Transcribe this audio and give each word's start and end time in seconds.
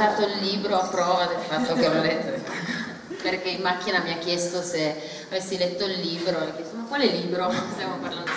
portato 0.00 0.26
il 0.26 0.38
libro 0.38 0.80
a 0.80 0.86
prova 0.86 1.26
del 1.26 1.40
fatto 1.46 1.74
che 1.74 1.88
l'ho 1.88 2.00
letto 2.00 2.40
perché 3.20 3.50
in 3.50 3.60
macchina 3.60 3.98
mi 3.98 4.12
ha 4.12 4.16
chiesto 4.16 4.62
se 4.62 4.96
avessi 5.28 5.58
letto 5.58 5.84
il 5.84 6.00
libro, 6.00 6.38
ho 6.38 6.54
chiesto 6.56 6.76
ma 6.76 6.84
quale 6.84 7.06
libro 7.06 7.52
stiamo 7.72 7.96
parlando? 7.96 8.30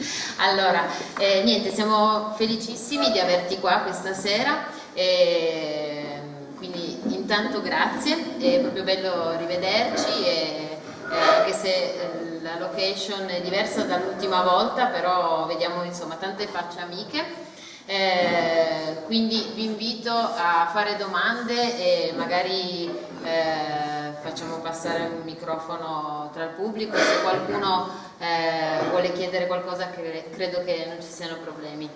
Allora, 0.40 0.86
eh, 1.18 1.42
niente, 1.42 1.70
siamo 1.70 2.32
felicissimi 2.34 3.10
di 3.10 3.18
averti 3.18 3.58
qua 3.58 3.80
questa 3.80 4.14
sera, 4.14 4.68
e, 4.94 6.18
quindi 6.56 6.98
intanto 7.14 7.60
grazie, 7.60 8.38
è 8.38 8.60
proprio 8.60 8.82
bello 8.82 9.36
rivederci, 9.36 10.24
e, 10.24 10.78
eh, 11.10 11.14
anche 11.14 11.52
se 11.52 11.68
eh, 11.68 12.40
la 12.40 12.58
location 12.58 13.28
è 13.28 13.42
diversa 13.42 13.82
dall'ultima 13.82 14.40
volta, 14.40 14.86
però 14.86 15.44
vediamo 15.44 15.82
insomma 15.82 16.14
tante 16.14 16.46
facce 16.46 16.80
amiche. 16.80 17.50
Eh, 17.90 19.02
quindi 19.06 19.50
vi 19.56 19.64
invito 19.64 20.12
a 20.12 20.70
fare 20.72 20.94
domande 20.94 21.76
e 21.76 22.12
magari 22.16 22.88
eh, 23.24 24.12
facciamo 24.22 24.58
passare 24.58 25.06
un 25.06 25.22
microfono 25.24 26.30
tra 26.32 26.44
il 26.44 26.50
pubblico, 26.50 26.96
se 26.96 27.20
qualcuno 27.20 27.88
eh, 28.20 28.88
vuole 28.90 29.10
chiedere 29.10 29.48
qualcosa 29.48 29.90
che 29.90 30.28
credo 30.30 30.62
che 30.62 30.84
non 30.86 31.02
ci 31.02 31.08
siano 31.08 31.38
problemi. 31.38 31.90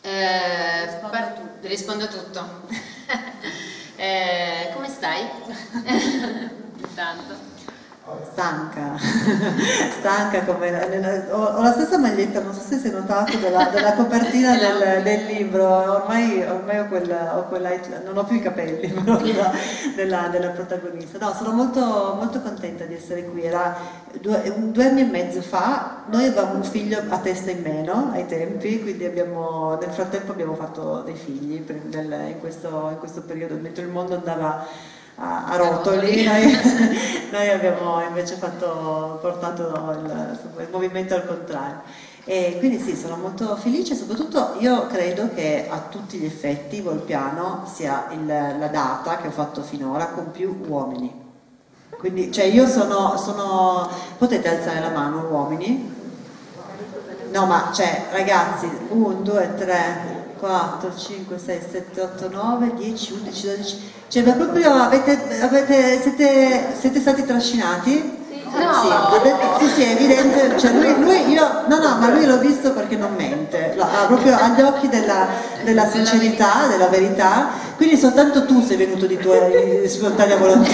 Eh, 0.00 0.86
rispondo, 0.86 1.16
a 1.18 1.26
tutto. 1.32 1.68
rispondo 1.68 2.08
tutto. 2.08 2.48
Eh, 3.96 4.70
come 4.72 4.88
stai? 4.88 5.28
Intanto 6.80 7.49
stanca, 8.30 8.96
stanca 9.98 10.44
come 10.44 11.26
ho, 11.30 11.36
ho, 11.36 11.62
la 11.62 11.72
stessa 11.72 11.98
maglietta, 11.98 12.40
non 12.40 12.54
so 12.54 12.60
se 12.60 12.78
si 12.78 12.90
notato, 12.90 13.36
della, 13.38 13.64
della 13.64 13.94
copertina 13.94 14.56
del, 14.56 15.02
del, 15.02 15.26
libro, 15.26 15.66
ormai, 15.66 16.42
ormai 16.42 16.78
ho 16.78 16.86
quella, 16.86 17.38
ho 17.38 17.46
quella, 17.48 17.70
non 18.04 18.16
ho 18.16 18.24
più 18.24 18.36
i 18.36 18.40
capelli 18.40 18.88
però 18.92 19.16
della, 19.16 19.52
della, 19.94 20.28
della 20.28 20.48
protagonista. 20.48 21.18
No, 21.18 21.34
sono 21.34 21.52
molto, 21.52 21.80
molto, 22.16 22.40
contenta 22.40 22.84
di 22.84 22.94
essere 22.94 23.24
qui, 23.24 23.44
era 23.44 23.76
due, 24.20 24.52
due, 24.56 24.84
anni 24.84 25.02
e 25.02 25.04
mezzo 25.04 25.42
fa, 25.42 26.04
noi 26.06 26.26
avevamo 26.26 26.54
un 26.54 26.64
figlio 26.64 27.02
a 27.08 27.18
testa 27.18 27.50
in 27.50 27.62
meno 27.62 28.10
ai 28.12 28.26
tempi, 28.26 28.80
quindi 28.80 29.04
abbiamo, 29.04 29.76
nel 29.80 29.90
frattempo 29.90 30.32
abbiamo 30.32 30.54
fatto 30.54 31.02
dei 31.02 31.16
figli 31.16 31.64
nel, 31.90 32.28
in, 32.28 32.40
questo, 32.40 32.88
in 32.90 32.98
questo 32.98 33.22
periodo, 33.22 33.56
mentre 33.56 33.84
il 33.84 33.90
mondo 33.90 34.14
andava 34.14 34.66
a, 35.20 35.44
a 35.44 35.56
rotoli, 35.56 36.24
noi, 36.24 36.50
noi, 37.30 37.48
abbiamo 37.50 38.02
invece 38.02 38.36
fatto, 38.36 39.18
portato 39.20 39.96
il, 39.98 40.38
il 40.58 40.68
movimento 40.70 41.14
al 41.14 41.26
contrario. 41.26 41.82
E 42.24 42.56
quindi 42.58 42.78
sì, 42.78 42.96
sono 42.96 43.16
molto 43.16 43.56
felice, 43.56 43.94
soprattutto 43.94 44.56
io 44.58 44.86
credo 44.86 45.30
che 45.34 45.66
a 45.68 45.78
tutti 45.90 46.18
gli 46.18 46.26
effetti 46.26 46.80
Volpiano 46.80 47.64
sia 47.70 48.08
il, 48.12 48.26
la 48.26 48.68
data 48.68 49.16
che 49.16 49.28
ho 49.28 49.32
fatto 49.32 49.62
finora 49.62 50.06
con 50.08 50.30
più 50.30 50.64
uomini. 50.66 51.28
Quindi, 51.98 52.32
cioè 52.32 52.44
io 52.44 52.66
sono, 52.66 53.16
sono, 53.16 53.88
potete 54.16 54.48
alzare 54.48 54.80
la 54.80 54.90
mano 54.90 55.28
uomini? 55.30 55.98
No, 57.30 57.46
ma 57.46 57.70
cioè 57.74 58.06
ragazzi, 58.10 58.68
1, 58.88 59.12
2, 59.22 59.54
3, 59.56 60.19
4, 60.40 60.96
5, 60.96 61.38
6, 61.38 61.60
7, 61.70 62.00
8, 62.00 62.30
9, 62.30 62.74
10, 62.74 63.12
11, 63.12 63.46
12. 63.46 63.92
Cioè, 64.08 64.22
ma 64.22 64.32
proprio 64.32 64.72
avete, 64.72 65.40
avete, 65.42 66.00
siete, 66.00 66.74
siete 66.78 66.98
stati 66.98 67.24
trascinati? 67.24 68.18
No. 68.52 69.58
Sì, 69.60 69.66
sì, 69.66 69.72
sì, 69.74 69.82
è 69.82 69.90
evidente, 69.92 70.58
cioè 70.58 70.72
lui, 70.72 71.00
lui, 71.00 71.30
io, 71.30 71.66
no, 71.68 71.78
no, 71.78 71.98
ma 71.98 72.10
lui 72.10 72.24
l'ho 72.24 72.38
visto 72.38 72.72
perché 72.72 72.96
non 72.96 73.14
mente, 73.14 73.76
ha 73.78 74.06
proprio 74.06 74.36
agli 74.36 74.60
occhi 74.60 74.88
della, 74.88 75.28
della 75.62 75.86
sincerità, 75.86 76.66
della 76.66 76.88
verità, 76.88 77.50
quindi 77.80 77.96
soltanto 77.96 78.44
tu 78.44 78.60
sei 78.60 78.76
venuto 78.76 79.06
di 79.06 79.16
tua 79.16 79.38
spontanea 79.86 80.36
volontà. 80.36 80.68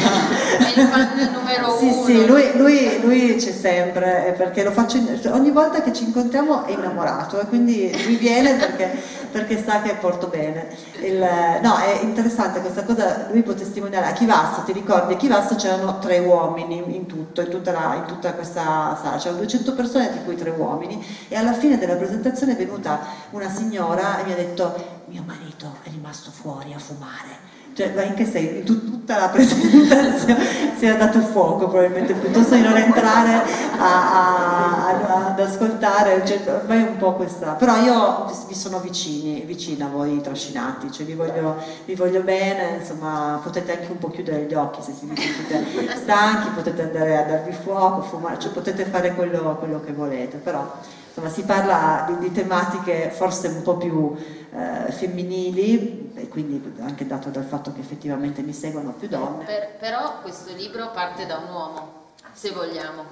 È 0.59 0.81
il 0.81 0.89
fan 0.89 1.31
numero 1.33 1.77
sì, 1.79 1.85
uno. 1.85 2.05
Sì, 2.05 2.27
lui, 2.27 2.51
lui, 2.57 3.01
lui 3.01 3.37
c'è 3.37 3.53
sempre, 3.53 4.35
perché 4.37 4.65
lo 4.65 4.73
faccio, 4.73 4.99
ogni 5.31 5.53
volta 5.53 5.83
che 5.83 5.93
ci 5.93 6.03
incontriamo 6.03 6.65
è 6.65 6.73
innamorato 6.73 7.39
e 7.39 7.47
quindi 7.47 7.97
lui 8.05 8.17
viene 8.17 8.55
perché, 8.55 9.01
perché 9.31 9.63
sa 9.63 9.83
che 9.83 9.95
porto 10.01 10.27
bene. 10.27 10.67
Il, 11.01 11.25
no, 11.63 11.77
è 11.77 12.01
interessante 12.03 12.61
questa 12.61 12.83
cosa, 12.83 13.29
lui 13.31 13.43
può 13.43 13.53
testimoniare 13.55 14.07
a 14.07 14.13
Chivasso, 14.13 14.63
ti 14.63 14.73
ricordi, 14.73 15.13
a 15.13 15.17
Chivasso 15.17 15.55
c'erano 15.55 16.01
tre 16.01 16.19
uomini 16.19 16.83
in 16.89 17.07
tutto, 17.07 17.41
in 17.41 17.51
tutta, 17.51 17.71
la, 17.71 17.95
in 17.95 18.07
tutta 18.07 18.33
questa 18.33 18.99
sala, 19.01 19.17
c'erano 19.19 19.43
200 19.43 19.75
persone 19.75 20.11
di 20.11 20.25
cui 20.25 20.35
tre 20.35 20.51
uomini 20.51 21.07
e 21.29 21.37
alla 21.37 21.53
fine 21.53 21.79
della 21.79 21.95
presentazione 21.95 22.55
è 22.55 22.57
venuta 22.57 22.99
una 23.31 23.49
signora 23.49 24.19
e 24.19 24.25
mi 24.25 24.33
ha 24.33 24.37
detto 24.37 24.96
mio 25.17 25.25
marito 25.25 25.77
è 25.83 25.89
rimasto 25.89 26.31
fuori 26.31 26.75
a 26.75 26.79
fumare. 26.79 27.55
Cioè, 27.73 27.93
ma 27.95 28.03
in 28.03 28.15
che 28.15 28.25
senso? 28.25 28.65
Tutta 28.65 29.19
la 29.19 29.29
presentazione 29.29 30.73
si 30.77 30.87
è 30.87 30.97
dato 30.97 31.21
fuoco 31.21 31.69
probabilmente, 31.69 32.15
piuttosto 32.15 32.55
di 32.55 32.63
non 32.63 32.77
entrare 32.77 33.35
a, 33.79 34.13
a, 34.13 34.87
a, 34.87 35.27
ad 35.27 35.41
ascoltare, 35.41 36.25
cioè, 36.27 36.41
ormai 36.49 36.83
un 36.83 36.97
po' 36.97 37.15
questa... 37.15 37.53
Però 37.53 37.77
io 37.83 38.31
vi 38.49 38.55
sono 38.55 38.79
vicini, 38.81 39.43
vicina 39.43 39.87
a 39.87 39.89
voi 39.89 40.21
trascinati, 40.23 40.91
cioè 40.91 41.05
vi 41.05 41.15
voglio, 41.15 41.57
vi 41.85 41.95
voglio 41.95 42.23
bene, 42.23 42.79
insomma 42.79 43.41
potete 43.43 43.79
anche 43.79 43.93
un 43.93 43.99
po' 43.99 44.09
chiudere 44.09 44.45
gli 44.45 44.55
occhi 44.55 44.81
se 44.81 44.93
vi 44.93 45.15
sentite 45.15 45.97
stanchi, 45.97 46.49
potete 46.55 46.83
andare 46.83 47.19
a 47.19 47.23
darvi 47.25 47.53
fuoco, 47.53 48.03
fumare, 48.03 48.39
cioè 48.39 48.53
potete 48.53 48.85
fare 48.85 49.15
quello, 49.15 49.57
quello 49.57 49.83
che 49.85 49.93
volete, 49.93 50.39
però 50.39 50.79
insomma 51.17 51.31
si 51.31 51.45
parla 51.45 52.05
di, 52.09 52.29
di 52.29 52.33
tematiche 52.33 53.11
forse 53.11 53.49
un 53.49 53.63
po' 53.63 53.79
più 53.79 54.15
eh, 54.53 54.93
femminili 54.93 56.13
e 56.15 56.29
quindi 56.29 56.75
anche 56.81 57.07
dato 57.07 57.31
dal 57.31 57.45
fatto 57.45 57.73
che 57.73 57.81
effettivamente 57.81 58.43
mi 58.43 58.53
seguono 58.53 58.93
più 58.93 59.09
donne. 59.09 59.45
Per, 59.45 59.77
però 59.79 60.21
questo 60.21 60.55
libro 60.55 60.91
parte 60.91 61.25
da 61.25 61.39
un 61.39 61.55
uomo, 61.55 61.93
se 62.33 62.51
vogliamo, 62.51 63.05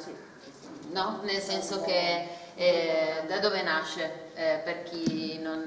no? 0.92 1.20
nel 1.22 1.40
senso 1.40 1.80
che 1.80 2.28
eh, 2.54 3.24
da 3.26 3.38
dove 3.38 3.62
nasce 3.62 4.10
eh, 4.34 4.60
per 4.62 4.82
chi 4.82 5.38
non, 5.42 5.64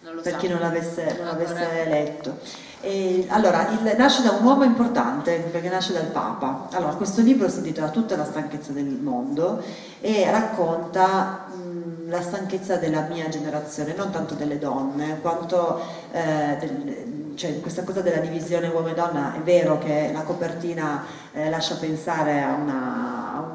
non 0.00 0.14
lo 0.14 0.20
per 0.20 0.32
sa. 0.32 0.38
chi 0.38 0.46
non 0.46 0.60
l'avesse, 0.60 1.16
non 1.16 1.26
l'avesse 1.26 1.84
letto. 1.84 2.38
E, 2.80 3.26
allora, 3.28 3.68
il, 3.70 3.94
nasce 3.96 4.22
da 4.22 4.32
un 4.32 4.44
uomo 4.44 4.64
importante 4.64 5.36
perché 5.50 5.68
nasce 5.68 5.92
dal 5.92 6.06
Papa. 6.06 6.68
Allora, 6.72 6.94
questo 6.94 7.22
libro 7.22 7.48
si 7.48 7.58
intitola 7.58 7.88
Tutta 7.88 8.16
la 8.16 8.24
stanchezza 8.24 8.72
del 8.72 8.84
mondo 8.84 9.62
e 10.00 10.30
racconta 10.30 11.46
mh, 11.54 12.10
la 12.10 12.20
stanchezza 12.20 12.76
della 12.76 13.02
mia 13.02 13.28
generazione, 13.28 13.94
non 13.94 14.10
tanto 14.10 14.34
delle 14.34 14.58
donne, 14.58 15.18
quanto 15.20 15.80
eh, 16.12 16.56
del, 16.58 17.32
cioè, 17.36 17.60
questa 17.60 17.82
cosa 17.82 18.00
della 18.00 18.18
divisione 18.20 18.68
uomo 18.68 18.88
e 18.88 18.94
donna 18.94 19.34
è 19.34 19.40
vero 19.40 19.78
che 19.78 20.10
la 20.12 20.22
copertina 20.22 21.04
eh, 21.32 21.50
lascia 21.50 21.76
pensare 21.76 22.42
a, 22.42 22.54
una, 22.54 23.34
a, 23.34 23.40
un, 23.40 23.53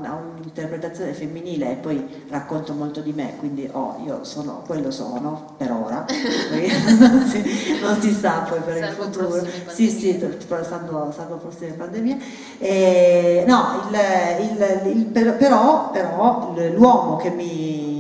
a, 0.62 0.68
un'interpretazione 0.70 1.14
femminile 1.14 1.72
e 1.72 1.76
poi 1.76 2.26
racconto 2.30 2.74
molto 2.74 3.02
di 3.02 3.14
me, 3.14 3.36
quindi 3.38 3.70
oh, 3.72 3.98
io 4.06 4.24
sono, 4.24 4.64
quello 4.66 4.92
sono 4.92 5.54
per 5.58 5.72
ora, 5.72 6.06
non, 7.00 7.26
si, 7.28 7.80
non, 7.82 8.00
si, 8.02 8.12
sa 8.12 8.46
poi 8.50 8.60
per 8.60 8.78
salvo 8.78 9.04
il 9.04 9.14
futuro. 9.14 9.48
Sì, 9.68 9.90
sì, 9.90 10.20
salvo, 10.64 11.12
salvo 11.12 11.38
prossime 11.38 11.72
pandemie. 11.72 12.18
E, 12.58 13.44
no, 13.48 13.90
il, 13.90 13.98
il, 14.46 14.98
il, 14.98 15.06
però, 15.06 15.92
però 15.92 16.54
l'uomo 16.76 17.16
che 17.18 17.30
mi 17.30 18.00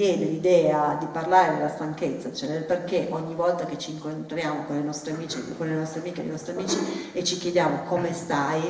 viene 0.00 0.24
l'idea 0.24 0.96
di 0.98 1.06
parlare 1.12 1.56
della 1.56 1.68
stanchezza, 1.68 2.32
cioè 2.32 2.48
del 2.48 2.64
perché 2.64 3.08
ogni 3.10 3.34
volta 3.34 3.66
che 3.66 3.76
ci 3.76 3.90
incontriamo 3.90 4.64
con 4.64 4.76
le 4.76 4.82
nostre 4.82 5.12
amiche, 5.12 5.42
con 5.56 5.66
le 5.66 5.74
nostre 5.74 6.00
amiche 6.00 6.22
e 6.22 6.24
i 6.24 6.28
nostri 6.28 6.52
amici 6.52 7.10
e 7.12 7.22
ci 7.22 7.36
chiediamo 7.36 7.82
come 7.86 8.14
stai, 8.14 8.62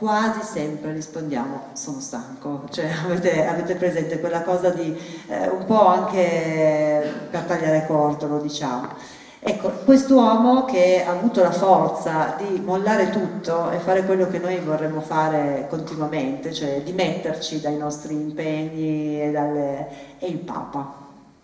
quasi 0.00 0.40
sempre 0.42 0.92
rispondiamo 0.92 1.68
sono 1.74 2.00
stanco, 2.00 2.62
cioè 2.70 2.88
avete, 3.04 3.46
avete 3.46 3.74
presente 3.74 4.18
quella 4.18 4.40
cosa 4.40 4.70
di 4.70 4.98
eh, 5.28 5.48
un 5.48 5.66
po' 5.66 5.86
anche 5.86 7.26
per 7.30 7.42
tagliare 7.42 7.84
corto 7.86 8.26
lo 8.26 8.38
diciamo. 8.38 9.18
Ecco, 9.42 9.70
quest'uomo 9.84 10.64
che 10.64 11.04
ha 11.06 11.12
avuto 11.12 11.42
la 11.42 11.52
forza 11.52 12.34
di 12.38 12.60
mollare 12.60 13.10
tutto 13.10 13.70
e 13.70 13.78
fare 13.78 14.04
quello 14.04 14.26
che 14.28 14.38
noi 14.38 14.58
vorremmo 14.58 15.00
fare 15.00 15.66
continuamente, 15.68 16.52
cioè 16.52 16.82
di 16.82 16.92
metterci 16.92 17.60
dai 17.60 17.76
nostri 17.76 18.14
impegni 18.14 19.22
e 19.22 19.30
dalle... 19.30 19.88
è 20.18 20.26
il 20.26 20.38
Papa, 20.38 20.94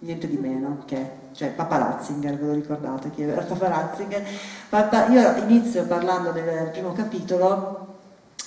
niente 0.00 0.28
di 0.28 0.36
meno 0.36 0.82
che 0.86 1.24
cioè 1.32 1.48
Papa 1.50 1.76
Ratzinger, 1.76 2.38
ve 2.38 2.46
lo 2.46 2.52
ricordate 2.54 3.10
chi 3.10 3.22
era 3.22 3.42
Papa 3.42 3.68
Ratzinger? 3.68 4.22
Papa, 4.68 5.08
io 5.08 5.36
inizio 5.36 5.84
parlando 5.84 6.32
nel 6.32 6.70
primo 6.70 6.92
capitolo 6.92 7.85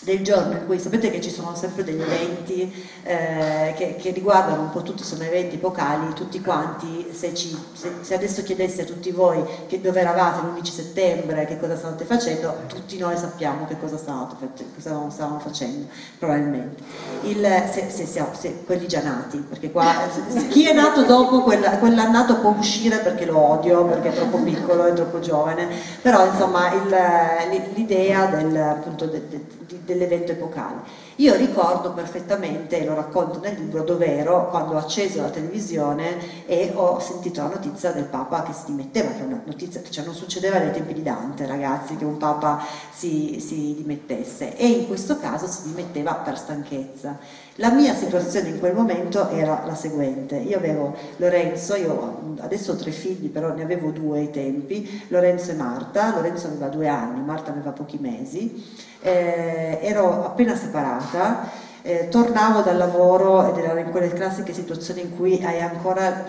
del 0.01 0.24
giorno 0.24 0.54
in 0.54 0.66
cui 0.66 0.80
sapete 0.80 1.12
che 1.12 1.19
ci 1.19 1.30
sono 1.30 1.56
sempre 1.56 1.84
degli 1.84 2.01
eventi 2.01 2.88
eh, 3.04 3.74
che, 3.75 3.96
che, 3.98 4.12
riguardano 4.12 4.62
un 4.62 4.69
po' 4.69 4.81
tutti, 4.81 5.04
sono 5.04 5.24
eventi 5.24 5.56
epocali, 5.56 6.13
tutti 6.13 6.40
quanti, 6.42 7.07
se, 7.12 7.34
ci, 7.34 7.57
se, 7.74 7.92
se 8.01 8.13
adesso 8.13 8.42
chiedessi 8.44 8.81
a 8.81 8.86
tutti 8.86 9.12
voi 9.12 9.44
che 9.68 9.81
dove 9.81 10.00
eravate 10.00 10.46
l'11 10.46 10.63
settembre, 10.63 11.46
che 11.46 11.60
cosa 11.60 11.75
stavate 11.75 12.06
facendo, 12.06 12.56
tutti 12.68 12.98
noi 12.98 13.18
sappiamo 13.18 13.68
che 13.68 13.78
cosa 13.78 13.98
stavamo, 13.98 14.38
stavamo 15.10 15.40
facendo, 15.40 15.88
probabilmente. 16.18 16.81
Il, 17.24 17.46
se, 17.69 17.90
se, 17.90 18.06
se, 18.06 18.63
quelli 18.66 18.88
già 18.88 19.01
nati, 19.04 19.38
perché 19.38 19.69
qua 19.72 20.07
chi 20.50 20.66
è 20.66 20.74
nato 20.74 21.04
dopo 21.04 21.42
quella, 21.42 21.78
quell'annato 21.78 22.38
può 22.38 22.56
uscire 22.57 23.00
perché 23.00 23.25
lo 23.25 23.38
odio, 23.38 23.86
perché 23.86 24.10
è 24.10 24.13
troppo 24.13 24.38
piccolo, 24.38 24.86
è 24.86 24.94
troppo 24.94 25.19
giovane, 25.19 25.68
però 26.01 26.25
insomma 26.25 26.72
l'idea 27.74 28.25
del, 28.28 28.56
appunto, 28.56 29.06
de, 29.06 29.28
de, 29.28 29.46
dell'evento 29.94 30.31
epocale. 30.31 31.07
Io 31.15 31.36
ricordo 31.36 31.91
perfettamente, 31.91 32.83
lo 32.86 32.95
racconto 32.95 33.39
nel 33.39 33.56
libro, 33.56 33.83
dove 33.83 34.06
ero 34.18 34.50
quando 34.50 34.75
ho 34.75 34.77
acceso 34.77 35.21
la 35.21 35.30
televisione 35.30 36.45
e 36.45 36.71
ho 36.74 37.00
sentito 37.00 37.41
la 37.41 37.50
notizia 37.50 37.91
del 37.91 38.06
Papa 38.06 38.44
che 38.44 38.53
si 38.53 38.65
dimetteva, 38.68 39.12
che 39.12 39.19
è 39.19 39.24
una 39.24 39.41
notizia 39.44 39.81
che 39.81 39.91
cioè 39.91 40.06
non 40.06 40.13
succedeva 40.13 40.59
nei 40.59 40.71
tempi 40.71 40.94
di 40.94 41.03
Dante, 41.03 41.45
ragazzi, 41.45 41.97
che 41.97 42.06
un 42.06 42.18
Papa 42.18 42.63
si, 42.91 43.39
si 43.39 43.75
dimettesse 43.75 44.56
e 44.56 44.68
in 44.68 44.88
questo 44.88 45.18
caso 45.18 45.47
si 45.47 45.63
dimetteva 45.63 46.13
per 46.13 46.38
stanchezza. 46.38 47.47
La 47.60 47.72
mia 47.72 47.94
situazione 47.94 48.48
in 48.48 48.60
quel 48.60 48.74
momento 48.74 49.28
era 49.32 49.64
la 49.66 49.76
seguente, 49.76 50.38
io 50.38 50.56
avevo 50.56 50.96
Lorenzo, 51.18 51.76
io 51.76 52.38
adesso 52.40 52.72
ho 52.72 52.76
tre 52.78 52.92
figli, 52.92 53.28
però 53.28 53.54
ne 53.54 53.64
avevo 53.64 53.92
due 53.92 54.20
ai 54.20 54.32
tempi, 54.32 55.04
Lorenzo 55.10 55.52
e 55.52 55.56
Marta, 55.56 56.16
Lorenzo 56.16 56.48
aveva 56.48 56.70
due 56.70 56.88
anni, 56.88 57.22
Marta 57.22 57.52
aveva 57.52 57.72
pochi 57.72 57.98
mesi, 58.00 58.66
eh, 59.02 59.78
ero 59.82 60.24
appena 60.24 60.56
separata, 60.56 61.50
eh, 61.81 62.08
tornavo 62.10 62.62
dal 62.62 62.78
lavoro 62.78 63.48
ed 63.48 63.58
era 63.64 63.80
in 63.80 63.90
quelle 63.92 64.12
classiche 64.12 64.54
situazioni 64.54 65.02
in 65.02 65.16
cui 65.16 65.42
hai 65.44 65.62
ancora, 65.62 66.26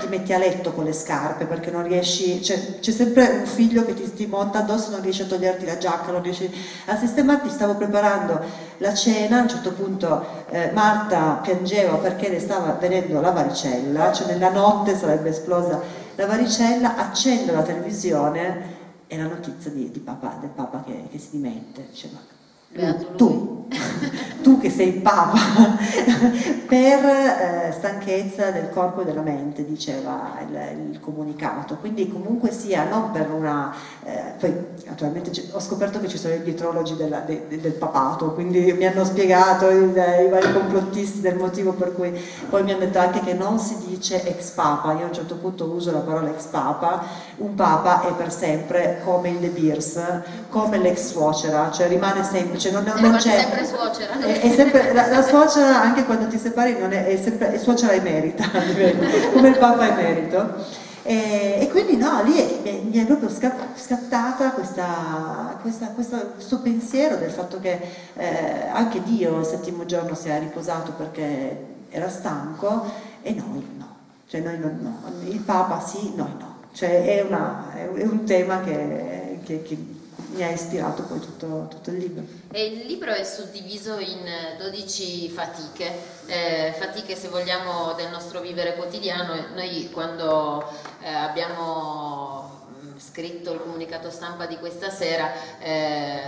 ti 0.00 0.08
metti 0.08 0.32
a 0.32 0.38
letto 0.38 0.72
con 0.72 0.84
le 0.84 0.92
scarpe 0.92 1.44
perché 1.44 1.70
non 1.70 1.82
riesci, 1.82 2.40
c'è, 2.40 2.78
c'è 2.80 2.90
sempre 2.90 3.28
un 3.40 3.46
figlio 3.46 3.84
che 3.84 3.94
ti, 3.94 4.12
ti, 4.14 4.26
monta 4.26 4.58
addosso, 4.58 4.90
non 4.90 5.02
riesci 5.02 5.22
a 5.22 5.26
toglierti 5.26 5.66
la 5.66 5.76
giacca, 5.76 6.10
non 6.10 6.22
riesci 6.22 6.50
a 6.86 6.96
sistemarti, 6.96 7.50
stavo 7.50 7.74
preparando 7.74 8.40
la 8.78 8.94
cena, 8.94 9.38
a 9.38 9.42
un 9.42 9.48
certo 9.48 9.72
punto 9.72 10.24
eh, 10.50 10.70
Marta 10.72 11.40
piangeva 11.42 11.96
perché 11.96 12.28
le 12.28 12.40
stava 12.40 12.72
venendo 12.80 13.20
la 13.20 13.30
varicella, 13.30 14.12
cioè 14.12 14.26
nella 14.26 14.50
notte 14.50 14.96
sarebbe 14.96 15.30
esplosa 15.30 15.80
la 16.14 16.26
varicella, 16.26 16.96
accendo 16.96 17.52
la 17.52 17.62
televisione 17.62 18.76
e 19.06 19.16
la 19.16 19.26
notizia 19.26 19.70
di, 19.70 19.90
di 19.90 20.00
papà, 20.00 20.38
del 20.40 20.50
Papa 20.50 20.82
che, 20.84 21.08
che 21.10 21.18
si 21.18 21.28
dimette, 21.32 21.86
diceva 21.90 22.36
tu, 22.72 23.14
tu, 23.16 23.66
tu, 24.42 24.58
che 24.58 24.70
sei 24.70 24.92
Papa, 24.92 25.38
per 26.66 27.04
eh, 27.04 27.72
stanchezza 27.72 28.50
del 28.50 28.70
corpo 28.70 29.02
e 29.02 29.04
della 29.04 29.22
mente, 29.22 29.64
diceva 29.64 30.38
il, 30.46 30.90
il, 30.90 31.00
comunicato. 31.00 31.76
Quindi 31.76 32.08
comunque 32.08 32.52
sia, 32.52 32.84
non 32.84 33.10
per 33.10 33.30
una... 33.30 33.74
Eh, 34.04 34.36
poi 34.38 34.54
naturalmente 34.86 35.30
ho 35.52 35.60
scoperto 35.60 36.00
che 36.00 36.08
ci 36.08 36.18
sono 36.18 36.34
i 36.34 36.42
dietrologi 36.42 36.94
della, 36.96 37.20
de, 37.20 37.46
de, 37.48 37.60
del 37.60 37.72
papato, 37.72 38.32
quindi 38.32 38.72
mi 38.72 38.86
hanno 38.86 39.04
spiegato 39.04 39.68
il, 39.68 39.90
i 39.90 40.28
vari 40.28 40.52
complottisti 40.52 41.20
del 41.20 41.36
motivo 41.36 41.72
per 41.72 41.94
cui 41.94 42.12
poi 42.48 42.62
mi 42.62 42.72
hanno 42.72 42.80
detto 42.80 42.98
anche 42.98 43.20
che 43.20 43.34
non 43.34 43.58
si 43.58 43.76
dice 43.86 44.22
ex 44.24 44.50
papa, 44.50 44.92
io 44.92 45.04
a 45.04 45.08
un 45.08 45.14
certo 45.14 45.36
punto 45.36 45.64
uso 45.64 45.90
la 45.90 45.98
parola 45.98 46.30
ex 46.30 46.44
papa, 46.44 47.02
un 47.36 47.54
papa 47.54 48.02
è 48.02 48.12
per 48.12 48.32
sempre 48.32 49.00
come 49.04 49.30
il 49.30 49.38
De 49.38 49.48
Beers, 49.48 50.00
come 50.48 50.78
l'ex 50.78 51.10
suocera, 51.10 51.70
cioè 51.70 51.88
rimane 51.88 52.22
sempre 52.22 52.57
cioè 52.58 52.72
non, 52.72 52.84
non 52.84 53.16
c'è 53.16 53.38
sempre 53.38 53.64
suocera 53.64 54.20
è, 54.20 54.40
è 54.40 54.50
sempre, 54.50 54.92
la, 54.92 55.08
la, 55.08 55.22
suocera 55.26 55.80
anche 55.80 56.04
quando 56.04 56.26
ti 56.26 56.38
separi 56.38 56.78
non 56.78 56.92
è, 56.92 57.06
è 57.06 57.16
sempre 57.16 57.52
è 57.52 57.58
suocera 57.58 57.92
emerita 57.92 58.48
come 59.32 59.48
il 59.48 59.58
papa 59.58 59.88
emerito 59.88 60.86
e, 61.08 61.56
e 61.60 61.68
quindi 61.70 61.96
no, 61.96 62.22
lì 62.22 62.36
è, 62.36 62.80
mi 62.82 62.98
è 62.98 63.06
proprio 63.06 63.30
scattata 63.30 64.50
questa, 64.50 65.56
questa, 65.62 65.86
questa, 65.86 66.18
questo 66.18 66.60
pensiero 66.60 67.16
del 67.16 67.30
fatto 67.30 67.58
che 67.60 67.80
eh, 68.14 68.68
anche 68.70 69.02
Dio 69.02 69.38
il 69.38 69.46
settimo 69.46 69.86
giorno 69.86 70.14
si 70.14 70.28
è 70.28 70.38
riposato 70.38 70.92
perché 70.92 71.64
era 71.88 72.10
stanco 72.10 72.84
e 73.22 73.32
noi 73.32 73.66
no, 73.78 73.94
cioè 74.26 74.42
noi 74.42 74.58
non, 74.58 74.78
no. 74.82 75.30
il 75.30 75.40
Papa 75.40 75.80
sì, 75.80 76.12
noi 76.14 76.32
no, 76.38 76.56
cioè 76.72 77.02
è, 77.06 77.22
una, 77.22 77.72
è 77.72 78.02
un 78.02 78.24
tema 78.24 78.60
che, 78.60 79.38
che, 79.44 79.62
che 79.62 79.97
mi 80.30 80.42
ha 80.42 80.50
ispirato 80.50 81.02
poi 81.02 81.20
tutto, 81.20 81.66
tutto, 81.70 81.90
il 81.90 81.98
libro. 81.98 82.24
E 82.50 82.64
il 82.64 82.86
libro 82.86 83.12
è 83.12 83.24
suddiviso 83.24 83.98
in 83.98 84.24
12 84.58 85.28
fatiche, 85.30 85.92
eh, 86.26 86.74
fatiche 86.78 87.16
se 87.16 87.28
vogliamo 87.28 87.94
del 87.94 88.10
nostro 88.10 88.40
vivere 88.40 88.74
quotidiano. 88.74 89.34
Noi 89.54 89.90
quando 89.92 90.64
eh, 91.00 91.08
abbiamo 91.08 92.57
scritto 92.98 93.52
il 93.52 93.60
comunicato 93.60 94.10
stampa 94.10 94.46
di 94.46 94.56
questa 94.56 94.90
sera 94.90 95.32
eh, 95.60 96.20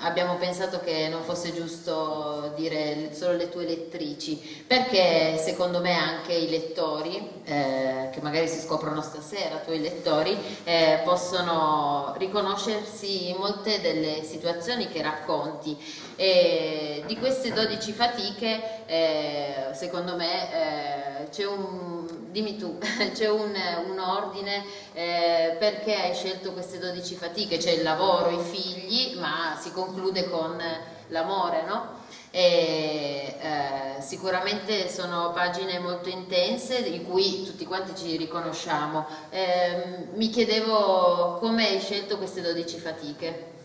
abbiamo 0.00 0.36
pensato 0.36 0.80
che 0.80 1.08
non 1.08 1.22
fosse 1.22 1.54
giusto 1.54 2.52
dire 2.56 3.10
solo 3.12 3.36
le 3.36 3.48
tue 3.48 3.64
lettrici 3.64 4.64
perché 4.66 5.36
secondo 5.38 5.80
me 5.80 5.94
anche 5.94 6.32
i 6.32 6.48
lettori 6.48 7.36
eh, 7.44 8.08
che 8.12 8.20
magari 8.20 8.48
si 8.48 8.60
scoprono 8.60 9.00
stasera, 9.02 9.58
tuoi 9.58 9.80
lettori 9.80 10.36
eh, 10.64 11.00
possono 11.04 12.14
riconoscersi 12.16 13.30
in 13.30 13.36
molte 13.36 13.80
delle 13.80 14.22
situazioni 14.24 14.88
che 14.88 15.02
racconti. 15.02 15.76
E 16.16 17.04
di 17.06 17.16
queste 17.18 17.52
12 17.52 17.92
fatiche 17.92 18.86
eh, 18.86 19.54
secondo 19.72 20.16
me 20.16 20.52
eh, 20.52 21.28
c'è 21.28 21.44
un 21.44 21.95
dimmi 22.36 22.58
tu, 22.58 22.76
c'è 23.14 23.30
un, 23.30 23.54
un, 23.88 23.98
ordine 23.98 24.62
eh, 24.92 25.56
perché 25.58 25.94
hai 25.94 26.14
scelto 26.14 26.52
queste 26.52 26.78
12 26.78 27.14
fatiche, 27.14 27.56
c'è 27.56 27.70
il 27.70 27.82
lavoro, 27.82 28.28
i 28.28 28.44
figli, 28.44 29.18
ma 29.18 29.56
si 29.58 29.72
conclude 29.72 30.28
con 30.28 30.62
l'amore, 31.08 31.62
no? 31.62 32.04
E, 32.30 33.36
eh, 33.40 34.02
sicuramente 34.02 34.90
sono 34.90 35.32
pagine 35.32 35.78
molto 35.78 36.10
intense 36.10 36.76
in 36.76 37.06
cui 37.06 37.42
tutti 37.42 37.64
quanti 37.64 37.96
ci 37.96 38.18
riconosciamo. 38.18 39.06
Eh, 39.30 40.08
mi 40.12 40.28
chiedevo 40.28 41.38
come 41.40 41.66
hai 41.66 41.80
scelto 41.80 42.18
queste 42.18 42.42
12 42.42 42.78
fatiche 42.78 43.55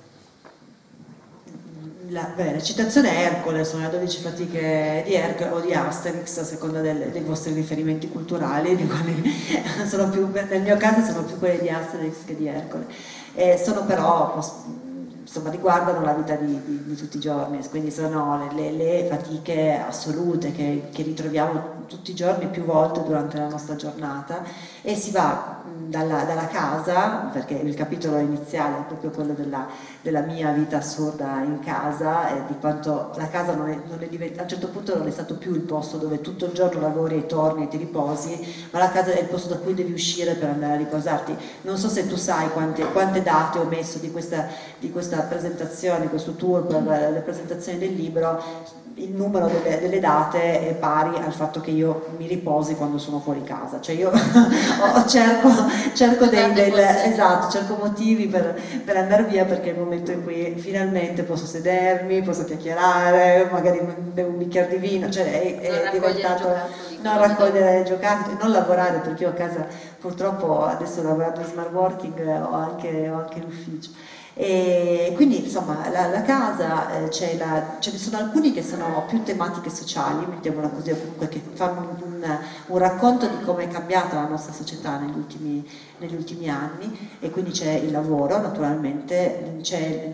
la, 2.11 2.29
beh, 2.35 2.51
la 2.51 2.61
citazione 2.61 3.09
è 3.09 3.33
Ercole, 3.33 3.63
sono 3.63 3.83
le 3.83 3.89
12 3.89 4.21
fatiche 4.21 5.03
di 5.05 5.13
Ercole 5.13 5.49
o 5.51 5.59
di 5.61 5.73
Asterix 5.73 6.37
a 6.37 6.43
seconda 6.43 6.81
del, 6.81 7.09
dei 7.09 7.21
vostri 7.21 7.53
riferimenti 7.53 8.09
culturali, 8.09 8.75
più, 10.09 10.29
nel 10.49 10.61
mio 10.61 10.77
caso 10.77 11.09
sono 11.09 11.23
più 11.23 11.39
quelle 11.39 11.59
di 11.59 11.69
Asterix 11.69 12.25
che 12.25 12.35
di 12.35 12.47
Ercole. 12.47 12.85
E 13.33 13.57
sono 13.57 13.85
però 13.85 14.37
insomma, 15.21 15.49
riguardano 15.49 16.03
la 16.03 16.11
vita 16.11 16.35
di, 16.35 16.59
di, 16.65 16.83
di, 16.83 16.95
tutti 16.95 17.15
i 17.15 17.21
giorni, 17.21 17.65
quindi 17.69 17.91
sono 17.91 18.51
le, 18.53 18.61
le, 18.61 18.71
le 18.71 19.07
fatiche 19.07 19.79
assolute 19.79 20.51
che, 20.51 20.89
che, 20.91 21.03
ritroviamo 21.03 21.80
tutti 21.91 22.11
i 22.11 22.15
giorni 22.15 22.47
più 22.47 22.63
volte 22.63 23.03
durante 23.03 23.37
la 23.37 23.49
nostra 23.49 23.75
giornata 23.75 24.43
e 24.81 24.95
si 24.95 25.11
va 25.11 25.59
dalla, 25.87 26.23
dalla 26.23 26.47
casa, 26.47 27.29
perché 27.33 27.55
il 27.55 27.75
capitolo 27.75 28.17
iniziale 28.17 28.79
è 28.79 28.83
proprio 28.83 29.09
quello 29.09 29.33
della, 29.33 29.67
della 30.01 30.21
mia 30.21 30.51
vita 30.51 30.77
assurda 30.77 31.41
in 31.43 31.59
casa 31.59 32.29
e 32.29 32.45
di 32.47 32.57
quanto 32.59 33.11
la 33.15 33.27
casa 33.27 33.55
non 33.55 33.69
è, 33.69 33.77
non 33.89 34.01
è 34.01 34.07
diventata, 34.07 34.39
a 34.39 34.43
un 34.43 34.49
certo 34.49 34.69
punto 34.69 34.97
non 34.97 35.05
è 35.05 35.11
stato 35.11 35.35
più 35.35 35.53
il 35.53 35.61
posto 35.61 35.97
dove 35.97 36.21
tutto 36.21 36.45
il 36.45 36.53
giorno 36.53 36.79
lavori 36.79 37.17
e 37.17 37.25
torni 37.25 37.63
e 37.63 37.67
ti 37.67 37.75
riposi, 37.75 38.69
ma 38.71 38.79
la 38.79 38.89
casa 38.89 39.11
è 39.11 39.19
il 39.19 39.27
posto 39.27 39.49
da 39.49 39.57
cui 39.57 39.73
devi 39.73 39.91
uscire 39.91 40.35
per 40.35 40.49
andare 40.49 40.73
a 40.73 40.77
riposarti. 40.77 41.35
Non 41.63 41.77
so 41.77 41.89
se 41.89 42.07
tu 42.07 42.15
sai 42.15 42.49
quante, 42.51 42.89
quante 42.91 43.21
date 43.21 43.59
ho 43.59 43.65
messo 43.65 43.97
di 43.97 44.11
questa, 44.11 44.47
di 44.79 44.89
questa 44.91 45.17
presentazione, 45.23 46.07
questo 46.07 46.35
tour 46.35 46.65
per 46.65 46.83
le 46.83 47.19
presentazioni 47.19 47.77
del 47.77 47.93
libro, 47.93 48.41
il 49.03 49.11
numero 49.11 49.47
delle, 49.47 49.79
delle, 49.79 49.99
date 49.99 50.67
è 50.67 50.73
pari 50.73 51.15
al 51.17 51.33
fatto 51.33 51.59
che 51.61 51.71
io 51.71 52.07
mi 52.17 52.27
riposi 52.27 52.75
quando 52.75 52.97
sono 52.97 53.19
fuori 53.19 53.43
casa, 53.43 53.81
cioè 53.81 53.95
io 53.95 54.11
cerco, 55.07 55.49
cerco, 55.93 56.25
dei, 56.27 56.53
del, 56.53 56.77
esatto, 56.77 57.49
cerco 57.49 57.75
motivi 57.75 58.27
per, 58.27 58.59
per, 58.83 58.97
andare 58.97 59.23
via 59.23 59.45
perché 59.45 59.69
è 59.69 59.73
il 59.73 59.79
momento 59.79 60.11
in 60.11 60.23
cui 60.23 60.55
finalmente 60.57 61.23
posso 61.23 61.45
sedermi, 61.45 62.21
posso 62.21 62.45
chiacchierare, 62.45 63.49
magari 63.51 63.79
bevo 64.13 64.29
un 64.29 64.37
bicchiere 64.37 64.69
di 64.69 64.77
vino, 64.77 65.09
cioè 65.09 65.59
è, 65.59 65.59
è 65.59 65.91
diventato 65.91 66.49
non 67.01 67.17
raccogliere 67.17 67.83
giocattoli, 67.83 68.37
non 68.39 68.51
lavorare 68.51 68.99
perché 68.99 69.23
io 69.23 69.29
a 69.29 69.33
casa 69.33 69.65
purtroppo 69.99 70.63
adesso 70.65 71.01
lavorando 71.01 71.41
in 71.41 71.45
smart 71.47 71.71
working 71.71 72.27
ho 72.27 72.53
anche, 72.53 73.09
ho 73.09 73.17
anche 73.17 73.39
l'ufficio. 73.39 73.91
E 74.33 75.11
quindi 75.15 75.43
insomma 75.43 75.89
la, 75.89 76.07
la 76.07 76.21
casa 76.21 76.89
eh, 76.93 77.37
la, 77.37 77.75
ce 77.79 77.91
ne 77.91 77.97
sono 77.97 78.17
alcuni 78.17 78.53
che 78.53 78.63
sono 78.63 79.03
più 79.07 79.23
tematiche 79.23 79.69
sociali, 79.69 80.25
mettiamola 80.25 80.69
così, 80.69 80.91
comunque 80.91 81.27
che 81.27 81.41
fanno 81.53 81.97
un, 82.01 82.37
un, 82.67 82.77
racconto 82.77 83.27
di 83.27 83.43
come 83.43 83.65
è 83.65 83.67
cambiata 83.67 84.15
la 84.15 84.27
nostra 84.27 84.53
società 84.53 84.97
negli 84.97 85.17
ultimi, 85.17 85.67
negli 85.97 86.15
ultimi 86.15 86.49
anni. 86.49 87.09
E 87.19 87.29
quindi 87.29 87.51
c'è 87.51 87.71
il 87.71 87.91
lavoro 87.91 88.39
naturalmente, 88.39 89.57
c'è 89.61 90.13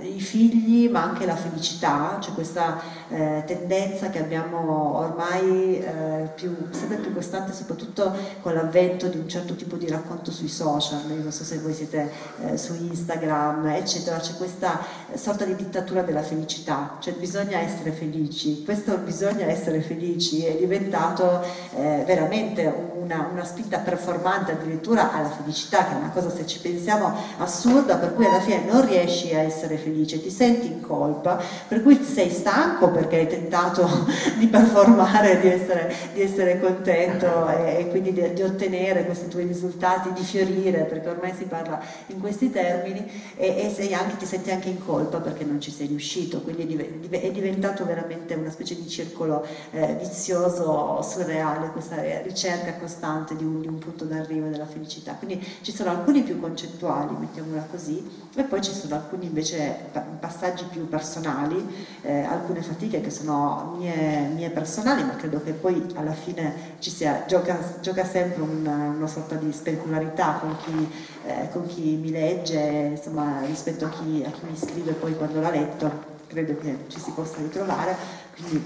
i 0.00 0.20
figli 0.20 0.88
ma 0.90 1.02
anche 1.02 1.24
la 1.24 1.36
felicità, 1.36 2.18
c'è 2.20 2.32
questa 2.32 2.80
eh, 3.10 3.42
tendenza 3.46 4.10
che 4.10 4.18
abbiamo 4.18 4.96
ormai 4.98 5.78
eh, 5.78 6.28
più, 6.34 6.54
sempre 6.70 6.96
più 6.98 7.12
costante 7.14 7.52
soprattutto 7.52 8.12
con 8.42 8.54
l'avvento 8.54 9.06
di 9.06 9.18
un 9.18 9.28
certo 9.28 9.54
tipo 9.54 9.76
di 9.76 9.88
racconto 9.88 10.30
sui 10.30 10.48
social, 10.48 11.00
non 11.06 11.32
so 11.32 11.44
se 11.44 11.58
voi 11.58 11.72
siete 11.72 12.10
eh, 12.44 12.56
su 12.56 12.74
Instagram 12.74 13.66
eccetera, 13.68 14.18
c'è 14.18 14.34
questa 14.36 14.78
sorta 15.14 15.44
di 15.44 15.54
dittatura 15.54 16.02
della 16.02 16.22
felicità, 16.22 16.96
cioè 17.00 17.14
bisogna 17.14 17.58
essere 17.58 17.92
felici, 17.92 18.64
questo 18.64 18.96
bisogna 18.98 19.46
essere 19.46 19.80
felici 19.80 20.44
è 20.44 20.56
diventato 20.56 21.42
eh, 21.76 22.02
veramente 22.06 22.96
una, 23.08 23.28
una 23.32 23.44
spinta 23.44 23.78
performante 23.78 24.52
addirittura 24.52 25.12
alla 25.12 25.30
felicità, 25.30 25.84
che 25.84 25.92
è 25.92 25.96
una 25.96 26.10
cosa 26.10 26.30
se 26.30 26.46
ci 26.46 26.60
pensiamo 26.60 27.12
assurda, 27.38 27.96
per 27.96 28.14
cui 28.14 28.26
alla 28.26 28.40
fine 28.40 28.64
non 28.64 28.84
riesci 28.84 29.34
a 29.34 29.38
essere 29.38 29.76
felice, 29.76 30.22
ti 30.22 30.30
senti 30.30 30.66
in 30.66 30.80
colpa, 30.80 31.40
per 31.66 31.82
cui 31.82 32.02
sei 32.02 32.30
stanco 32.30 32.88
perché 32.98 33.16
hai 33.18 33.26
tentato 33.28 33.88
di 34.38 34.46
performare, 34.48 35.40
di 35.40 35.48
essere, 35.48 35.94
di 36.12 36.20
essere 36.20 36.58
contento 36.58 37.48
e, 37.48 37.78
e 37.78 37.88
quindi 37.88 38.12
di, 38.12 38.32
di, 38.32 38.42
ottenere 38.42 39.04
questi 39.04 39.28
tuoi 39.28 39.46
risultati, 39.46 40.12
di 40.12 40.22
fiorire, 40.22 40.82
perché 40.82 41.08
ormai 41.08 41.32
si 41.32 41.44
parla 41.44 41.80
in 42.08 42.20
questi 42.20 42.50
termini, 42.50 43.06
e, 43.36 43.72
e 43.76 43.94
anche, 43.94 44.16
ti 44.16 44.26
senti 44.26 44.50
anche 44.50 44.68
in 44.68 44.84
colpa 44.84 45.18
perché 45.18 45.44
non 45.44 45.60
ci 45.60 45.70
sei 45.70 45.86
riuscito, 45.86 46.40
quindi 46.40 46.76
è 47.10 47.30
diventato 47.30 47.84
veramente 47.84 48.34
una 48.34 48.50
specie 48.50 48.74
di 48.74 48.88
circolo 48.88 49.46
eh, 49.70 49.96
vizioso, 50.00 51.00
surreale, 51.02 51.70
questa 51.70 51.96
ricerca 52.22 52.74
costante 52.74 53.36
di 53.36 53.44
un, 53.44 53.60
di 53.60 53.68
un 53.68 53.78
punto 53.78 54.04
d'arrivo 54.04 54.48
della 54.48 54.66
felicità. 54.66 55.12
Quindi 55.14 55.44
ci 55.62 55.72
sono 55.72 55.90
alcuni 55.90 56.22
più 56.22 56.40
concettuali, 56.40 57.14
mettiamola 57.16 57.66
così, 57.70 58.26
e 58.34 58.42
poi 58.42 58.60
ci 58.60 58.72
sono 58.72 58.94
alcuni 58.94 59.26
invece 59.26 59.76
passaggi 60.18 60.64
più 60.70 60.88
personali, 60.88 61.66
eh, 62.02 62.22
alcune 62.22 62.62
fatiche 62.62 62.87
che 62.88 63.10
sono 63.10 63.76
mie, 63.78 64.28
mie, 64.34 64.50
personali, 64.50 65.04
ma 65.04 65.16
credo 65.16 65.42
che 65.42 65.52
poi 65.52 65.86
alla 65.94 66.12
fine 66.12 66.76
ci 66.78 66.90
sia, 66.90 67.24
gioca, 67.26 67.58
gioca 67.80 68.04
sempre 68.04 68.42
una, 68.42 68.92
una, 68.96 69.06
sorta 69.06 69.36
di 69.36 69.52
specularità 69.52 70.38
con 70.40 70.56
chi, 70.64 70.90
eh, 71.26 71.48
con 71.50 71.66
chi 71.66 71.96
mi 72.00 72.10
legge, 72.10 72.58
insomma, 72.96 73.40
rispetto 73.44 73.84
a 73.84 73.90
chi, 73.90 74.24
a 74.26 74.30
chi 74.30 74.40
mi 74.48 74.56
scrive 74.56 74.92
poi 74.92 75.16
quando 75.16 75.40
l'ha 75.40 75.50
letto, 75.50 76.16
credo 76.26 76.56
che 76.56 76.84
ci 76.88 76.98
si 76.98 77.10
possa 77.12 77.36
ritrovare. 77.38 77.94
Quindi, 78.34 78.64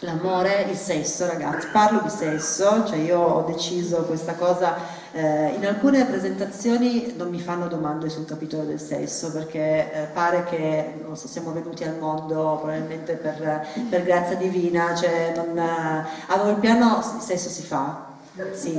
L'amore, 0.00 0.66
il 0.68 0.76
sesso, 0.76 1.26
ragazzi, 1.26 1.68
parlo 1.72 2.00
di 2.00 2.10
sesso, 2.10 2.86
cioè 2.86 2.98
io 2.98 3.18
ho 3.18 3.42
deciso 3.44 4.02
questa 4.02 4.34
cosa, 4.34 4.76
eh, 5.12 5.54
in 5.56 5.64
alcune 5.64 6.04
presentazioni 6.04 7.14
non 7.16 7.30
mi 7.30 7.40
fanno 7.40 7.66
domande 7.66 8.10
sul 8.10 8.26
capitolo 8.26 8.64
del 8.64 8.78
sesso 8.78 9.32
perché 9.32 9.90
eh, 9.90 10.06
pare 10.12 10.44
che 10.44 11.00
non 11.02 11.16
so, 11.16 11.28
siamo 11.28 11.50
venuti 11.50 11.84
al 11.84 11.96
mondo 11.98 12.58
probabilmente 12.60 13.14
per, 13.14 13.66
per 13.88 14.02
grazia 14.02 14.36
divina, 14.36 14.94
cioè 14.94 15.32
non, 15.34 15.56
eh, 15.56 16.04
a 16.26 16.36
Volpiano 16.42 16.98
il 16.98 17.22
sesso 17.22 17.48
si 17.48 17.62
fa, 17.62 18.04
sì, 18.52 18.78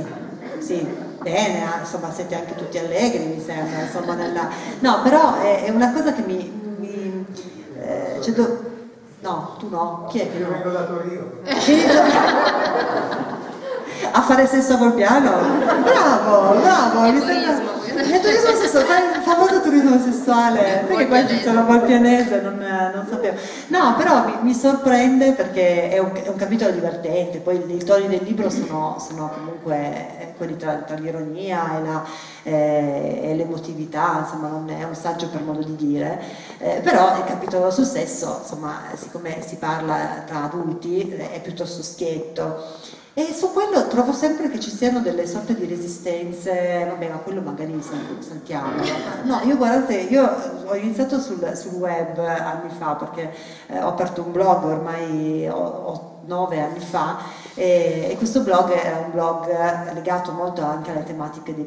sì, 0.60 0.86
bene, 1.20 1.64
ah, 1.64 1.80
insomma 1.80 2.12
siete 2.12 2.36
anche 2.36 2.54
tutti 2.54 2.78
allegri 2.78 3.24
mi 3.24 3.42
sembra, 3.44 3.80
insomma 3.80 4.14
nella... 4.14 4.48
no 4.78 5.02
però 5.02 5.40
è, 5.40 5.64
è 5.64 5.70
una 5.70 5.92
cosa 5.92 6.12
che 6.12 6.22
mi... 6.22 6.76
mi 6.78 7.26
eh, 7.76 8.20
cioè. 8.22 8.66
No, 9.28 9.56
tu 9.58 9.68
no. 9.68 10.06
Chi 10.08 10.20
è 10.20 10.32
che 10.32 10.38
no? 10.38 10.48
vengo 10.48 10.70
da 10.70 10.84
Torino. 10.84 11.24
a 14.10 14.22
fare 14.22 14.46
sesso 14.46 14.72
a 14.72 14.76
Volpiano? 14.78 15.30
Bravo, 15.82 16.58
bravo. 16.58 17.00
Mi 17.00 17.20
sembra... 17.20 17.77
Il 17.94 18.20
turismo 18.20 18.54
sessuale, 18.54 19.16
il 19.16 19.22
famoso 19.22 19.60
turismo 19.60 19.98
sessuale, 19.98 20.84
perché 20.86 21.06
qua 21.06 21.26
ci 21.26 21.40
sono 21.40 21.64
volpianese, 21.64 22.40
non, 22.40 22.56
non 22.56 23.06
sapevo. 23.08 23.36
No, 23.68 23.94
però 23.96 24.26
mi, 24.26 24.34
mi 24.42 24.54
sorprende 24.54 25.32
perché 25.32 25.90
è 25.90 25.98
un, 25.98 26.12
è 26.14 26.28
un, 26.28 26.36
capitolo 26.36 26.70
divertente, 26.70 27.38
poi 27.38 27.62
i 27.66 27.84
toni 27.84 28.08
del 28.08 28.22
libro 28.22 28.50
sono, 28.50 28.96
sono 28.98 29.30
comunque 29.34 29.76
eh, 29.76 30.34
quelli 30.36 30.56
tra, 30.56 30.74
tra 30.74 30.96
l'ironia 30.96 31.78
e, 31.78 31.82
la, 31.82 32.04
eh, 32.42 33.20
e, 33.22 33.34
l'emotività, 33.34 34.20
insomma 34.24 34.48
non 34.48 34.68
è 34.70 34.84
un 34.84 34.94
saggio 34.94 35.28
per 35.28 35.42
modo 35.42 35.62
di 35.62 35.76
dire, 35.76 36.20
eh, 36.58 36.80
però 36.82 37.16
il 37.16 37.24
capitolo 37.24 37.70
sul 37.70 37.86
sesso, 37.86 38.40
insomma, 38.42 38.82
siccome 38.94 39.42
si 39.46 39.56
parla 39.56 40.24
tra 40.26 40.44
adulti, 40.44 41.10
è 41.10 41.40
piuttosto 41.40 41.82
schietto. 41.82 42.96
E 43.18 43.34
su 43.34 43.52
quello 43.52 43.88
trovo 43.88 44.12
sempre 44.12 44.48
che 44.48 44.60
ci 44.60 44.70
siano 44.70 45.00
delle 45.00 45.26
sorte 45.26 45.56
di 45.56 45.66
resistenze, 45.66 46.86
vabbè 46.88 47.08
ma 47.08 47.16
quello 47.16 47.40
magari 47.40 47.82
sentiamo. 48.20 48.80
No, 49.24 49.40
io 49.42 49.56
guardate, 49.56 49.96
io 50.02 50.24
ho 50.64 50.74
iniziato 50.76 51.18
sul, 51.18 51.56
sul 51.56 51.72
web 51.80 52.16
anni 52.16 52.70
fa 52.78 52.94
perché 52.94 53.34
eh, 53.66 53.82
ho 53.82 53.88
aperto 53.88 54.22
un 54.22 54.30
blog 54.30 54.62
ormai 54.62 55.48
ho, 55.48 55.56
ho 55.56 56.20
nove 56.26 56.60
anni 56.60 56.78
fa 56.78 57.18
e, 57.54 58.06
e, 58.08 58.16
questo 58.18 58.42
blog 58.42 58.70
era 58.70 58.98
un 58.98 59.10
blog 59.10 59.92
legato 59.94 60.30
molto 60.30 60.62
anche 60.62 60.92
alle 60.92 61.02
tematiche 61.02 61.56
dei, 61.56 61.66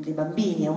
dei 0.00 0.12
bambini, 0.14 0.68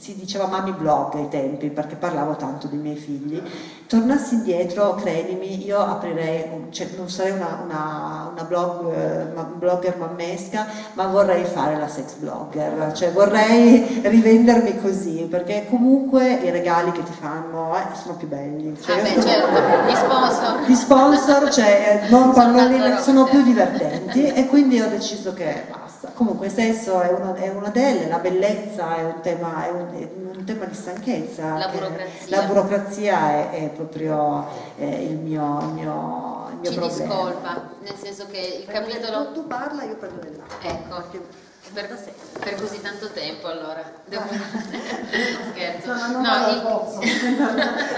si 0.00 0.16
diceva 0.16 0.46
mami 0.46 0.72
blog 0.72 1.14
ai 1.16 1.28
tempi 1.28 1.68
perché 1.68 1.94
parlavo 1.94 2.34
tanto 2.36 2.66
dei 2.68 2.78
miei 2.78 2.96
figli. 2.96 3.40
Tornassi 3.86 4.34
indietro, 4.34 4.94
credimi, 4.94 5.62
io 5.64 5.78
aprirei, 5.78 6.68
cioè 6.70 6.88
non 6.96 7.10
sarei 7.10 7.32
una, 7.32 7.60
una, 7.62 8.30
una 8.32 8.44
blog, 8.44 8.94
eh, 8.94 9.44
blogger 9.56 9.98
mammesca, 9.98 10.66
ma 10.94 11.06
vorrei 11.06 11.44
fare 11.44 11.76
la 11.76 11.88
sex 11.88 12.14
blogger, 12.14 12.92
cioè 12.94 13.12
vorrei 13.12 14.00
rivendermi 14.02 14.80
così 14.80 15.26
perché 15.28 15.66
comunque 15.68 16.32
i 16.34 16.50
regali 16.50 16.92
che 16.92 17.02
ti 17.02 17.12
fanno 17.12 17.76
eh, 17.76 17.94
sono 17.94 18.14
più 18.14 18.28
belli. 18.28 18.74
Cioè, 18.80 18.98
ah 18.98 19.02
beh, 19.02 19.20
certo, 19.20 19.90
gli 19.90 19.94
sponsor. 19.94 20.60
Gli 20.66 20.74
sponsor, 20.74 21.50
cioè, 21.50 22.06
non 22.08 22.32
sono, 22.32 22.98
sono 23.00 23.24
più 23.24 23.42
divertenti 23.42 24.24
e 24.28 24.46
quindi 24.46 24.80
ho 24.80 24.88
deciso 24.88 25.34
che 25.34 25.78
basta. 26.00 26.12
Comunque 26.14 26.46
il 26.46 26.52
sesso 26.52 27.00
è 27.00 27.10
una, 27.12 27.34
è 27.34 27.48
una 27.50 27.68
delle, 27.68 28.08
la 28.08 28.18
bellezza 28.18 28.96
è 28.96 29.04
un 29.04 29.20
tema, 29.20 29.66
è 29.66 29.70
un, 29.70 30.08
un 30.36 30.44
tema 30.44 30.64
di 30.64 30.74
stanchezza. 30.74 31.58
La 31.58 31.68
burocrazia. 31.68 32.36
La 32.40 32.46
burocrazia 32.46 33.30
è, 33.30 33.50
è 33.50 33.68
proprio 33.68 34.46
il 34.76 35.18
mio, 35.18 35.60
il 35.60 35.68
mio, 35.74 36.48
il 36.50 36.56
mio 36.60 36.70
Ci 36.70 36.78
problema. 36.78 36.88
discolpa, 36.88 37.68
nel 37.80 37.96
senso 37.96 38.26
che 38.30 38.64
il 38.66 38.66
capitolo... 38.66 39.32
Tu, 39.32 39.46
parla, 39.46 39.84
io 39.84 39.96
prendo 39.96 40.20
del 40.20 40.40
Ecco. 40.62 41.48
Per, 41.72 42.02
per, 42.40 42.54
così 42.56 42.80
tanto 42.80 43.10
tempo 43.10 43.46
allora. 43.46 43.82
Devo... 44.04 44.24
scherzo. 45.52 45.94
No, 45.94 46.06
no, 46.08 46.20
no 46.20 46.48
il... 46.48 46.60
posso. 46.62 47.00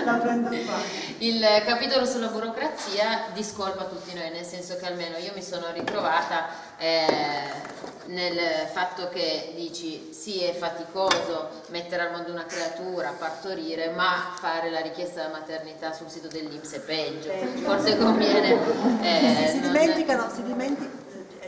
la 0.04 0.14
prendo 0.14 0.48
qua 0.48 1.02
il 1.22 1.62
capitolo 1.64 2.04
sulla 2.04 2.26
burocrazia 2.26 3.26
discolpa 3.32 3.84
tutti 3.84 4.12
noi 4.12 4.30
nel 4.30 4.44
senso 4.44 4.76
che 4.76 4.86
almeno 4.86 5.16
io 5.18 5.30
mi 5.34 5.42
sono 5.42 5.70
ritrovata 5.72 6.48
eh, 6.78 7.06
nel 8.06 8.36
fatto 8.72 9.08
che 9.08 9.52
dici 9.54 10.12
sì 10.12 10.42
è 10.42 10.52
faticoso 10.52 11.48
mettere 11.68 12.02
al 12.02 12.10
mondo 12.10 12.32
una 12.32 12.44
creatura, 12.44 13.14
partorire, 13.16 13.90
ma 13.90 14.34
fare 14.36 14.68
la 14.70 14.80
richiesta 14.80 15.22
della 15.22 15.38
maternità 15.38 15.92
sul 15.92 16.08
sito 16.08 16.26
dell'Inps 16.26 16.72
è 16.72 16.80
peggio, 16.80 17.30
forse 17.62 17.96
conviene... 17.96 18.90
Eh, 19.02 19.34
sì, 19.36 19.52
si, 19.52 19.60
non... 19.60 19.72
dimenticano, 19.72 20.30
si, 20.32 20.42
dimenticano, 20.42 21.01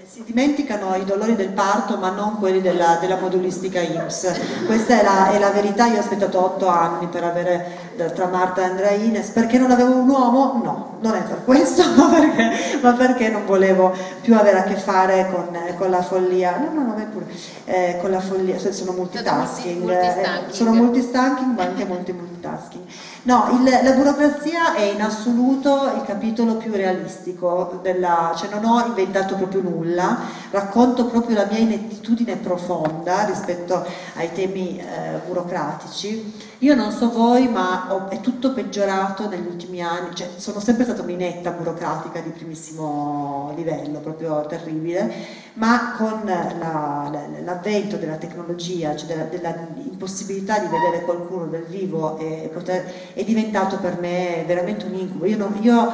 si 0.06 0.22
dimenticano 0.22 0.94
i 0.96 1.04
dolori 1.04 1.34
del 1.34 1.48
parto 1.48 1.96
ma 1.96 2.10
non 2.10 2.38
quelli 2.38 2.60
della, 2.60 2.98
della 3.00 3.16
modulistica 3.16 3.80
IMSS. 3.80 4.66
Questa 4.66 5.00
è 5.00 5.02
la, 5.02 5.32
è 5.32 5.38
la, 5.38 5.50
verità, 5.50 5.86
io 5.86 5.96
ho 5.96 6.00
aspettato 6.00 6.44
otto 6.44 6.68
anni 6.68 7.06
per 7.06 7.24
avere 7.24 7.83
tra 7.96 8.26
Marta 8.26 8.62
e 8.62 8.64
Andrea 8.64 8.90
Ines, 8.90 9.28
perché 9.28 9.58
non 9.58 9.70
avevo 9.70 9.94
un 9.94 10.08
uomo? 10.08 10.60
No, 10.62 10.96
non 11.00 11.14
è 11.14 11.22
per 11.22 11.44
questo, 11.44 11.82
ma 11.96 12.08
perché, 12.08 12.78
ma 12.80 12.92
perché 12.92 13.28
non 13.28 13.44
volevo 13.46 13.92
più 14.20 14.34
avere 14.36 14.58
a 14.58 14.62
che 14.62 14.76
fare 14.76 15.30
con, 15.30 15.56
con 15.76 15.90
la 15.90 16.02
follia, 16.02 16.56
no 16.58 16.72
no 16.72 16.86
no, 16.86 17.06
pure, 17.12 17.26
eh, 17.64 17.98
con 18.00 18.10
la 18.10 18.20
follia, 18.20 18.58
cioè 18.58 18.72
sono 18.72 18.92
multitasking, 18.92 19.88
eh, 19.90 20.24
sono 20.48 20.72
multitasking 20.72 21.56
ma 21.56 21.62
anche 21.64 21.84
molti 21.84 22.12
multitasking. 22.12 22.84
No, 23.24 23.48
il, 23.52 23.62
la 23.82 23.92
burocrazia 23.92 24.74
è 24.74 24.82
in 24.82 25.00
assoluto 25.00 25.90
il 25.96 26.02
capitolo 26.04 26.56
più 26.56 26.72
realistico, 26.72 27.80
della, 27.82 28.34
cioè 28.36 28.50
non 28.50 28.64
ho 28.66 28.84
inventato 28.86 29.34
proprio 29.36 29.62
nulla, 29.62 30.18
racconto 30.50 31.06
proprio 31.06 31.36
la 31.36 31.46
mia 31.50 31.58
inettitudine 31.58 32.36
profonda 32.36 33.24
rispetto 33.24 33.82
ai 34.16 34.30
temi 34.32 34.78
eh, 34.78 35.20
burocratici. 35.26 36.52
Io 36.58 36.74
non 36.74 36.92
so 36.92 37.10
voi, 37.10 37.48
ma 37.48 37.83
è 38.08 38.20
tutto 38.20 38.52
peggiorato 38.52 39.28
negli 39.28 39.46
ultimi 39.46 39.82
anni, 39.82 40.14
cioè, 40.14 40.28
sono 40.36 40.60
sempre 40.60 40.84
stata 40.84 41.02
un'inetta 41.02 41.50
burocratica 41.50 42.20
di 42.20 42.30
primissimo 42.30 43.52
livello, 43.56 43.98
proprio 44.00 44.44
terribile, 44.46 45.12
ma 45.54 45.94
con 45.96 46.22
l'avvento 46.24 47.96
della 47.96 48.16
tecnologia, 48.16 48.96
cioè 48.96 49.06
della, 49.06 49.24
della 49.24 49.66
impossibilità 49.76 50.58
di 50.58 50.66
vedere 50.66 51.04
qualcuno 51.04 51.46
dal 51.46 51.64
vivo 51.64 52.18
e 52.18 52.50
poter 52.52 53.12
è 53.14 53.24
diventato 53.24 53.78
per 53.78 53.98
me 54.00 54.44
veramente 54.46 54.86
un 54.86 54.94
incubo. 54.94 55.26
Io, 55.26 55.36
non, 55.36 55.56
io 55.60 55.92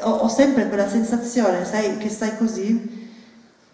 ho, 0.00 0.10
ho, 0.10 0.28
sempre 0.28 0.68
quella 0.68 0.88
sensazione, 0.88 1.64
sai, 1.64 1.98
che 1.98 2.08
stai 2.08 2.36
così 2.36 2.98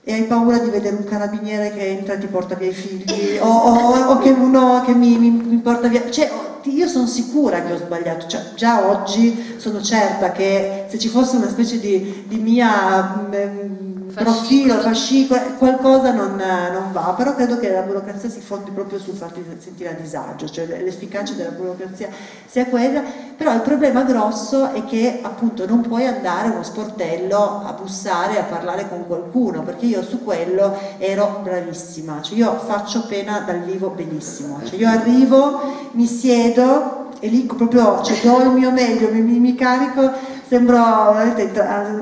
e 0.09 0.13
hai 0.13 0.23
paura 0.25 0.59
di 0.59 0.71
vedere 0.71 0.95
un 0.95 1.05
carabiniere 1.05 1.73
che 1.73 1.85
entra 1.89 2.15
e 2.15 2.19
ti 2.19 2.29
porta 2.29 2.55
via 2.55 2.69
i 2.69 2.73
figli 2.73 3.39
o, 3.39 3.47
o, 3.47 4.05
o 4.11 4.19
che 4.19 4.31
uno 4.31 4.83
che 4.87 4.95
mi, 4.95 5.19
mi, 5.19 5.31
mi 5.31 5.57
porta 5.57 5.89
via 5.89 6.09
cioè, 6.11 6.31
io 6.71 6.89
sono 6.89 7.07
sicura 7.07 7.63
che 7.63 7.73
ho 7.73 7.77
sbagliato. 7.77 8.27
Cioè, 8.27 8.55
già 8.55 8.89
oggi 8.89 9.57
sono 9.59 9.81
certa 9.83 10.33
che 10.33 10.86
se 10.89 10.99
ci 10.99 11.09
fosse 11.09 11.37
una 11.37 11.49
specie 11.49 11.79
di, 11.81 12.25
di 12.27 12.37
mia 12.37 13.27
mh, 13.31 13.37
mm, 13.37 13.97
profilo, 14.15 14.79
fascicolo, 14.81 15.41
qualcosa 15.59 16.13
non, 16.13 16.37
non, 16.37 16.93
va, 16.93 17.15
però 17.17 17.35
credo 17.35 17.59
che 17.59 17.71
la 17.71 17.83
burocrazia 17.83 18.31
si 18.31 18.41
fondi 18.41 18.71
proprio 18.71 18.99
sul 18.99 19.15
farti 19.15 19.45
sentire 19.59 19.91
a 19.91 19.93
disagio, 19.93 20.49
cioè 20.49 20.67
l'efficacia 20.67 21.35
della 21.35 21.51
burocrazia 21.51 22.09
sia 22.47 22.67
quella, 22.67 23.03
però 23.37 23.53
il 23.53 23.61
problema 23.61 24.03
grosso 24.05 24.73
è 24.73 24.85
che 24.85 25.21
appunto 25.23 25.67
non 25.67 25.83
puoi 25.83 26.07
andare 26.07 26.49
a 26.49 26.53
uno 26.53 26.63
sportello 26.63 27.63
a 27.67 27.73
bussare, 27.79 28.39
a 28.39 28.45
parlare 28.45 28.89
con 28.89 29.07
qualcuno, 29.07 29.63
perché 29.63 29.87
io 29.87 30.03
su 30.03 30.25
quello 30.25 30.75
ero 30.99 31.41
bravissima, 31.43 32.23
cioè 32.23 32.39
io 32.39 32.59
faccio 32.59 33.07
pena 33.07 33.41
dal 33.41 33.61
vivo 33.61 33.89
benissimo, 33.91 34.61
cioè 34.65 34.79
io 34.79 34.89
arrivo, 34.89 35.89
mi 35.93 36.07
siedo 36.07 37.05
e 37.19 37.29
lì 37.29 37.43
proprio 37.43 38.03
cioè, 38.03 38.19
do 38.23 38.43
il 38.43 38.51
mio 38.51 38.71
meglio, 38.71 39.11
mi, 39.11 39.21
mi, 39.21 39.39
mi 39.39 39.55
carico 39.55 40.35
sembro 40.47 41.15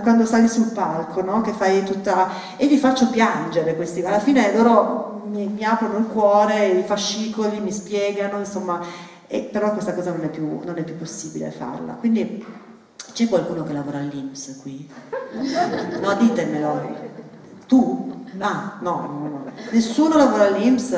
quando 0.03 0.27
sali 0.27 0.49
sul 0.49 0.73
palco, 0.73 1.23
no? 1.23 1.41
che 1.41 1.53
fai 1.53 1.83
tutta... 1.85 2.57
e 2.57 2.67
li 2.67 2.77
faccio 2.77 3.09
piangere 3.11 3.75
questi, 3.77 4.03
alla 4.03 4.19
fine 4.19 4.55
loro 4.55 5.23
mi, 5.27 5.47
mi 5.47 5.65
aprono 5.65 5.99
il 5.99 6.07
cuore, 6.07 6.67
i 6.69 6.83
fascicoli, 6.83 7.61
mi 7.61 7.73
spiegano, 7.73 8.39
insomma, 8.39 8.81
e, 9.27 9.41
però 9.41 9.73
questa 9.73 9.95
cosa 9.95 10.13
non 10.13 10.23
è, 10.23 10.29
più, 10.29 10.61
non 10.65 10.77
è 10.77 10.83
più 10.85 10.97
possibile 10.97 11.51
farla. 11.51 11.95
Quindi 11.95 12.45
c'è 13.13 13.29
qualcuno 13.29 13.65
che 13.65 13.73
lavora 13.73 13.99
all'Inps 13.99 14.59
qui? 14.61 14.89
No, 16.01 16.15
ditemelo. 16.15 17.13
Tu? 17.67 18.27
Ah, 18.39 18.79
no, 18.81 19.01
no, 19.01 19.29
no. 19.29 19.45
Nessuno 19.71 20.17
lavora 20.17 20.47
all'Inps? 20.47 20.97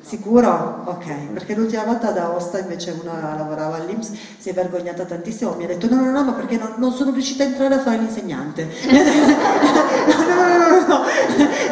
Sicuro? 0.00 0.82
Ok, 0.86 1.32
perché 1.32 1.54
l'ultima 1.54 1.84
volta 1.84 2.10
da 2.12 2.24
Aosta 2.24 2.58
invece 2.58 2.98
una 3.02 3.34
lavorava 3.36 3.76
all'Inps, 3.76 4.12
si 4.38 4.48
è 4.48 4.54
vergognata 4.54 5.04
tantissimo, 5.04 5.54
mi 5.54 5.64
ha 5.64 5.66
detto 5.66 5.88
no, 5.88 6.00
no, 6.00 6.10
no, 6.10 6.24
ma 6.24 6.32
perché 6.32 6.56
non, 6.56 6.74
non 6.78 6.92
sono 6.92 7.10
riuscita 7.10 7.44
a 7.44 7.48
entrare 7.48 7.74
a 7.74 7.80
fare 7.80 7.98
l'insegnante. 7.98 8.64
no, 8.88 9.02
no, 10.24 10.68
no, 10.68 10.86
no, 10.86 11.04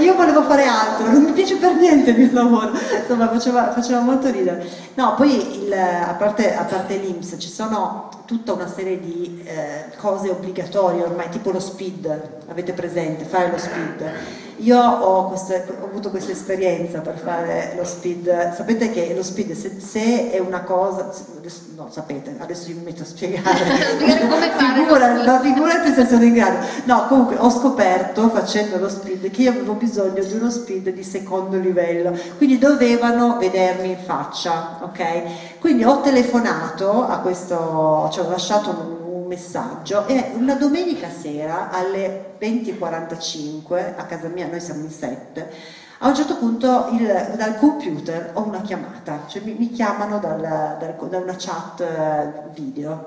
io 0.00 0.14
volevo 0.14 0.42
fare 0.42 0.66
altro, 0.66 1.10
non 1.10 1.22
mi 1.22 1.32
piace 1.32 1.56
per 1.56 1.76
niente 1.76 2.10
il 2.10 2.18
mio 2.18 2.32
lavoro, 2.32 2.72
insomma 3.00 3.28
faceva, 3.28 3.72
faceva 3.72 4.00
molto 4.00 4.30
ridere. 4.30 4.66
No, 4.94 5.14
poi 5.14 5.64
il, 5.64 5.72
a 5.72 6.14
parte, 6.18 6.54
a 6.54 6.64
parte 6.64 6.96
l'Inps 6.96 7.36
ci 7.38 7.48
sono 7.48 8.10
tutta 8.26 8.52
una 8.52 8.66
serie 8.66 9.00
di 9.00 9.42
eh, 9.44 9.96
cose 9.96 10.28
obbligatorie 10.28 11.02
ormai, 11.02 11.30
tipo 11.30 11.50
lo 11.50 11.60
speed, 11.60 12.40
avete 12.48 12.72
presente, 12.72 13.24
fare 13.24 13.50
lo 13.50 13.56
speed 13.56 14.44
io 14.58 14.78
ho, 14.78 15.28
queste, 15.28 15.66
ho, 15.80 15.84
avuto 15.84 16.10
questa 16.10 16.32
esperienza 16.32 17.00
per 17.00 17.18
fare 17.18 17.74
lo 17.76 17.84
speed, 17.84 18.54
sapete 18.54 18.90
che 18.90 19.12
lo 19.14 19.22
speed 19.22 19.52
se, 19.52 19.78
se 19.80 20.30
è 20.30 20.38
una 20.38 20.62
cosa, 20.62 21.10
adesso, 21.36 21.62
no 21.74 21.88
sapete, 21.90 22.36
adesso 22.38 22.68
mi 22.68 22.80
metto 22.84 23.02
a 23.02 23.06
spiegare, 23.06 23.58
come 24.28 24.50
fare 24.50 24.74
Figura, 24.76 25.22
no, 25.22 25.40
figurati 25.40 25.92
se 25.92 26.06
sono 26.06 26.24
in 26.24 26.34
grado, 26.34 26.66
no 26.84 27.06
comunque 27.06 27.36
ho 27.38 27.50
scoperto 27.50 28.28
facendo 28.28 28.78
lo 28.78 28.88
speed 28.88 29.30
che 29.30 29.42
io 29.42 29.50
avevo 29.50 29.74
bisogno 29.74 30.22
di 30.22 30.32
uno 30.34 30.50
speed 30.50 30.90
di 30.90 31.02
secondo 31.02 31.58
livello, 31.58 32.16
quindi 32.36 32.58
dovevano 32.58 33.36
vedermi 33.38 33.90
in 33.90 33.98
faccia, 33.98 34.78
ok? 34.82 35.58
Quindi 35.60 35.84
ho 35.84 36.00
telefonato 36.00 37.06
a 37.06 37.18
questo, 37.18 38.08
cioè 38.12 38.26
ho 38.26 38.30
lasciato 38.30 38.70
un 38.70 38.95
messaggio. 39.26 40.06
E 40.06 40.32
una 40.34 40.54
domenica 40.54 41.10
sera 41.10 41.70
alle 41.70 42.34
20.45 42.40 43.94
a 43.96 44.04
casa 44.04 44.28
mia, 44.28 44.46
noi 44.46 44.60
siamo 44.60 44.82
in 44.82 44.90
sette, 44.90 45.50
a 45.98 46.08
un 46.08 46.14
certo 46.14 46.36
punto 46.36 46.88
il, 46.92 47.34
dal 47.36 47.56
computer 47.58 48.32
ho 48.34 48.42
una 48.42 48.60
chiamata, 48.60 49.22
cioè 49.28 49.42
mi, 49.42 49.54
mi 49.58 49.70
chiamano 49.70 50.18
dal, 50.18 50.40
dal, 50.40 51.08
da 51.08 51.18
una 51.18 51.36
chat 51.36 51.80
eh, 51.80 52.50
video. 52.54 53.06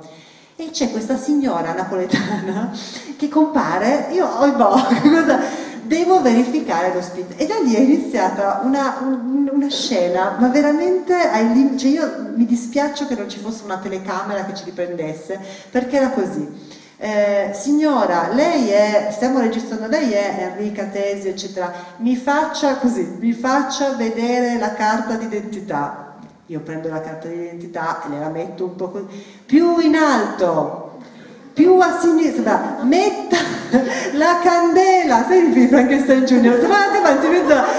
E 0.55 0.71
c'è 0.71 0.91
questa 0.91 1.15
signora 1.15 1.73
napoletana 1.73 2.71
che 3.17 3.29
compare, 3.29 4.07
io 4.11 4.25
oh, 4.25 4.51
boh, 4.51 4.75
cosa 5.01 5.58
devo 5.89 6.21
verificare 6.21 6.93
lo 6.93 7.01
speed. 7.01 7.33
E 7.35 7.47
da 7.47 7.57
lì 7.57 7.73
è 7.73 7.79
iniziata 7.79 8.61
una, 8.63 8.99
una 9.01 9.69
scena, 9.69 10.37
ma 10.39 10.47
veramente 10.49 11.13
cioè 11.77 11.89
io 11.89 12.31
mi 12.35 12.45
dispiaccio 12.45 13.07
che 13.07 13.15
non 13.15 13.27
ci 13.27 13.39
fosse 13.39 13.63
una 13.63 13.79
telecamera 13.79 14.45
che 14.45 14.53
ci 14.53 14.63
riprendesse, 14.65 15.39
perché 15.71 15.97
era 15.97 16.09
così. 16.09 16.77
Eh, 17.01 17.51
signora, 17.53 18.29
lei 18.31 18.69
è, 18.69 19.09
stiamo 19.11 19.39
registrando, 19.39 19.87
lei 19.87 20.11
è 20.11 20.51
Enrica 20.51 20.83
Tesi, 20.85 21.29
eccetera, 21.29 21.73
mi 21.97 22.15
faccia 22.15 22.75
così, 22.75 23.17
mi 23.19 23.31
faccia 23.31 23.95
vedere 23.95 24.59
la 24.59 24.73
carta 24.73 25.15
d'identità. 25.15 26.17
Io 26.47 26.59
prendo 26.59 26.89
la 26.89 27.01
carta 27.01 27.27
d'identità 27.27 28.03
e 28.03 28.19
la 28.19 28.29
metto 28.29 28.65
un 28.65 28.75
po' 28.75 28.89
così, 28.89 29.05
più 29.45 29.79
in 29.79 29.95
alto, 29.95 30.88
più 31.59 31.77
a 31.77 31.99
sinistra, 31.99 32.77
metta 32.83 33.35
la 34.13 34.39
candela, 34.41 35.25
senti 35.27 35.67
Frankenstein 35.67 36.23
Junior, 36.23 36.55
avanti, 36.63 36.97
avanti, 36.97 37.27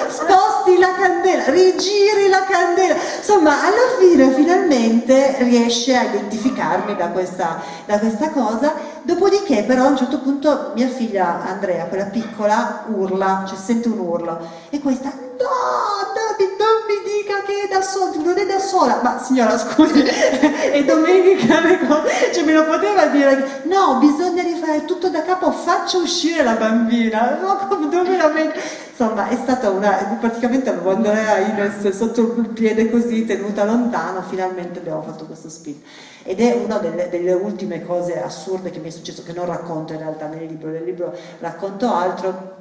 sposti 0.08 0.78
la 0.78 0.92
candela, 0.98 1.44
rigiri 1.46 2.28
la 2.28 2.44
candela, 2.46 2.94
insomma 3.16 3.52
alla 3.52 3.96
fine 3.98 4.32
finalmente 4.32 5.36
riesce 5.38 5.96
a 5.96 6.02
identificarmi 6.02 6.94
da 6.94 7.06
questa, 7.08 7.62
da 7.86 7.98
questa 7.98 8.28
cosa, 8.28 8.74
dopodiché 9.14 9.64
però 9.64 9.84
a 9.84 9.88
un 9.88 9.96
certo 9.96 10.20
punto 10.20 10.72
mia 10.74 10.88
figlia 10.88 11.42
Andrea, 11.44 11.86
quella 11.86 12.04
piccola, 12.04 12.84
urla, 12.88 13.44
cioè 13.46 13.58
sente 13.58 13.88
un 13.88 13.98
urlo 13.98 14.38
e 14.70 14.78
questa 14.80 15.08
no, 15.08 16.12
David, 16.14 16.56
non 16.58 16.76
mi 16.86 16.98
dica 17.04 17.42
che 17.42 17.64
è 17.64 17.68
da 17.68 17.82
sola, 17.82 18.12
non 18.22 18.38
è 18.38 18.46
da 18.46 18.58
sola, 18.58 19.00
ma 19.02 19.18
signora 19.18 19.58
scusi, 19.58 20.02
è 20.04 20.84
domenica 20.84 21.60
cose, 21.86 22.32
cioè 22.32 22.44
me 22.44 22.52
lo 22.52 22.64
poteva 22.64 23.06
dire, 23.06 23.62
no, 23.64 23.98
bisogna 23.98 24.42
rifare 24.42 24.84
tutto 24.84 25.08
da 25.08 25.22
capo, 25.22 25.50
faccia 25.50 25.98
uscire 25.98 26.44
la 26.44 26.54
bambina, 26.54 27.38
no, 27.42 27.88
dove 27.88 28.16
la 28.16 28.28
metto? 28.28 28.60
Insomma, 28.90 29.28
è 29.28 29.36
stata 29.36 29.70
una, 29.70 30.18
praticamente 30.20 30.68
avevo 30.68 30.90
Andrea 30.90 31.38
Ines 31.38 31.88
sotto 31.88 32.20
il 32.20 32.48
piede 32.48 32.90
così, 32.90 33.24
tenuta 33.24 33.64
lontano, 33.64 34.22
finalmente 34.28 34.78
abbiamo 34.78 35.02
fatto 35.02 35.24
questo 35.24 35.48
spin. 35.48 35.80
Ed 36.22 36.40
è 36.40 36.54
una 36.54 36.78
delle, 36.78 37.08
delle, 37.08 37.32
ultime 37.32 37.84
cose 37.84 38.22
assurde 38.22 38.70
che 38.70 38.78
mi 38.78 38.88
è 38.88 38.90
successo, 38.90 39.22
che 39.22 39.32
non 39.32 39.46
racconto 39.46 39.92
in 39.92 40.00
realtà 40.00 40.26
nel 40.26 40.46
libro, 40.46 40.70
nel 40.70 40.84
libro 40.84 41.14
racconto 41.38 41.90
altro, 41.92 42.59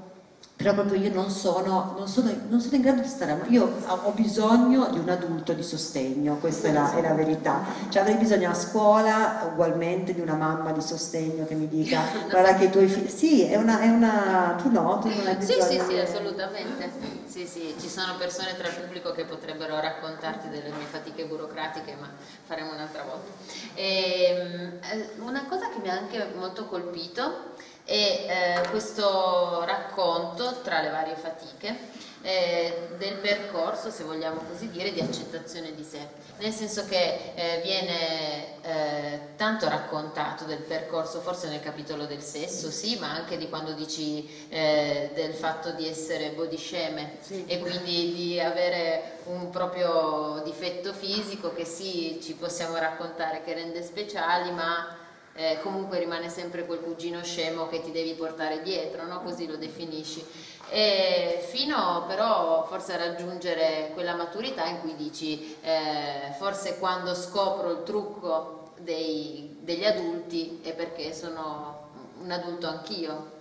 però 0.59 0.73
proprio 0.73 0.99
io 0.99 1.13
non 1.13 1.29
sono, 1.29 1.93
non 1.97 2.05
sono, 2.09 2.29
non 2.49 2.59
sono 2.59 2.75
in 2.75 2.81
grado 2.81 2.99
di 2.99 3.07
stare, 3.07 3.45
io 3.47 3.77
ho 3.85 4.11
bisogno 4.11 4.89
di 4.89 4.99
un 4.99 5.07
adulto 5.07 5.53
di 5.53 5.63
sostegno, 5.63 6.35
questa 6.35 6.67
è 6.67 6.73
la, 6.73 6.93
è 6.95 7.01
la 7.01 7.13
verità, 7.13 7.63
cioè 7.87 8.01
avrei 8.01 8.17
bisogno 8.17 8.49
a 8.49 8.53
scuola 8.53 9.51
ugualmente 9.53 10.13
di 10.13 10.19
una 10.19 10.33
mamma 10.33 10.73
di 10.73 10.81
sostegno 10.81 11.45
che 11.45 11.53
mi 11.53 11.69
dica 11.69 12.01
guarda 12.29 12.55
che 12.55 12.65
i 12.65 12.69
tuoi 12.71 12.89
figli, 12.89 13.07
sì, 13.07 13.43
è 13.43 13.55
una, 13.55 13.79
è 13.79 13.87
una, 13.87 14.55
tu 14.61 14.69
no, 14.69 14.99
tu 14.99 15.07
non 15.07 15.27
hai 15.27 15.35
bisogno. 15.35 15.63
Sì, 15.63 15.79
sì, 15.79 15.85
sì, 15.91 15.97
assolutamente, 15.97 16.91
sì, 17.23 17.47
sì, 17.47 17.75
ci 17.79 17.87
sono 17.87 18.17
persone 18.17 18.57
tra 18.57 18.67
il 18.67 18.73
pubblico 18.73 19.13
che 19.13 19.23
potrebbero 19.23 19.79
raccontarti 19.79 20.49
delle 20.49 20.71
mie 20.75 20.87
fatiche 20.91 21.23
burocratiche, 21.23 21.95
ma 21.97 22.09
faremo 22.45 22.73
un'altra 22.73 23.03
volta. 23.03 23.31
E, 23.75 24.25
ehm, 24.25 24.79
eh, 24.91 25.09
una 25.19 25.45
cosa 25.47 25.69
che 25.69 25.79
mi 25.81 25.87
ha 25.87 25.93
anche 25.93 26.33
molto 26.35 26.65
colpito 26.65 27.55
e 27.89 28.27
eh, 28.27 28.69
questo 28.69 29.63
racconto 29.65 30.61
tra 30.61 30.79
le 30.79 30.89
varie 30.89 31.15
fatiche 31.15 31.75
eh, 32.21 32.89
del 32.99 33.15
percorso, 33.15 33.89
se 33.89 34.03
vogliamo 34.03 34.41
così 34.47 34.69
dire, 34.69 34.91
di 34.91 34.99
accettazione 34.99 35.73
di 35.73 35.83
sé, 35.83 35.97
nel 36.37 36.51
senso 36.51 36.85
che 36.85 37.33
eh, 37.33 37.61
viene 37.63 38.61
eh, 38.61 39.19
tanto 39.37 39.67
raccontato 39.67 40.43
del 40.43 40.59
percorso, 40.59 41.19
forse 41.19 41.49
nel 41.49 41.61
capitolo 41.61 42.05
del 42.05 42.21
sesso, 42.21 42.69
sì, 42.69 42.99
ma 42.99 43.09
anche 43.09 43.37
di 43.37 43.49
quando 43.49 43.71
dici 43.71 44.47
eh, 44.49 45.09
del 45.15 45.33
fatto 45.33 45.71
di 45.71 45.87
essere 45.87 46.29
bodysceme 46.29 47.17
sì. 47.21 47.43
e 47.47 47.57
quindi 47.57 48.13
di 48.13 48.39
avere 48.39 49.17
un 49.25 49.49
proprio 49.49 50.41
difetto 50.43 50.93
fisico 50.93 51.53
che 51.55 51.65
sì, 51.65 52.19
ci 52.21 52.33
possiamo 52.33 52.75
raccontare 52.77 53.41
che 53.43 53.55
rende 53.55 53.81
speciali, 53.81 54.51
ma 54.51 54.98
eh, 55.39 55.57
comunque 55.61 55.99
rimane 55.99 56.27
sempre 56.27 56.65
quel 56.65 56.81
cugino 56.81 57.23
scemo 57.23 57.67
che 57.67 57.81
ti 57.81 57.91
devi 57.91 58.13
portare 58.13 58.61
dietro, 58.61 59.05
no? 59.05 59.21
così 59.21 59.47
lo 59.47 59.55
definisci. 59.55 60.21
E 60.69 61.41
fino 61.49 62.03
però 62.07 62.65
forse 62.67 62.93
a 62.93 62.97
raggiungere 62.97 63.91
quella 63.93 64.15
maturità 64.15 64.65
in 64.65 64.81
cui 64.81 64.95
dici 64.95 65.55
eh, 65.61 66.33
forse 66.37 66.77
quando 66.77 67.15
scopro 67.15 67.71
il 67.71 67.83
trucco 67.83 68.71
dei, 68.79 69.57
degli 69.61 69.85
adulti 69.85 70.59
è 70.61 70.73
perché 70.73 71.13
sono 71.13 71.87
un 72.21 72.29
adulto 72.29 72.67
anch'io. 72.67 73.37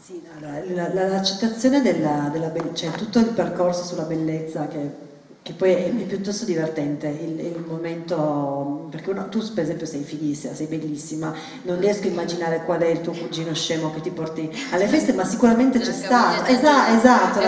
Sì, 0.00 0.22
allora, 0.36 0.92
l'accettazione 1.08 1.82
della, 1.82 2.30
della 2.32 2.48
bellezza, 2.48 2.90
cioè 2.90 2.96
tutto 2.96 3.18
il 3.18 3.28
percorso 3.28 3.84
sulla 3.84 4.04
bellezza 4.04 4.68
che 4.68 5.03
che 5.44 5.52
poi 5.52 5.72
è, 5.74 5.84
è 5.84 5.90
piuttosto 5.90 6.46
divertente 6.46 7.06
il, 7.06 7.38
il 7.38 7.64
momento, 7.68 8.86
perché 8.90 9.10
uno, 9.10 9.28
tu 9.28 9.40
per 9.52 9.64
esempio 9.64 9.84
sei 9.84 10.02
fighissima, 10.02 10.54
sei 10.54 10.66
bellissima, 10.68 11.34
non 11.64 11.78
riesco 11.78 12.06
a 12.06 12.10
immaginare 12.10 12.64
qual 12.64 12.80
è 12.80 12.86
il 12.86 13.02
tuo 13.02 13.12
cugino 13.12 13.52
scemo 13.52 13.92
che 13.92 14.00
ti 14.00 14.10
porti 14.10 14.50
alle 14.70 14.86
feste, 14.86 15.12
ma 15.12 15.22
sicuramente 15.26 15.80
c'è 15.80 15.92
stato, 15.92 16.50
esatto, 16.50 16.96
esatto 16.96 17.40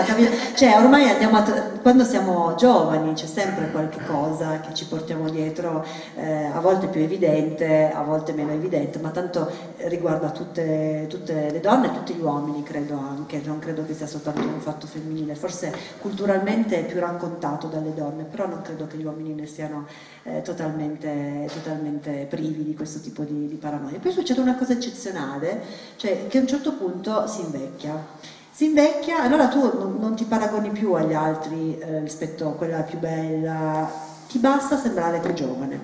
cioè 0.53 0.77
ormai 0.77 1.09
andiamo 1.09 1.37
a, 1.37 1.43
quando 1.81 2.03
siamo 2.03 2.53
giovani 2.55 3.13
c'è 3.13 3.25
sempre 3.25 3.71
qualche 3.71 4.05
cosa 4.05 4.59
che 4.59 4.75
ci 4.75 4.85
portiamo 4.85 5.27
dietro, 5.31 5.83
eh, 6.17 6.45
a 6.53 6.59
volte 6.59 6.85
più 6.85 7.01
evidente, 7.01 7.91
a 7.91 8.03
volte 8.03 8.31
meno 8.33 8.51
evidente, 8.51 8.99
ma 8.99 9.09
tanto 9.09 9.49
riguarda 9.77 10.29
tutte, 10.29 11.07
tutte 11.09 11.49
le 11.49 11.59
donne 11.61 11.87
e 11.87 11.93
tutti 11.93 12.13
gli 12.13 12.21
uomini, 12.21 12.61
credo 12.61 12.95
anche, 12.95 13.41
non 13.43 13.57
credo 13.57 13.83
che 13.87 13.95
sia 13.95 14.05
soltanto 14.05 14.41
un 14.41 14.59
fatto 14.59 14.85
femminile, 14.85 15.33
forse 15.33 15.73
culturalmente 15.99 16.77
è 16.77 16.85
più 16.85 16.99
raccontato 16.99 17.65
dalle 17.65 17.86
alle 17.87 17.95
donne, 17.95 18.23
però 18.23 18.47
non 18.47 18.61
credo 18.61 18.87
che 18.87 18.97
gli 18.97 19.05
uomini 19.05 19.33
ne 19.33 19.45
siano 19.45 19.87
eh, 20.23 20.41
totalmente, 20.41 21.49
totalmente, 21.51 22.27
privi 22.29 22.63
di 22.63 22.75
questo 22.75 22.99
tipo 22.99 23.23
di, 23.23 23.47
di 23.47 23.55
paranoia. 23.55 23.99
Poi 23.99 24.11
succede 24.11 24.41
una 24.41 24.55
cosa 24.55 24.73
eccezionale, 24.73 25.61
cioè 25.95 26.27
che 26.27 26.37
a 26.37 26.41
un 26.41 26.47
certo 26.47 26.73
punto 26.73 27.27
si 27.27 27.41
invecchia. 27.41 28.05
Si 28.51 28.65
invecchia, 28.65 29.21
allora 29.21 29.47
tu 29.47 29.59
non, 29.77 29.97
non 29.99 30.15
ti 30.15 30.25
paragoni 30.25 30.69
più 30.69 30.93
agli 30.93 31.13
altri 31.13 31.77
eh, 31.77 31.99
rispetto 31.99 32.47
a 32.47 32.53
quella 32.53 32.81
più 32.81 32.97
bella, 32.97 33.89
ti 34.27 34.39
basta 34.39 34.77
sembrare 34.77 35.19
più 35.19 35.33
giovane, 35.33 35.79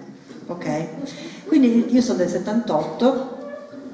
ok? 0.47 1.45
Quindi 1.45 1.93
io 1.93 2.01
sono 2.01 2.17
del 2.17 2.29
78, 2.29 3.42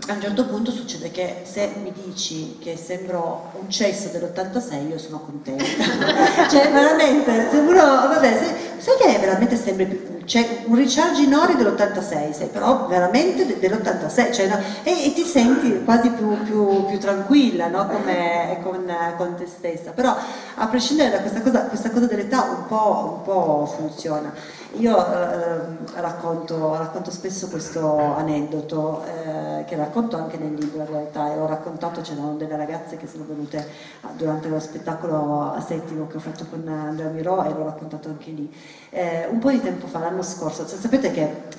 a 0.10 0.14
un 0.14 0.22
certo 0.22 0.46
punto 0.46 0.72
succede 0.72 1.12
che 1.12 1.42
se 1.44 1.70
mi 1.84 1.94
dici 1.94 2.58
che 2.60 2.76
sembro 2.76 3.52
un 3.60 3.70
cesso 3.70 4.10
dell'86 4.10 4.90
io 4.90 4.98
sono 4.98 5.20
contenta. 5.20 5.64
Cioè 6.50 6.72
veramente 6.72 7.48
sembro 7.52 7.78
vabbè 7.78 8.38
se, 8.38 8.82
sai 8.82 8.98
che 8.98 9.20
veramente 9.20 9.56
sembri 9.56 9.86
più 9.86 10.19
c'è 10.26 10.64
un 10.66 10.76
Ricciardi 10.76 11.28
Nori 11.28 11.56
dell'86 11.56 12.32
sei 12.32 12.48
però 12.48 12.88
veramente 12.88 13.46
de, 13.46 13.60
dell'86 13.60 14.34
cioè, 14.34 14.48
no, 14.48 14.58
e, 14.84 15.06
e, 15.06 15.14
ti 15.14 15.24
senti 15.24 15.84
quasi 15.84 16.10
più, 16.10 16.42
più, 16.44 16.86
più 16.86 16.98
tranquilla 16.98 17.68
no? 17.68 17.88
Con, 17.88 18.94
con, 19.18 19.36
te 19.36 19.46
stessa 19.46 19.92
però 19.92 20.16
a 20.56 20.68
prescindere 20.68 21.12
da 21.12 21.20
questa 21.20 21.42
cosa, 21.42 21.62
questa 21.66 21.90
cosa 21.92 22.06
dell'età 22.06 22.42
un 22.44 22.66
po', 22.68 23.16
un 23.18 23.22
po' 23.24 23.74
funziona 23.78 24.58
io 24.74 24.98
eh, 24.98 26.00
racconto, 26.00 26.78
racconto, 26.78 27.10
spesso 27.10 27.48
questo 27.48 27.98
aneddoto 27.98 29.04
eh, 29.04 29.64
che 29.66 29.76
racconto 29.76 30.16
anche 30.16 30.38
nel 30.38 30.54
libro 30.54 30.82
in 30.82 30.90
realtà 30.92 31.34
e 31.34 31.40
ho 31.40 31.48
raccontato, 31.48 32.02
c'erano 32.02 32.36
delle 32.36 32.56
ragazze 32.56 32.96
che 32.96 33.08
sono 33.08 33.26
venute 33.28 33.68
durante 34.16 34.48
lo 34.48 34.60
spettacolo 34.60 35.54
a 35.54 35.60
settimo 35.60 36.06
che 36.06 36.18
ho 36.18 36.20
fatto 36.20 36.46
con 36.48 36.68
Andrea 36.68 37.10
Mirò 37.10 37.44
e 37.46 37.50
l'ho 37.50 37.64
raccontato 37.64 38.10
anche 38.10 38.30
lì. 38.30 38.54
Eh, 38.92 39.28
un 39.32 39.40
po' 39.40 39.50
di 39.50 39.60
tempo 39.60 39.88
fa, 39.88 40.00
l'anno 40.00 40.19
scorso, 40.22 40.68
cioè, 40.68 40.78
sapete 40.78 41.12
che 41.12 41.58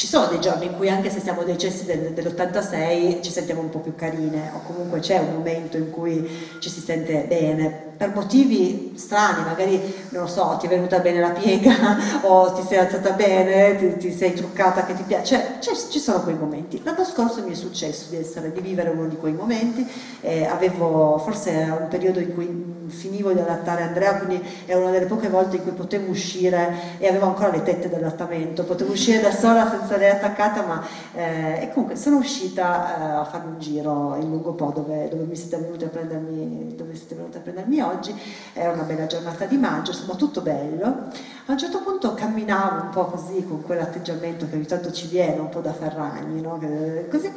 ci 0.00 0.06
sono 0.06 0.28
dei 0.28 0.40
giorni 0.40 0.64
in 0.64 0.76
cui 0.76 0.88
anche 0.88 1.10
se 1.10 1.20
siamo 1.20 1.42
decessi 1.42 1.84
del, 1.84 2.12
dell'86 2.12 3.22
ci 3.22 3.30
sentiamo 3.30 3.60
un 3.60 3.68
po' 3.68 3.80
più 3.80 3.94
carine 3.94 4.50
o 4.54 4.62
comunque 4.62 5.00
c'è 5.00 5.18
un 5.18 5.34
momento 5.34 5.76
in 5.76 5.90
cui 5.90 6.26
ci 6.58 6.70
si 6.70 6.80
sente 6.80 7.26
bene. 7.28 7.88
Per 7.98 8.14
motivi 8.14 8.94
strani, 8.96 9.44
magari 9.44 9.78
non 10.08 10.22
lo 10.22 10.26
so, 10.26 10.56
ti 10.58 10.64
è 10.64 10.68
venuta 10.70 11.00
bene 11.00 11.20
la 11.20 11.32
piega 11.32 11.98
o 12.24 12.50
ti 12.54 12.62
sei 12.66 12.78
alzata 12.78 13.10
bene, 13.10 13.76
ti, 13.76 13.96
ti 13.98 14.10
sei 14.10 14.32
truccata 14.32 14.86
che 14.86 14.94
ti 14.94 15.02
piace, 15.02 15.56
cioè, 15.60 15.74
ci 15.74 15.98
sono 15.98 16.22
quei 16.22 16.34
momenti. 16.34 16.80
L'anno 16.82 17.04
scorso 17.04 17.42
mi 17.42 17.52
è 17.52 17.54
successo 17.54 18.06
di, 18.08 18.16
essere, 18.16 18.52
di 18.52 18.60
vivere 18.62 18.88
uno 18.88 19.06
di 19.06 19.16
quei 19.16 19.34
momenti, 19.34 19.86
eh, 20.22 20.46
avevo 20.46 21.18
forse 21.18 21.50
un 21.78 21.88
periodo 21.88 22.20
in 22.20 22.32
cui 22.32 22.69
finivo 22.90 23.32
di 23.32 23.40
allattare 23.40 23.82
Andrea, 23.82 24.16
quindi 24.16 24.42
è 24.66 24.74
una 24.74 24.90
delle 24.90 25.06
poche 25.06 25.28
volte 25.28 25.56
in 25.56 25.62
cui 25.62 25.72
potevo 25.72 26.10
uscire 26.10 26.98
e 26.98 27.08
avevo 27.08 27.26
ancora 27.26 27.50
le 27.50 27.62
tette 27.62 27.88
dell'allattamento, 27.88 28.64
potevo 28.64 28.92
uscire 28.92 29.20
da 29.20 29.32
sola 29.32 29.68
senza 29.70 29.96
lei 29.96 30.10
attaccata, 30.10 30.62
ma 30.62 30.84
eh, 31.14 31.62
e 31.62 31.70
comunque 31.72 31.96
sono 31.96 32.16
uscita 32.16 32.98
eh, 32.98 33.02
a 33.20 33.24
fare 33.24 33.46
un 33.46 33.58
giro 33.58 34.16
in 34.20 34.30
lungo 34.30 34.52
po' 34.52 34.72
dove, 34.74 35.08
dove 35.08 35.34
siete 35.34 35.56
venuti 35.58 35.84
a 35.84 35.88
prendermi, 35.88 36.74
dove 36.76 36.94
siete 36.94 37.14
venuti 37.14 37.36
a 37.36 37.40
prendermi 37.40 37.80
oggi, 37.80 38.14
era 38.52 38.72
una 38.72 38.82
bella 38.82 39.06
giornata 39.06 39.44
di 39.44 39.56
maggio, 39.56 39.92
insomma 39.92 40.14
tutto 40.14 40.40
bello. 40.40 40.84
A 41.46 41.52
un 41.52 41.58
certo 41.58 41.80
punto 41.80 42.14
camminavo 42.14 42.84
un 42.84 42.90
po' 42.90 43.06
così 43.06 43.44
con 43.44 43.62
quell'atteggiamento 43.62 44.48
che 44.48 44.56
ogni 44.56 44.66
tanto 44.66 44.92
ci 44.92 45.08
viene, 45.08 45.38
un 45.38 45.48
po' 45.48 45.60
da 45.60 45.72
Ferragni, 45.72 46.40
no? 46.40 46.60
così 47.10 47.32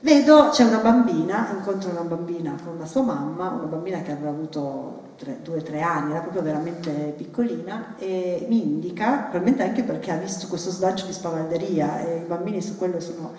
Vedo, 0.00 0.50
c'è 0.50 0.62
una 0.62 0.78
bambina, 0.78 1.48
incontro 1.52 1.90
una 1.90 2.02
bambina 2.02 2.54
con 2.62 2.76
la 2.78 2.84
sua 2.84 3.00
mamma, 3.02 3.48
una 3.48 3.64
bambina 3.64 4.02
che 4.02 4.12
aveva 4.12 4.28
avuto 4.28 5.14
due 5.42 5.58
o 5.58 5.62
tre 5.62 5.80
anni, 5.80 6.10
era 6.10 6.20
proprio 6.20 6.42
veramente 6.42 6.90
piccolina, 7.16 7.94
e 7.96 8.44
mi 8.48 8.62
indica, 8.62 9.26
probabilmente 9.30 9.62
anche 9.62 9.82
perché 9.84 10.12
ha 10.12 10.16
visto 10.16 10.48
questo 10.48 10.70
slancio 10.70 11.06
di 11.06 11.12
spavalderia, 11.12 12.00
e 12.00 12.16
i 12.18 12.26
bambini 12.26 12.60
su 12.60 12.76
quello 12.76 13.00
sono... 13.00 13.32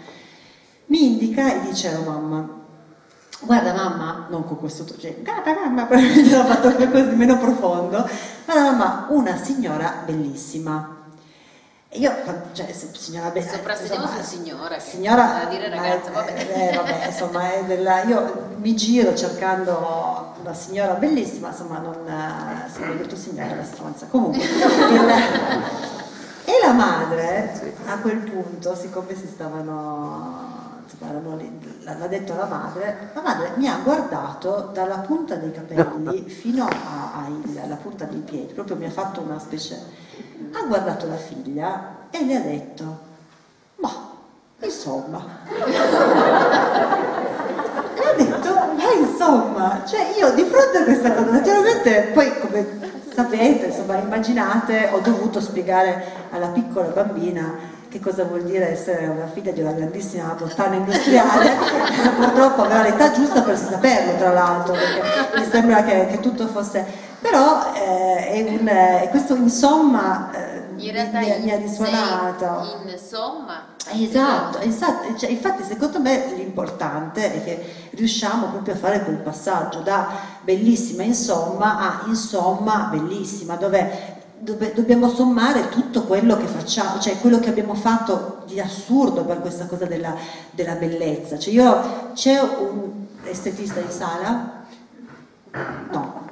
Mi 0.87 1.13
indica 1.13 1.53
e 1.53 1.59
dice 1.61 1.89
alla 1.89 2.09
mamma, 2.09 2.49
guarda 3.41 3.73
mamma, 3.73 4.25
non 4.29 4.43
con 4.45 4.57
questo 4.57 4.83
tono, 4.83 4.99
cioè, 4.99 5.15
guarda 5.21 5.53
mamma, 5.53 5.85
probabilmente 5.85 6.35
l'ha 6.35 6.45
fatto 6.45 6.71
di 6.71 7.15
meno 7.15 7.37
profondo, 7.37 8.09
guarda 8.45 8.71
mamma, 8.71 9.07
una 9.09 9.37
signora 9.37 10.01
bellissima, 10.05 10.95
io, 11.91 12.11
cioè, 12.51 12.71
signora 12.71 13.29
Bella, 13.29 13.49
soprassediamo 13.49 14.07
sul 14.07 14.21
signora, 14.21 14.77
signora, 14.77 15.39
da 15.43 15.49
dire 15.49 15.69
ragazza, 15.69 16.11
vabbè. 16.11 16.71
Eh, 16.71 16.75
vabbè, 16.75 17.05
insomma, 17.05 17.49
della, 17.65 18.03
io 18.03 18.49
mi 18.57 18.75
giro 18.75 19.15
cercando 19.15 20.35
una 20.41 20.53
signora 20.53 20.93
bellissima, 20.93 21.47
insomma, 21.47 21.79
non, 21.79 21.95
se 22.71 22.85
non 22.85 22.97
detto 22.97 23.15
signora 23.15 23.55
la 23.55 23.63
stronza, 23.63 24.05
comunque. 24.07 24.43
Il, 24.43 24.51
e 26.43 26.59
la 26.61 26.73
madre, 26.73 27.73
a 27.85 27.97
quel 27.99 28.17
punto, 28.17 28.75
siccome 28.75 29.15
si 29.15 29.27
stavano, 29.27 30.81
l'ha 31.83 32.07
detto 32.07 32.35
la 32.35 32.45
madre, 32.45 33.11
la 33.13 33.21
madre 33.21 33.51
mi 33.55 33.67
ha 33.67 33.77
guardato 33.81 34.71
dalla 34.73 34.99
punta 34.99 35.35
dei 35.35 35.51
capelli 35.51 36.27
fino 36.29 36.67
alla 36.67 37.75
punta 37.75 38.03
dei 38.05 38.19
piedi, 38.19 38.53
proprio 38.53 38.75
mi 38.75 38.85
ha 38.85 38.91
fatto 38.91 39.21
una 39.21 39.39
specie 39.39 40.05
ha 40.53 40.65
guardato 40.65 41.07
la 41.07 41.15
figlia 41.15 41.95
e 42.09 42.25
le 42.25 42.35
ha 42.35 42.39
detto, 42.39 42.99
ma 43.77 43.91
insomma, 44.61 45.25
le 47.95 48.03
ha 48.03 48.13
detto, 48.15 48.53
ma 48.53 48.91
insomma, 48.99 49.83
cioè 49.85 50.13
io 50.17 50.31
di 50.31 50.43
fronte 50.43 50.77
a 50.77 50.83
questa 50.83 51.13
cosa, 51.13 51.31
naturalmente 51.31 52.11
poi 52.13 52.39
come 52.39 52.65
sapete, 53.13 53.67
insomma, 53.67 53.97
immaginate, 53.97 54.89
ho 54.91 54.99
dovuto 54.99 55.41
spiegare 55.41 56.03
alla 56.31 56.47
piccola 56.47 56.87
bambina 56.87 57.75
che 57.89 57.99
cosa 57.99 58.25
vuol 58.25 58.43
dire 58.43 58.69
essere 58.69 59.07
una 59.07 59.27
figlia 59.27 59.51
di 59.51 59.61
una 59.61 59.71
grandissima 59.71 60.35
bottana 60.37 60.75
industriale, 60.75 61.51
purtroppo 62.17 62.63
aveva 62.63 62.81
l'età 62.81 63.11
giusta 63.11 63.41
per 63.41 63.57
saperlo 63.57 64.17
tra 64.17 64.33
l'altro, 64.33 64.73
perché 64.73 65.39
mi 65.39 65.45
sembra 65.49 65.83
che, 65.83 66.07
che 66.07 66.19
tutto 66.19 66.47
fosse 66.47 66.85
però 67.19 67.73
eh, 67.73 68.27
è 68.27 68.41
un, 68.41 68.67
eh, 68.67 69.07
questo 69.09 69.35
insomma 69.35 70.31
eh, 70.31 70.65
in 70.77 70.91
realtà 70.91 71.19
mi, 71.19 71.39
mi 71.43 71.51
ha 71.51 71.57
risuonato 71.57 72.81
insomma 72.85 73.75
esatto, 73.89 74.59
esatto. 74.59 75.17
Cioè, 75.17 75.29
infatti 75.29 75.63
secondo 75.63 75.99
me 75.99 76.33
l'importante 76.35 77.33
è 77.33 77.43
che 77.43 77.73
riusciamo 77.91 78.47
proprio 78.47 78.73
a 78.73 78.77
fare 78.77 79.03
quel 79.03 79.17
passaggio 79.17 79.79
da 79.79 80.07
bellissima 80.41 81.03
insomma 81.03 81.79
a 81.79 82.07
insomma 82.07 82.89
bellissima 82.91 83.55
dove 83.55 84.15
dove 84.39 84.71
dobbiamo 84.73 85.09
sommare 85.09 85.69
tutto 85.69 86.03
quello 86.03 86.37
che 86.37 86.45
facciamo, 86.45 86.99
cioè 86.99 87.17
quello 87.19 87.39
che 87.39 87.49
abbiamo 87.49 87.73
fatto 87.73 88.43
di 88.45 88.59
assurdo 88.59 89.25
per 89.25 89.41
questa 89.41 89.65
cosa 89.65 89.85
della, 89.85 90.15
della 90.51 90.75
bellezza. 90.75 91.39
Cioè 91.39 91.53
io, 91.53 92.11
c'è 92.13 92.39
un 92.39 93.07
estetista 93.23 93.79
in 93.79 93.89
sala? 93.89 94.63
No, 95.91 96.26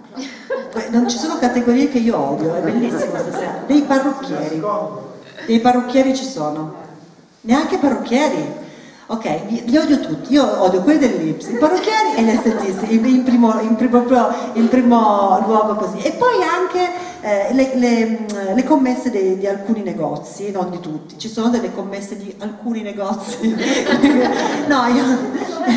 non 0.89 1.09
ci 1.09 1.17
sono 1.17 1.37
categorie 1.37 1.89
che 1.89 1.99
io 1.99 2.17
odio, 2.17 2.55
è 2.55 2.61
bellissimo 2.61 3.17
stasera. 3.17 3.63
Dei 3.65 3.81
parrucchieri, 3.81 4.61
dei 5.45 5.59
parrucchieri 5.59 6.15
ci 6.15 6.25
sono, 6.25 6.73
neanche 7.41 7.77
parrucchieri. 7.77 8.63
Ok, 9.07 9.25
li 9.65 9.77
odio 9.77 9.99
tutti, 9.99 10.33
io 10.33 10.63
odio 10.63 10.81
quelli 10.81 10.97
dell'Ips, 10.97 11.49
i 11.49 11.57
parrucchieri 11.57 12.15
e 12.15 12.23
gli 12.23 12.29
estetisti, 12.29 12.95
in 12.95 13.23
primo, 13.23 13.59
in, 13.59 13.75
primo, 13.75 14.03
in 14.53 14.67
primo 14.67 15.43
luogo 15.45 15.75
così. 15.75 15.99
E 15.99 16.13
poi 16.13 16.41
anche 16.41 16.89
eh, 17.21 17.53
le, 17.53 17.75
le, 17.75 18.25
le, 18.55 18.63
commesse 18.63 19.11
de, 19.11 19.37
di 19.37 19.45
alcuni 19.45 19.83
negozi, 19.83 20.49
non 20.49 20.71
di 20.71 20.79
tutti, 20.79 21.19
ci 21.19 21.29
sono 21.29 21.49
delle 21.49 21.71
commesse 21.71 22.17
di 22.17 22.33
alcuni 22.39 22.81
negozi. 22.81 23.53
no, 24.65 24.87
io, 24.87 25.03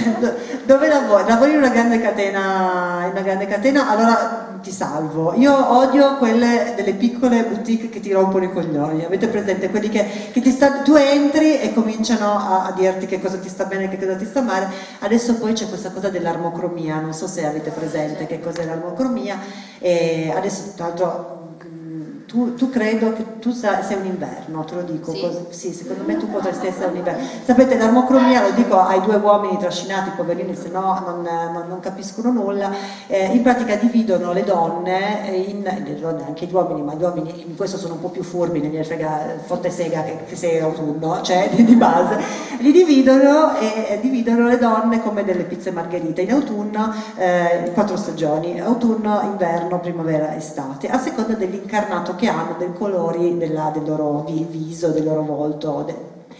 dove 0.64 0.88
lavori? 0.88 1.24
Lavori 1.26 1.50
in 1.50 1.58
una 1.58 1.68
grande 1.68 2.00
catena, 2.00 3.04
in 3.04 3.10
una 3.10 3.20
grande 3.20 3.46
catena, 3.46 3.90
allora 3.90 4.47
ti 4.60 4.70
salvo. 4.70 5.34
Io 5.34 5.78
odio 5.78 6.16
quelle 6.16 6.74
delle 6.76 6.94
piccole 6.94 7.44
boutique 7.44 7.88
che 7.88 8.00
ti 8.00 8.12
rompono 8.12 8.44
i 8.44 8.52
coglioni. 8.52 9.04
Avete 9.04 9.28
presente 9.28 9.70
quelli 9.70 9.88
che, 9.88 10.30
che 10.32 10.50
sta, 10.50 10.82
tu 10.82 10.94
entri 10.94 11.60
e 11.60 11.72
cominciano 11.72 12.32
a, 12.32 12.64
a, 12.64 12.72
dirti 12.72 13.06
che 13.06 13.20
cosa 13.20 13.38
ti 13.38 13.48
sta 13.48 13.64
bene 13.64 13.84
e 13.84 13.88
che 13.88 13.98
cosa 13.98 14.16
ti 14.16 14.26
sta 14.26 14.40
male. 14.40 14.68
Adesso 15.00 15.36
poi 15.36 15.52
c'è 15.52 15.68
questa 15.68 15.90
cosa 15.90 16.08
dell'armocromia, 16.08 17.00
non 17.00 17.12
so 17.12 17.26
se 17.26 17.46
avete 17.46 17.70
presente 17.70 18.26
che 18.26 18.40
cos'è 18.40 18.64
l'armocromia. 18.64 19.38
E 19.78 20.32
adesso 20.34 20.72
tra 20.74 20.86
l'altro 20.86 21.37
tu, 22.28 22.54
tu, 22.56 22.68
credo 22.68 23.14
che 23.14 23.38
tu 23.38 23.50
sei 23.52 23.96
un 23.96 24.04
inverno, 24.04 24.62
te 24.62 24.74
lo 24.74 24.82
dico 24.82 25.12
sì. 25.12 25.20
così, 25.20 25.46
sì, 25.48 25.72
secondo 25.72 26.04
me 26.04 26.18
tu 26.18 26.30
potresti 26.30 26.66
essere 26.66 26.90
un 26.90 26.96
inverno. 26.96 27.26
Sapete, 27.42 27.78
l'armocromia 27.78 28.42
lo 28.42 28.50
dico 28.50 28.78
ai 28.78 29.00
due 29.00 29.16
uomini 29.16 29.56
trascinati, 29.56 30.10
poverini, 30.14 30.54
se 30.54 30.68
no 30.68 31.02
non, 31.06 31.22
non, 31.22 31.64
non 31.66 31.80
capiscono 31.80 32.30
nulla, 32.30 32.70
eh, 33.06 33.32
in 33.32 33.40
pratica 33.40 33.76
dividono 33.76 34.34
le 34.34 34.44
donne, 34.44 35.46
in, 35.48 35.62
le 35.62 35.98
donne, 35.98 36.26
anche 36.26 36.44
gli 36.44 36.52
uomini, 36.52 36.82
ma 36.82 36.92
gli 36.92 37.02
uomini 37.02 37.44
in 37.46 37.56
questo 37.56 37.78
sono 37.78 37.94
un 37.94 38.00
po' 38.00 38.10
più 38.10 38.22
furbi, 38.22 38.60
ne 38.60 38.84
frega 38.84 39.38
forte 39.46 39.70
sega 39.70 40.02
che, 40.02 40.24
che 40.28 40.36
sei 40.36 40.60
autunno, 40.60 41.22
cioè 41.22 41.48
di, 41.54 41.64
di, 41.64 41.76
base, 41.76 42.18
li 42.58 42.72
dividono 42.72 43.56
e 43.58 43.98
dividono 44.02 44.48
le 44.48 44.58
donne 44.58 45.00
come 45.00 45.24
delle 45.24 45.44
pizze 45.44 45.70
margherita, 45.70 46.20
in 46.20 46.32
autunno 46.32 46.92
eh, 47.16 47.70
quattro 47.72 47.96
stagioni, 47.96 48.60
autunno, 48.60 49.22
inverno, 49.22 49.80
primavera, 49.80 50.36
estate, 50.36 50.88
a 50.88 50.98
seconda 50.98 51.32
dell'incarnato 51.32 52.16
che 52.18 52.28
hanno, 52.28 52.56
dei 52.58 52.72
colori 52.76 53.38
della, 53.38 53.70
del 53.72 53.84
loro 53.84 54.24
viso, 54.26 54.88
del 54.88 55.04
loro 55.04 55.22
volto, 55.22 55.82
de, 55.86 55.94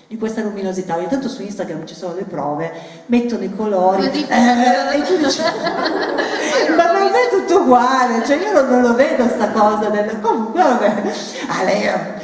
di 0.09 0.19
questa 0.19 0.43
luminosità. 0.43 0.97
Ogni 0.97 1.07
tanto 1.07 1.29
su 1.29 1.43
Instagram 1.43 1.87
ci 1.87 1.95
sono 1.95 2.14
le 2.14 2.25
prove, 2.25 2.73
mettono 3.07 3.45
i 3.45 3.55
colori 3.55 4.07
eh, 4.07 4.97
e 4.97 5.03
tu 5.03 5.17
dici 5.17 5.41
ma 6.77 6.93
non 6.93 7.07
è 7.07 7.29
tutto 7.31 7.61
uguale, 7.61 8.25
cioè 8.25 8.37
io 8.37 8.62
non, 8.62 8.83
lo 8.83 8.95
vedo 8.95 9.29
sta 9.29 9.51
cosa 9.51 9.88
del... 9.88 10.19
comunque 10.21 10.61
vabbè, 10.61 11.03
ah, 11.49 11.64
lei 11.64 11.83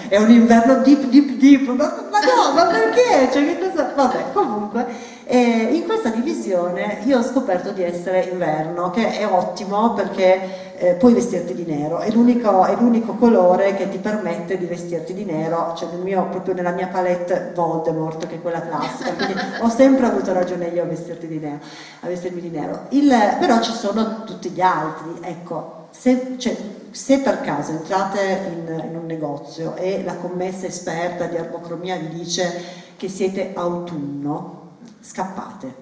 è, 0.09 0.17
un 0.17 0.31
inverno 0.31 0.77
deep 0.83 1.05
deep 1.05 1.31
deep, 1.38 1.69
ma, 1.69 2.09
ma 2.11 2.19
no, 2.21 2.53
ma 2.55 2.64
perché? 2.67 3.31
Cioè, 3.33 3.45
che 3.45 3.59
cosa... 3.59 3.93
Vabbè, 3.95 4.25
comunque 4.33 4.87
e 5.26 5.38
in 5.72 5.84
questa 5.84 6.10
divisione 6.10 6.98
io 7.04 7.18
ho 7.18 7.22
scoperto 7.22 7.70
di 7.70 7.82
essere 7.82 8.28
inverno, 8.30 8.90
che 8.90 9.18
è 9.18 9.26
ottimo 9.26 9.94
perché 9.94 10.74
eh, 10.76 10.94
puoi 10.94 11.14
vestirti 11.14 11.54
di 11.54 11.64
nero, 11.64 11.98
è 11.98 12.10
l'unico, 12.10 12.64
è 12.64 12.74
l'unico, 12.76 13.14
colore 13.14 13.74
che 13.74 13.88
ti 13.88 13.98
permette 13.98 14.58
di 14.58 14.66
vestirti 14.66 15.14
di 15.14 15.24
nero, 15.24 15.72
cioè 15.76 15.88
nel 15.92 16.00
mio, 16.00 16.26
proprio 16.26 16.52
nella 16.52 16.72
mia 16.72 16.88
palette 16.88 17.52
Voldemort, 17.54 18.26
che 18.26 18.34
è 18.34 18.42
quella 18.42 18.60
classica, 18.60 19.12
quindi 19.14 19.34
ho 19.60 19.68
sempre 19.70 20.06
avuto 20.06 20.32
ragione 20.32 20.66
io 20.66 20.82
a, 20.82 20.87
vestirti 20.87 21.26
di 21.26 21.38
nero, 21.38 21.60
a 22.00 22.06
vestirmi 22.06 22.40
di 22.40 22.50
nero. 22.50 22.87
Il, 22.90 23.10
però 23.38 23.60
ci 23.60 23.72
sono 23.72 24.24
tutti 24.24 24.50
gli 24.50 24.60
altri, 24.60 25.20
ecco, 25.22 25.87
se, 25.90 26.34
cioè, 26.37 26.56
se 26.90 27.20
per 27.20 27.40
caso 27.40 27.70
entrate 27.70 28.40
in, 28.52 28.84
in 28.90 28.96
un 28.96 29.06
negozio 29.06 29.76
e 29.76 30.02
la 30.04 30.16
commessa 30.16 30.66
esperta 30.66 31.26
di 31.26 31.37
armocromia 31.37 31.96
vi 31.96 32.08
dice 32.08 32.82
che 32.96 33.08
siete 33.08 33.52
autunno, 33.54 34.63
scappate. 35.01 35.75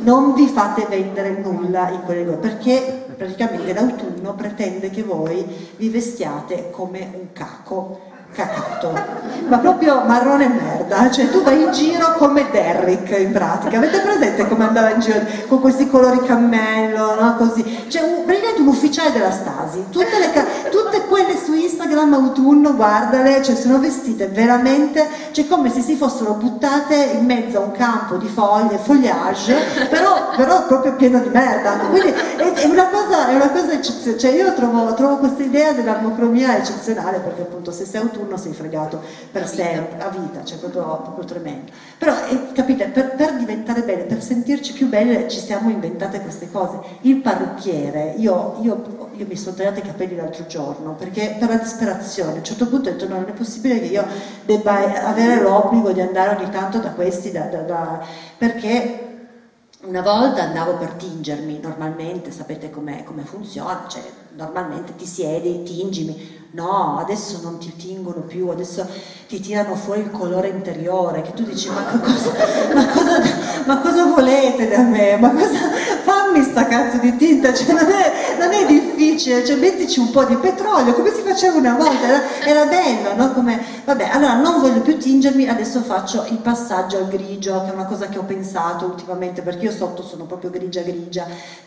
Non 0.00 0.34
vi 0.34 0.48
fate 0.48 0.86
vendere 0.88 1.40
nulla 1.42 1.90
in 1.90 2.02
quelle 2.04 2.24
cose, 2.24 2.38
perché 2.38 3.06
praticamente 3.16 3.72
l'autunno 3.72 4.34
pretende 4.34 4.90
che 4.90 5.02
voi 5.02 5.44
vi 5.76 5.88
vestiate 5.88 6.70
come 6.70 7.10
un 7.12 7.32
caco 7.32 8.10
cacato, 8.32 8.92
ma 9.46 9.58
proprio 9.58 10.02
marrone 10.04 10.48
merda, 10.48 11.10
cioè 11.10 11.30
tu 11.30 11.42
vai 11.42 11.62
in 11.62 11.72
giro 11.72 12.14
come 12.16 12.50
Derrick 12.50 13.18
in 13.18 13.30
pratica, 13.30 13.76
avete 13.76 14.00
presente 14.00 14.48
come 14.48 14.64
andava 14.64 14.90
in 14.90 15.00
giro 15.00 15.20
con 15.48 15.60
questi 15.60 15.88
colori 15.88 16.20
cammello, 16.24 17.20
no? 17.20 17.36
così, 17.36 17.84
cioè 17.88 18.02
un, 18.02 18.24
praticamente 18.24 18.62
un 18.62 18.68
ufficiale 18.68 19.12
della 19.12 19.30
Stasi, 19.30 19.84
tutte, 19.90 20.18
le, 20.18 20.70
tutte 20.70 21.01
quelle 21.12 21.36
su 21.36 21.52
Instagram 21.52 22.14
autunno, 22.14 22.74
guardale, 22.74 23.42
cioè 23.42 23.54
sono 23.54 23.78
vestite 23.78 24.28
veramente, 24.28 25.06
cioè 25.32 25.46
come 25.46 25.68
se 25.68 25.82
si 25.82 25.94
fossero 25.94 26.32
buttate 26.32 26.94
in 27.18 27.26
mezzo 27.26 27.58
a 27.58 27.60
un 27.60 27.72
campo 27.72 28.16
di 28.16 28.28
foglie, 28.28 28.78
foliage, 28.78 29.54
però, 29.90 30.30
però 30.34 30.64
proprio 30.66 30.94
pieno 30.94 31.18
di 31.18 31.28
merda, 31.28 31.72
quindi 31.90 32.08
è, 32.08 32.52
è 32.52 32.64
una 32.64 32.88
cosa, 32.88 33.28
è 33.28 33.34
una 33.34 33.50
cosa 33.50 33.72
eccezionale, 33.72 34.18
cioè 34.18 34.30
io 34.30 34.54
trovo, 34.54 34.94
trovo 34.94 35.18
questa 35.18 35.42
idea 35.42 35.72
dell'armocromia 35.72 36.56
eccezionale 36.56 37.18
perché 37.18 37.42
appunto 37.42 37.72
se 37.72 37.84
sei 37.84 38.00
autunno 38.00 38.38
sei 38.38 38.54
fregato 38.54 39.02
per 39.30 39.46
sempre, 39.46 40.02
a 40.02 40.08
vita, 40.08 40.42
cioè 40.44 40.56
proprio, 40.56 40.98
proprio 41.02 41.24
tremendo. 41.26 41.72
Però 41.98 42.14
eh, 42.30 42.52
capite, 42.54 42.86
per, 42.86 43.16
per, 43.16 43.34
diventare 43.34 43.82
belle, 43.82 44.04
per 44.04 44.22
sentirci 44.22 44.72
più 44.72 44.88
belle 44.88 45.28
ci 45.28 45.40
siamo 45.40 45.68
inventate 45.68 46.20
queste 46.22 46.50
cose. 46.50 46.78
Il 47.02 47.16
parrucchiere, 47.16 48.14
io, 48.16 48.56
io, 48.62 49.10
io 49.14 49.26
mi 49.28 49.36
sono 49.36 49.54
tagliata 49.54 49.80
i 49.80 49.82
capelli 49.82 50.16
l'altro 50.16 50.46
giorno 50.46 51.00
perché 51.02 51.34
per 51.36 51.48
la 51.48 51.56
disperazione, 51.56 52.34
a 52.34 52.36
un 52.36 52.44
certo 52.44 52.68
punto 52.68 52.88
ho 52.88 52.92
detto 52.92 53.08
no, 53.08 53.16
non 53.16 53.28
è 53.28 53.32
possibile 53.32 53.80
che 53.80 53.86
io 53.86 54.06
debba 54.44 55.04
avere 55.04 55.40
l'obbligo 55.40 55.90
di 55.90 56.00
andare 56.00 56.36
ogni 56.36 56.48
tanto 56.48 56.78
da 56.78 56.90
questi, 56.90 57.32
da, 57.32 57.46
da, 57.46 57.62
da, 57.62 58.06
perché 58.38 59.08
una 59.84 60.00
volta 60.00 60.44
andavo 60.44 60.76
per 60.76 60.92
tingermi, 60.92 61.58
normalmente 61.60 62.30
sapete 62.30 62.70
come 62.70 63.04
funziona, 63.24 63.84
cioè 63.88 64.02
normalmente 64.36 64.94
ti 64.94 65.06
siedi, 65.06 65.64
tingimi, 65.64 66.48
no, 66.52 66.98
adesso 66.98 67.40
non 67.42 67.58
ti 67.58 67.74
tingono 67.74 68.20
più, 68.20 68.48
adesso 68.48 68.86
ti 69.26 69.40
tirano 69.40 69.74
fuori 69.74 70.02
il 70.02 70.10
colore 70.12 70.48
interiore, 70.48 71.22
che 71.22 71.32
tu 71.32 71.42
dici 71.42 71.68
ma 71.68 71.82
cosa, 71.84 72.32
ma 72.74 72.86
cosa, 72.86 73.22
ma 73.66 73.80
cosa 73.80 74.04
volete 74.04 74.68
da 74.68 74.82
me? 74.82 75.16
Ma 75.16 75.32
cosa, 75.32 75.58
fammi 76.04 76.42
sta 76.42 76.66
cazzo 76.66 76.98
di 76.98 77.16
tinta, 77.16 77.52
cioè 77.54 77.72
non 77.72 77.90
è, 77.90 78.36
non 78.38 78.52
è 78.52 78.66
difficile, 78.66 79.44
cioè 79.44 79.56
mettici 79.56 80.00
un 80.00 80.10
po' 80.10 80.24
di 80.24 80.36
petrolio, 80.36 80.94
come 80.94 81.12
si 81.12 81.22
faceva 81.22 81.56
una 81.56 81.74
volta, 81.74 82.06
era, 82.06 82.22
era 82.44 82.64
bello, 82.66 83.14
no? 83.14 83.32
Come, 83.32 83.60
vabbè, 83.84 84.08
allora 84.12 84.34
non 84.34 84.60
voglio 84.60 84.80
più 84.80 84.98
tingermi, 84.98 85.48
adesso 85.48 85.80
faccio 85.80 86.26
il 86.28 86.38
passaggio 86.38 86.98
al 86.98 87.08
grigio, 87.08 87.62
che 87.64 87.70
è 87.70 87.74
una 87.74 87.86
cosa 87.86 88.08
che 88.08 88.18
ho 88.18 88.24
pensato 88.24 88.86
ultimamente, 88.86 89.42
perché 89.42 89.66
io 89.66 89.72
sotto 89.72 90.02
sono 90.02 90.24
proprio 90.24 90.50
grigia 90.50 90.82
grigia, 90.82 91.26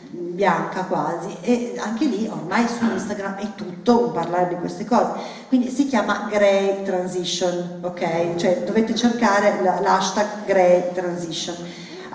bianca 0.10 0.84
quasi, 0.84 1.36
e 1.42 1.76
anche 1.78 2.06
lì 2.06 2.30
ormai 2.32 2.68
su 2.68 2.84
Instagram 2.84 3.36
è 3.38 3.48
tutto 3.56 4.08
un 4.08 4.12
parlare 4.12 4.50
di 4.50 4.56
queste 4.56 4.86
cose, 4.86 5.12
quindi 5.48 5.70
si 5.70 5.88
chiama 5.88 6.28
Grey 6.30 6.84
Transition, 6.84 7.80
ok? 7.82 8.36
Cioè 8.36 8.64
dovete 8.66 8.96
cercare 8.96 9.62
l'hashtag 9.62 10.46
Grey 10.46 10.92
Transition 10.94 11.56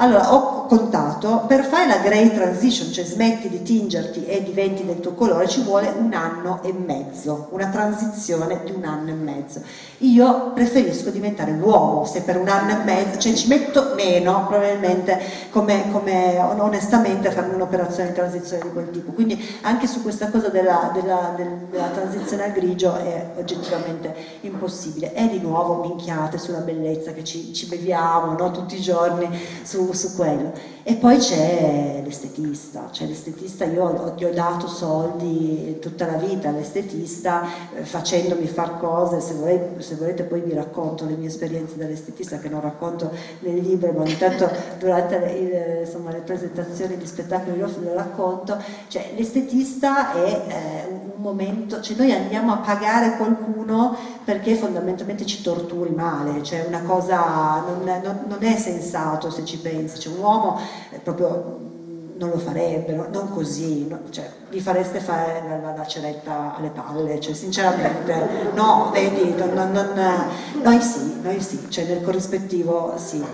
allora, 0.03 0.33
ho 0.33 0.65
contato, 0.65 1.45
per 1.47 1.63
fare 1.63 1.87
la 1.87 1.99
grey 1.99 2.33
transition, 2.33 2.91
cioè 2.91 3.05
smetti 3.05 3.51
di 3.51 3.63
tingerti 3.63 4.25
e 4.25 4.43
diventi 4.43 4.87
del 4.87 4.99
tuo 5.01 5.13
colore, 5.13 5.47
ci 5.47 5.61
vuole 5.63 5.93
un 5.95 6.15
anno 6.15 6.61
e 6.63 6.73
mezzo, 6.73 7.49
una 7.51 7.67
transizione 7.67 8.63
di 8.65 8.73
un 8.73 8.85
anno 8.85 9.11
e 9.11 9.15
mezzo. 9.15 9.61
Io 9.99 10.53
preferisco 10.53 11.11
diventare 11.11 11.53
l'uomo, 11.53 12.07
se 12.07 12.23
per 12.23 12.39
un 12.39 12.49
anno 12.49 12.81
e 12.81 12.85
mezzo, 12.85 13.19
cioè 13.19 13.35
ci 13.35 13.49
metto 13.49 13.93
meno 13.95 14.47
probabilmente 14.49 15.21
come, 15.51 15.91
come 15.93 16.39
onestamente 16.39 17.29
a 17.29 17.33
fare 17.33 17.53
un'operazione 17.53 18.09
di 18.09 18.15
transizione 18.15 18.63
di 18.63 18.73
quel 18.73 18.91
tipo. 18.91 19.13
Quindi 19.13 19.59
anche 19.63 19.87
su 19.87 20.01
questa 20.01 20.31
cosa 20.31 20.49
della, 20.49 20.91
della, 20.95 21.35
della 21.37 21.89
transizione 21.89 22.45
al 22.45 22.53
grigio 22.53 22.97
è 22.97 23.33
oggettivamente 23.37 24.15
impossibile. 24.41 25.13
E 25.13 25.29
di 25.29 25.41
nuovo 25.41 25.83
minchiate 25.87 26.39
sulla 26.39 26.61
bellezza 26.61 27.13
che 27.13 27.23
ci, 27.23 27.53
ci 27.53 27.67
beviamo 27.67 28.33
no? 28.33 28.51
tutti 28.51 28.77
i 28.77 28.81
giorni 28.81 29.29
su 29.63 29.90
su, 29.95 30.17
quello. 30.17 30.53
E 30.83 30.95
poi 30.95 31.19
c'è 31.19 32.01
l'estetista, 32.03 32.89
c'è 32.91 33.05
l'estetista, 33.05 33.67
io 33.67 34.15
gli 34.17 34.25
ho 34.25 34.33
dato 34.33 34.67
soldi 34.67 35.79
tutta 35.79 36.07
la 36.07 36.15
vita 36.17 36.49
all'estetista 36.49 37.45
eh, 37.75 37.85
facendomi 37.85 38.47
fare 38.47 38.79
cose, 38.79 39.21
se 39.21 39.35
volete, 39.35 39.83
se 39.83 39.97
volete, 39.97 40.23
poi 40.23 40.41
vi 40.41 40.55
racconto 40.55 41.05
le 41.05 41.17
mie 41.17 41.29
esperienze 41.29 41.77
dall'estetista 41.77 42.39
che 42.39 42.49
non 42.49 42.63
racconto 42.63 43.11
nel 43.41 43.57
libro, 43.57 43.93
ma 43.93 44.01
ogni 44.01 44.17
tanto 44.17 44.51
durante 44.79 45.19
le, 45.19 45.81
insomma, 45.85 46.13
le 46.13 46.21
presentazioni 46.21 46.97
di 46.97 47.07
spettacoli 47.07 47.59
io 47.59 47.71
lo 47.81 47.95
racconto, 47.95 48.57
cioè 48.89 49.13
l'estetista 49.15 50.15
è 50.15 50.43
eh, 50.49 50.93
un 50.93 51.21
momento, 51.21 51.83
cioè 51.83 51.97
noi 51.99 52.13
andiamo 52.13 52.53
a 52.53 52.57
pagare 52.57 53.19
qualcuno 53.19 53.95
perché 54.25 54.55
fondamentalmente 54.55 55.27
ci 55.27 55.43
torturi 55.43 55.91
male, 55.91 56.43
cioè 56.43 56.65
una 56.67 56.83
cosa 56.83 57.63
non, 57.67 57.85
non, 58.03 58.25
non 58.27 58.43
è 58.43 58.57
sensato 58.57 59.31
se 59.31 59.45
ci 59.45 59.59
pensi, 59.59 59.99
cioè 59.99 60.15
un 60.15 60.21
uomo 60.21 60.59
proprio 61.03 61.69
non 62.21 62.29
lo 62.29 62.39
farebbero, 62.39 63.09
non 63.11 63.31
così, 63.31 63.87
no, 63.89 63.99
cioè, 64.11 64.31
gli 64.51 64.61
fareste 64.61 65.01
fare 65.01 65.43
la, 65.49 65.75
la, 65.75 65.87
ceretta 65.87 66.55
alle 66.55 66.69
palle, 66.69 67.19
cioè, 67.19 67.33
sinceramente, 67.33 68.51
no, 68.53 68.91
vedi, 68.93 69.35
non, 69.35 69.71
non, 69.73 69.91
noi 70.63 70.81
sì, 70.83 71.19
noi 71.23 71.41
sì, 71.41 71.71
cioè 71.71 71.85
nel 71.87 72.03
corrispettivo 72.03 72.93
sì. 72.97 73.25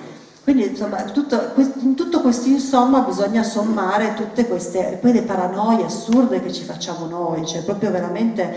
Quindi 0.45 0.69
insomma, 0.69 1.03
tutto, 1.03 1.55
in 1.81 1.97
tutto 1.97 2.21
questo 2.21 2.47
insomma 2.47 3.01
bisogna 3.01 3.43
sommare 3.43 4.15
tutte 4.15 4.47
queste, 4.47 4.97
poi 5.01 5.13
le 5.13 5.23
paranoie 5.23 5.85
assurde 5.85 6.41
che 6.41 6.53
ci 6.53 6.63
facciamo 6.63 7.07
noi, 7.07 7.45
cioè 7.45 7.65
proprio 7.65 7.91
veramente, 7.91 8.55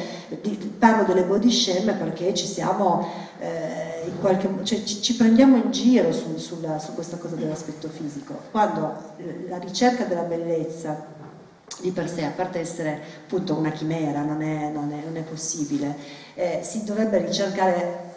parlo 0.77 1.05
delle 1.05 1.23
body 1.23 1.49
shame 1.49 1.93
perché 1.93 2.35
ci 2.35 2.45
siamo... 2.45 3.27
Eh, 3.39 4.03
in 4.07 4.19
qualche, 4.19 4.49
cioè, 4.63 4.83
ci, 4.83 5.01
ci, 5.01 5.15
prendiamo 5.15 5.55
in 5.55 5.71
giro 5.71 6.11
su, 6.11 6.37
sulla, 6.37 6.77
su 6.77 6.93
questa 6.93 7.17
cosa 7.17 7.35
dell'aspetto 7.35 7.87
fisico, 7.87 8.37
quando 8.51 9.13
la 9.47 9.57
ricerca 9.57 10.03
della 10.03 10.23
bellezza 10.23 11.17
di 11.81 11.91
per 11.91 12.09
sé, 12.09 12.25
a 12.25 12.31
parte 12.31 12.59
essere 12.59 13.01
appunto 13.23 13.55
una 13.55 13.71
chimera, 13.71 14.21
non 14.23 14.41
è, 14.41 14.69
non 14.69 14.91
è, 14.91 15.03
non 15.03 15.15
è 15.15 15.21
possibile, 15.21 15.95
eh, 16.33 16.59
si 16.63 16.83
dovrebbe 16.83 17.19
ricercare 17.19 18.07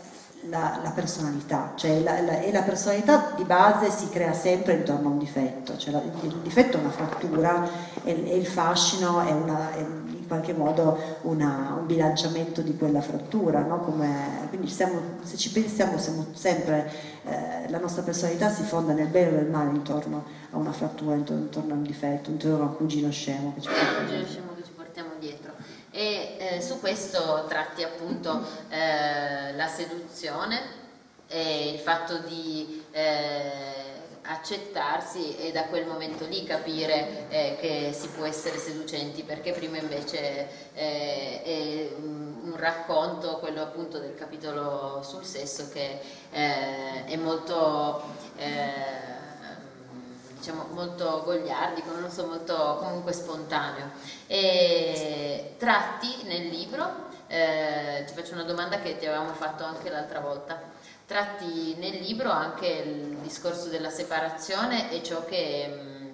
la, 0.48 0.80
la 0.82 0.90
personalità, 0.90 1.72
cioè 1.76 2.00
la, 2.00 2.20
la, 2.20 2.40
e 2.40 2.50
la 2.50 2.62
personalità 2.62 3.32
di 3.37 3.44
base 3.44 3.90
si 3.90 4.08
crea 4.08 4.32
sempre 4.32 4.74
intorno 4.74 5.08
a 5.08 5.12
un 5.12 5.18
difetto, 5.18 5.76
cioè 5.76 5.94
il, 5.94 6.12
il, 6.22 6.35
difetto 6.42 6.78
è 6.78 6.80
una 6.80 6.90
frattura 6.90 7.68
e, 8.02 8.11
e 8.11 8.37
il 8.37 8.46
fascino 8.46 9.20
è, 9.20 9.30
una, 9.30 9.72
è 9.74 9.87
qualche 10.33 10.55
modo 10.55 11.18
una, 11.23 11.77
un 11.79 11.85
bilanciamento 11.85 12.62
di 12.62 12.75
quella 12.75 13.03
frattura, 13.03 13.61
no? 13.61 13.81
Come, 13.81 14.47
quindi 14.49 14.66
siamo, 14.66 15.18
se 15.23 15.37
ci 15.37 15.53
pensiamo 15.53 15.99
siamo 15.99 16.29
sempre, 16.33 16.90
eh, 17.25 17.68
la 17.68 17.79
nostra 17.79 18.03
personalità 18.03 18.49
si 18.49 18.62
fonda 18.62 18.95
nel 18.95 19.09
bene 19.09 19.29
o 19.29 19.35
nel 19.35 19.51
male 19.51 19.68
intorno 19.68 20.25
a 20.51 20.57
una 20.57 20.73
frattura, 20.73 21.16
intorno, 21.16 21.42
intorno 21.42 21.75
a 21.75 21.77
un 21.77 21.83
difetto, 21.83 22.31
intorno 22.31 22.64
a 22.64 22.68
un 22.68 22.77
cugino 22.77 23.11
scemo 23.11 23.53
che 23.55 23.61
ci 23.61 23.68
portiamo, 23.68 24.55
che 24.55 24.64
ci 24.64 24.71
portiamo 24.75 25.11
dietro. 25.18 25.53
E 25.90 26.37
eh, 26.38 26.62
su 26.62 26.81
questo 26.81 27.45
tratti 27.47 27.83
appunto 27.83 28.42
eh, 28.71 29.55
la 29.55 29.68
seduzione 29.68 30.81
e 31.29 31.73
il 31.75 31.79
fatto 31.79 32.21
di 32.27 32.83
eh, 32.90 33.91
accettarsi 34.33 35.37
e 35.37 35.53
da 35.53 35.64
quel 35.64 35.87
momento 35.87 36.27
lì 36.27 36.45
capire 36.45 37.29
eh, 37.29 37.57
che 37.61 37.92
si 37.92 38.09
può 38.09 38.25
essere 38.25 38.59
seducenti 38.59 39.23
perché 39.23 39.53
prima 39.53 39.79
invece 39.79 40.49
eh, 40.75 41.42
è 41.42 41.95
un 41.97 42.55
racconto, 42.57 43.38
quello 43.38 43.62
appunto 43.62 43.99
del 43.99 44.14
capitolo 44.14 45.03
sul 45.03 45.25
sesso 45.25 45.68
che 45.71 46.01
eh, 46.31 47.05
è 47.05 47.16
molto 47.16 48.03
eh, 48.37 49.21
diciamo 50.42 50.66
molto 50.73 51.23
gogliardico, 51.25 51.95
non 51.95 52.11
so, 52.11 52.27
molto 52.27 52.77
comunque 52.81 53.12
spontaneo. 53.12 53.90
E 54.27 55.55
tratti 55.57 56.25
nel 56.25 56.49
libro, 56.49 57.11
eh, 57.29 58.03
ti 58.07 58.12
faccio 58.12 58.33
una 58.33 58.42
domanda 58.42 58.81
che 58.81 58.99
ti 58.99 59.07
avevamo 59.07 59.35
fatto 59.35 59.62
anche 59.62 59.88
l'altra 59.88 60.18
volta 60.18 60.71
tratti 61.12 61.75
nel 61.77 62.01
libro 62.01 62.31
anche 62.31 62.66
il 62.66 63.16
discorso 63.18 63.68
della 63.68 63.90
separazione 63.90 64.90
e 64.90 65.03
ciò 65.03 65.27
che, 65.27 65.68
mm, 65.68 66.09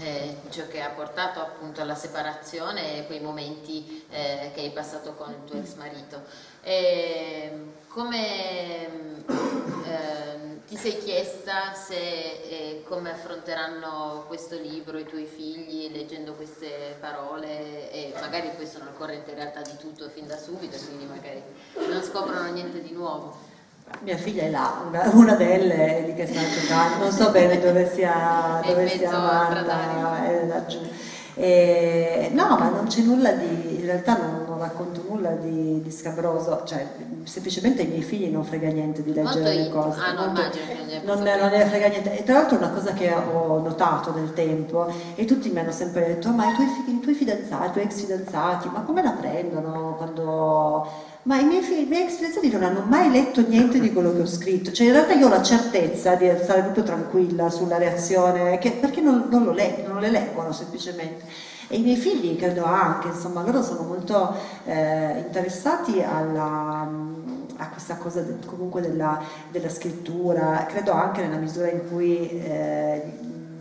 eh, 0.00 0.36
ciò 0.48 0.66
che 0.66 0.82
ha 0.82 0.90
portato 0.90 1.38
appunto 1.38 1.80
alla 1.80 1.94
separazione 1.94 2.98
e 2.98 3.06
quei 3.06 3.20
momenti 3.20 4.04
eh, 4.10 4.50
che 4.52 4.62
hai 4.62 4.70
passato 4.70 5.14
con 5.14 5.30
il 5.30 5.44
tuo 5.44 5.60
ex 5.60 5.74
marito. 5.74 6.22
E, 6.62 7.76
come 7.86 8.96
eh, 9.86 10.64
ti 10.66 10.76
sei 10.76 10.98
chiesta 10.98 11.72
se 11.74 11.94
eh, 11.94 12.84
come 12.88 13.12
affronteranno 13.12 14.24
questo 14.26 14.56
libro 14.56 14.98
i 14.98 15.06
tuoi 15.06 15.26
figli 15.26 15.92
leggendo 15.92 16.32
queste 16.32 16.96
parole 16.98 17.92
e 17.92 18.12
magari 18.20 18.50
poi 18.56 18.66
sono 18.66 18.86
al 18.86 18.96
corrente 18.96 19.30
in 19.30 19.36
realtà 19.36 19.60
di 19.62 19.76
tutto 19.76 20.08
fin 20.08 20.26
da 20.26 20.36
subito, 20.36 20.76
quindi 20.76 21.04
magari 21.04 21.40
non 21.88 22.02
scoprono 22.02 22.50
niente 22.50 22.82
di 22.82 22.90
nuovo. 22.90 23.47
Mia 24.02 24.16
figlia 24.16 24.44
è 24.44 24.50
là, 24.50 24.84
una, 24.86 25.10
una 25.14 25.34
delle 25.34 26.02
lì 26.06 26.14
che 26.14 26.26
sta 26.26 26.40
giocando, 26.40 27.04
non 27.04 27.12
so 27.12 27.30
bene 27.30 27.58
dove 27.60 27.90
sia, 27.92 28.60
dove 28.66 28.88
sia 28.88 29.10
Marta, 29.10 30.24
è 30.24 30.46
laggiù. 30.46 30.78
E, 31.40 32.30
no, 32.32 32.56
ma 32.58 32.68
non 32.68 32.86
c'è 32.88 33.00
nulla 33.02 33.30
di, 33.30 33.76
in 33.76 33.84
realtà 33.84 34.18
non, 34.18 34.44
non 34.44 34.58
racconto 34.58 35.04
nulla 35.08 35.30
di, 35.30 35.80
di, 35.80 35.90
scabroso, 35.92 36.62
cioè 36.64 36.84
semplicemente 37.22 37.82
ai 37.82 37.86
miei 37.86 38.02
figli 38.02 38.26
non 38.26 38.42
frega 38.42 38.68
niente 38.70 39.04
di 39.04 39.12
leggere 39.12 39.54
le 39.54 39.68
cose. 39.70 40.00
Ah, 40.00 40.12
non, 40.14 40.32
non, 41.04 41.22
non 41.22 41.50
ne 41.50 41.66
frega 41.66 41.86
niente. 41.86 42.18
E 42.18 42.24
tra 42.24 42.34
l'altro 42.34 42.56
una 42.56 42.70
cosa 42.70 42.92
che 42.92 43.12
ho 43.12 43.60
notato 43.60 44.12
nel 44.12 44.32
tempo, 44.32 44.92
e 45.14 45.24
tutti 45.26 45.50
mi 45.50 45.60
hanno 45.60 45.70
sempre 45.70 46.06
detto, 46.06 46.30
ma 46.30 46.50
i 46.50 46.54
tuoi, 46.54 46.66
i 46.88 47.00
tuoi 47.00 47.14
fidanzati, 47.14 47.68
i 47.68 47.70
tuoi 47.70 47.84
ex 47.84 48.00
fidanzati, 48.00 48.68
ma 48.70 48.80
come 48.80 49.00
la 49.00 49.12
prendono 49.12 49.94
quando 49.96 50.90
ma 51.28 51.38
i 51.38 51.44
miei, 51.44 51.60
figli, 51.60 51.80
i 51.82 51.86
miei 51.86 52.08
fidanzati 52.08 52.50
non 52.50 52.62
hanno 52.62 52.84
mai 52.88 53.10
letto 53.10 53.46
niente 53.46 53.78
di 53.80 53.92
quello 53.92 54.14
che 54.14 54.22
ho 54.22 54.26
scritto, 54.26 54.72
cioè 54.72 54.86
in 54.86 54.94
realtà 54.94 55.12
io 55.12 55.26
ho 55.26 55.28
la 55.28 55.42
certezza 55.42 56.14
di 56.14 56.26
stare 56.42 56.62
proprio 56.62 56.84
tranquilla 56.84 57.50
sulla 57.50 57.76
reazione, 57.76 58.56
che, 58.56 58.70
perché 58.70 59.02
non, 59.02 59.26
non, 59.28 59.44
lo 59.44 59.52
leggo, 59.52 59.88
non 59.88 60.00
le 60.00 60.10
leggono 60.10 60.52
semplicemente. 60.52 61.26
E 61.68 61.76
i 61.76 61.82
miei 61.82 61.96
figli 61.96 62.34
credo 62.34 62.64
anche, 62.64 63.08
insomma, 63.08 63.42
loro 63.42 63.62
sono 63.62 63.82
molto 63.82 64.34
eh, 64.64 65.18
interessati 65.18 66.02
alla, 66.02 66.90
a 67.56 67.68
questa 67.68 67.96
cosa 67.96 68.22
de, 68.22 68.36
comunque 68.46 68.80
della, 68.80 69.20
della, 69.50 69.68
scrittura, 69.68 70.64
credo 70.66 70.92
anche 70.92 71.20
nella 71.20 71.36
misura 71.36 71.68
in 71.68 71.90
cui 71.90 72.26
eh, 72.40 73.02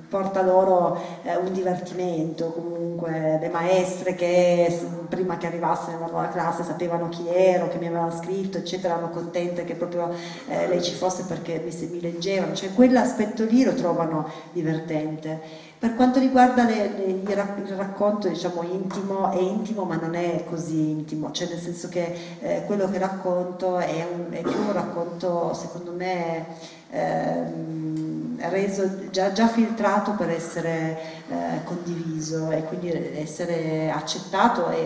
porta 0.10 0.42
loro 0.42 0.98
eh, 1.24 1.36
un 1.36 1.52
divertimento, 1.52 2.52
comunque 2.52 3.38
le 3.40 3.50
maestre 3.50 4.16
che 4.16 4.80
prima 5.10 5.38
che 5.38 5.48
arrivasse 5.48 5.92
nella 5.92 6.08
nuova 6.08 6.28
classe 6.30 6.64
sapevano 6.64 7.10
chi 7.10 7.28
ero, 7.28 7.68
che 7.68 7.78
mi 7.78 7.88
avevano 7.88 8.12
scritto, 8.12 8.58
eccetera, 8.58 8.94
erano 8.94 9.10
contente 9.10 9.66
che 9.66 9.76
proprio 9.76 10.10
eh, 10.48 10.68
lei 10.68 10.82
ci 10.82 10.94
fosse 10.94 11.24
perché 11.24 11.62
mi, 11.64 11.88
mi 11.88 12.02
leggevano, 12.02 12.54
cioè 12.54 12.74
quell'aspetto 12.74 13.44
lì 13.44 13.64
lo 13.64 13.74
trovano 13.74 14.30
divertente. 14.52 15.66
Per 15.80 15.94
quanto 15.94 16.18
riguarda 16.18 16.64
le, 16.64 16.90
le, 16.98 17.04
il 17.06 17.76
racconto 17.76 18.28
diciamo, 18.28 18.64
intimo, 18.64 19.32
è 19.32 19.40
intimo 19.40 19.84
ma 19.84 19.96
non 19.96 20.16
è 20.16 20.44
così 20.50 20.90
intimo, 20.90 21.32
cioè 21.32 21.48
nel 21.50 21.60
senso 21.60 21.88
che 21.88 22.16
eh, 22.40 22.64
quello 22.66 22.90
che 22.90 22.98
racconto 22.98 23.78
è, 23.78 24.08
un, 24.12 24.26
è, 24.32 24.42
più 24.42 24.58
un 24.58 24.74
racconto 24.74 25.54
secondo 25.54 25.92
me 25.92 26.46
ehm, 26.90 28.07
reso, 28.50 29.10
già, 29.10 29.32
già, 29.32 29.48
filtrato 29.48 30.12
per 30.12 30.30
essere 30.30 30.98
eh, 31.28 31.64
condiviso 31.64 32.52
e 32.52 32.64
quindi 32.64 32.92
essere 32.92 33.90
accettato 33.90 34.70
e, 34.70 34.78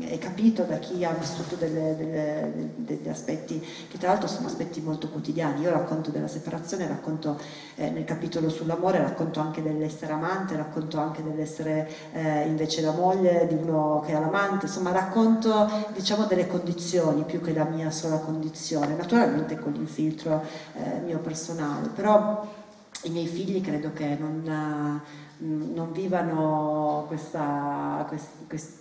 e, 0.00 0.12
e, 0.12 0.18
capito 0.18 0.62
da 0.62 0.78
chi 0.78 1.04
ha 1.04 1.12
vissuto 1.12 1.56
delle, 1.56 1.96
delle, 1.96 2.70
degli 2.76 3.08
aspetti 3.08 3.60
che 3.88 3.98
tra 3.98 4.08
l'altro 4.08 4.28
sono 4.28 4.46
aspetti 4.46 4.80
molto 4.80 5.08
quotidiani. 5.08 5.62
Io 5.62 5.70
racconto 5.70 6.10
della 6.10 6.28
separazione, 6.28 6.88
racconto 6.88 7.38
eh, 7.74 7.90
nel 7.90 8.04
capitolo 8.04 8.48
sull'amore, 8.48 8.98
racconto 8.98 9.40
anche 9.40 9.62
dell'essere 9.62 10.12
amante, 10.12 10.56
racconto 10.56 10.98
anche 10.98 11.22
dell'essere 11.22 11.88
eh, 12.12 12.46
invece 12.46 12.80
la 12.80 12.92
moglie 12.92 13.46
di 13.46 13.54
uno 13.54 14.02
che 14.04 14.14
ha 14.14 14.20
l'amante, 14.20 14.66
insomma 14.66 14.92
racconto 14.92 15.70
diciamo 15.92 16.24
delle 16.24 16.46
condizioni 16.46 17.24
più 17.24 17.40
che 17.40 17.52
la 17.52 17.64
mia 17.64 17.90
sola 17.90 18.16
condizione, 18.16 18.94
naturalmente 18.94 19.58
con 19.58 19.72
l'infiltro 19.72 20.42
eh, 20.74 21.00
mio 21.00 21.18
personale, 21.18 21.88
però 21.88 22.60
i 23.02 23.10
miei 23.10 23.26
figli 23.26 23.60
credo 23.60 23.92
che 23.92 24.16
non, 24.18 25.02
non 25.38 25.92
vivano 25.92 27.04
questa, 27.08 28.04
quest, 28.08 28.46
quest, 28.46 28.80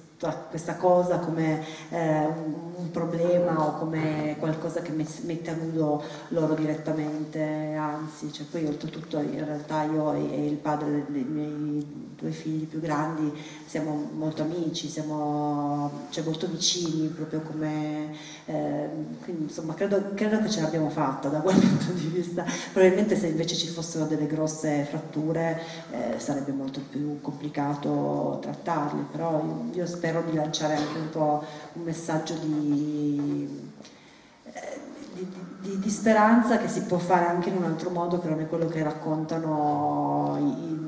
questa 0.49 0.75
cosa 0.75 1.17
come 1.19 1.63
eh, 1.89 2.25
un 2.25 2.91
problema 2.91 3.65
o 3.65 3.77
come 3.77 4.35
qualcosa 4.37 4.81
che 4.81 4.91
mette 4.91 5.49
a 5.49 5.55
nudo 5.55 6.03
loro 6.29 6.53
direttamente, 6.53 7.73
anzi, 7.73 8.31
cioè 8.31 8.45
poi 8.45 8.65
oltretutto 8.67 9.19
in 9.19 9.43
realtà 9.43 9.83
io 9.83 10.13
e 10.13 10.45
il 10.45 10.57
padre 10.57 11.05
dei 11.07 11.23
miei 11.23 12.13
due 12.15 12.31
figli 12.31 12.67
più 12.67 12.79
grandi 12.79 13.33
siamo 13.71 14.09
molto 14.17 14.41
amici, 14.41 14.89
siamo 14.89 15.89
cioè, 16.09 16.25
molto 16.25 16.45
vicini, 16.45 17.07
proprio 17.07 17.39
come... 17.39 18.13
Eh, 18.43 18.89
quindi 19.23 19.43
insomma 19.43 19.73
credo, 19.75 20.11
credo, 20.13 20.41
che 20.41 20.49
ce 20.49 20.59
l'abbiamo 20.59 20.89
fatta 20.89 21.29
da 21.29 21.39
quel 21.39 21.55
punto 21.57 21.93
di 21.93 22.07
vista. 22.07 22.43
Probabilmente 22.73 23.15
se 23.15 23.27
invece 23.27 23.55
ci 23.55 23.67
fossero 23.67 24.07
delle 24.07 24.27
grosse 24.27 24.83
fratture 24.89 25.61
eh, 25.91 26.19
sarebbe 26.19 26.51
molto 26.51 26.81
più 26.81 27.21
complicato 27.21 28.39
trattarle, 28.41 29.05
però 29.09 29.41
io, 29.41 29.69
io 29.71 29.85
spero 29.85 30.21
di 30.29 30.35
lanciare 30.35 30.75
anche 30.75 30.97
un 30.97 31.09
po' 31.09 31.41
un 31.71 31.83
messaggio 31.83 32.33
di, 32.33 33.71
eh, 34.51 34.79
di, 35.13 35.31
di, 35.61 35.79
di, 35.79 35.89
speranza 35.89 36.57
che 36.57 36.67
si 36.67 36.81
può 36.81 36.97
fare 36.97 37.27
anche 37.27 37.47
in 37.47 37.55
un 37.55 37.63
altro 37.63 37.89
modo 37.89 38.19
che 38.19 38.27
non 38.27 38.41
è 38.41 38.47
quello 38.47 38.67
che 38.67 38.83
raccontano 38.83 40.35
i, 40.41 40.80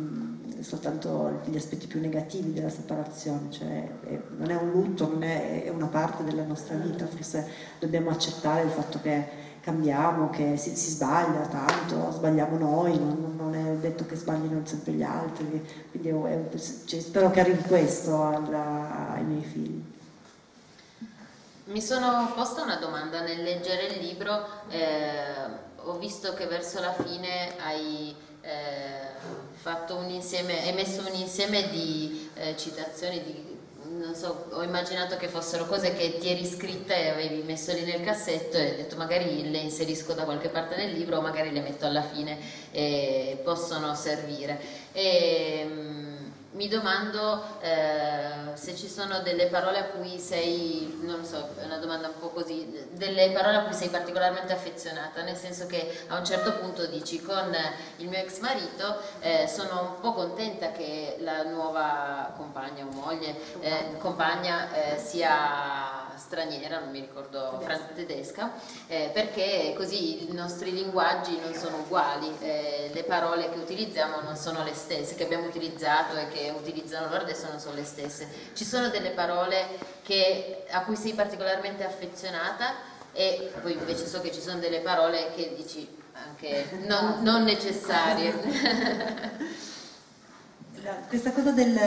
soltanto 0.64 1.42
gli 1.46 1.56
aspetti 1.56 1.88
più 1.88 2.00
negativi 2.00 2.54
della 2.54 2.70
separazione, 2.70 3.52
cioè 3.52 3.88
è, 4.06 4.20
non 4.38 4.50
è 4.50 4.56
un 4.56 4.72
lutto, 4.72 5.08
non 5.08 5.24
è, 5.24 5.64
è 5.64 5.70
una 5.70 5.88
parte 5.88 6.24
della 6.24 6.44
nostra 6.44 6.76
vita, 6.76 7.06
forse 7.06 7.48
dobbiamo 7.80 8.10
accettare 8.10 8.64
il 8.64 8.70
fatto 8.70 9.00
che 9.02 9.52
cambiamo, 9.62 10.30
che 10.30 10.58
si, 10.58 10.76
si, 10.76 10.90
sbaglia 10.92 11.48
tanto, 11.48 12.12
sbagliamo 12.12 12.58
noi, 12.58 12.98
non, 12.98 13.36
non, 13.38 13.56
è 13.56 13.76
detto 13.78 14.06
che 14.06 14.16
sbaglino 14.16 14.66
sempre 14.66 14.92
gli 14.92 15.04
altri, 15.04 15.66
quindi 15.90 16.10
è, 16.10 16.58
cioè, 16.86 17.00
spero 17.00 17.32
che 17.32 17.40
arrivi 17.40 17.64
questo 17.64 18.26
alla, 18.26 19.14
ai 19.14 19.24
miei 19.24 19.44
figli. 19.44 19.84
Mi 21.66 21.82
sono 21.82 22.32
posta 22.36 22.62
una 22.62 22.76
domanda 22.76 23.22
nel 23.22 23.42
leggere 23.42 23.88
il 23.88 24.06
libro, 24.06 24.46
eh, 24.68 25.72
ho 25.78 25.98
visto 25.98 26.34
che 26.34 26.46
verso 26.46 26.82
la 26.82 26.94
fine 26.94 27.58
hai 27.60 28.14
eh, 28.42 29.08
fatto 29.64 29.96
un 29.96 30.10
insieme, 30.10 30.62
hai 30.62 30.74
messo 30.74 31.00
un 31.08 31.16
insieme 31.16 31.70
di 31.70 32.30
eh, 32.34 32.58
citazioni 32.58 33.24
di 33.24 33.52
non 33.86 34.14
so, 34.14 34.48
ho 34.52 34.62
immaginato 34.62 35.16
che 35.16 35.30
fossero 35.30 35.66
cose 35.66 35.94
che 35.94 36.18
ti 36.18 36.30
eri 36.30 36.46
scritte 36.46 36.96
e 36.96 37.10
avevi 37.10 37.44
messo 37.44 37.72
lì 37.72 37.84
nel 37.84 38.02
cassetto 38.02 38.58
e 38.58 38.72
ho 38.72 38.76
detto 38.76 38.98
magari 38.98 39.50
le 39.50 39.60
inserisco 39.60 40.14
da 40.14 40.24
qualche 40.24 40.50
parte 40.50 40.76
nel 40.76 40.92
libro 40.92 41.18
o 41.18 41.22
magari 41.22 41.52
le 41.52 41.62
metto 41.62 41.86
alla 41.86 42.02
fine 42.02 42.38
e 42.72 43.40
possono 43.42 43.96
servire. 43.96 44.60
E, 44.92 46.13
mi 46.54 46.68
domando 46.68 47.44
eh, 47.62 48.56
se 48.56 48.76
ci 48.76 48.88
sono 48.88 49.20
delle 49.20 49.48
parole 49.48 49.80
a 49.80 49.84
cui 49.86 50.20
sei, 50.20 51.00
non 51.02 51.20
lo 51.20 51.26
so, 51.26 51.50
è 51.60 51.66
una 51.66 51.78
domanda 51.78 52.08
un 52.08 52.20
po' 52.20 52.30
così, 52.30 52.88
delle 52.92 53.32
parole 53.32 53.58
a 53.58 53.64
cui 53.64 53.74
sei 53.74 53.90
particolarmente 53.90 54.54
affezionata, 54.54 55.24
nel 55.24 55.36
senso 55.36 55.66
che 55.66 56.06
a 56.08 56.18
un 56.18 56.26
certo 56.26 56.54
punto 56.54 56.86
dici 56.86 57.22
con 57.22 57.56
il 57.98 58.08
mio 58.08 58.20
ex 58.20 58.40
marito 58.40 58.98
eh, 59.20 59.48
sono 59.48 59.96
un 59.96 60.00
po' 60.00 60.14
contenta 60.14 60.72
che 60.72 61.18
la 61.20 61.44
nuova 61.44 62.34
compagna 62.38 62.86
o 62.86 62.92
moglie, 62.92 63.36
eh, 63.60 63.98
compagna 63.98 64.72
eh, 64.74 64.98
sia 64.98 66.03
straniera, 66.18 66.80
non 66.80 66.92
mi 66.92 67.00
ricordo, 67.00 67.58
tedesca, 67.60 67.94
tedesca 67.94 68.52
eh, 68.88 69.10
perché 69.14 69.74
così 69.76 70.30
i 70.30 70.34
nostri 70.34 70.72
linguaggi 70.72 71.40
non 71.40 71.54
sono 71.54 71.78
uguali, 71.78 72.32
eh, 72.40 72.92
le 72.94 73.04
parole 73.04 73.52
che 73.52 73.58
utilizziamo 73.58 74.22
non 74.22 74.36
sono 74.36 74.64
le 74.64 74.74
stesse, 74.74 75.16
che 75.16 75.24
abbiamo 75.24 75.46
utilizzato 75.46 76.16
e 76.16 76.28
che 76.30 76.54
utilizzano 76.56 77.10
loro 77.10 77.22
adesso 77.22 77.48
non 77.48 77.60
sono 77.60 77.76
le 77.76 77.86
stesse. 77.86 78.28
Ci 78.54 78.66
sono 78.66 78.90
delle 78.90 79.12
parole 79.12 79.68
che, 80.04 80.66
a 80.70 80.84
cui 80.84 80.96
sei 80.96 81.14
particolarmente 81.14 81.84
affezionata 81.84 82.92
e 83.14 83.52
poi 83.62 83.74
invece 83.74 84.08
so 84.08 84.22
che 84.22 84.32
ci 84.32 84.42
sono 84.42 84.60
delle 84.60 84.80
parole 84.80 85.32
che 85.36 85.54
dici 85.56 86.02
anche 86.14 86.68
non, 86.86 87.22
non 87.22 87.44
necessarie. 87.44 88.34
Questa 91.08 91.32
cosa 91.32 91.52
del, 91.52 91.80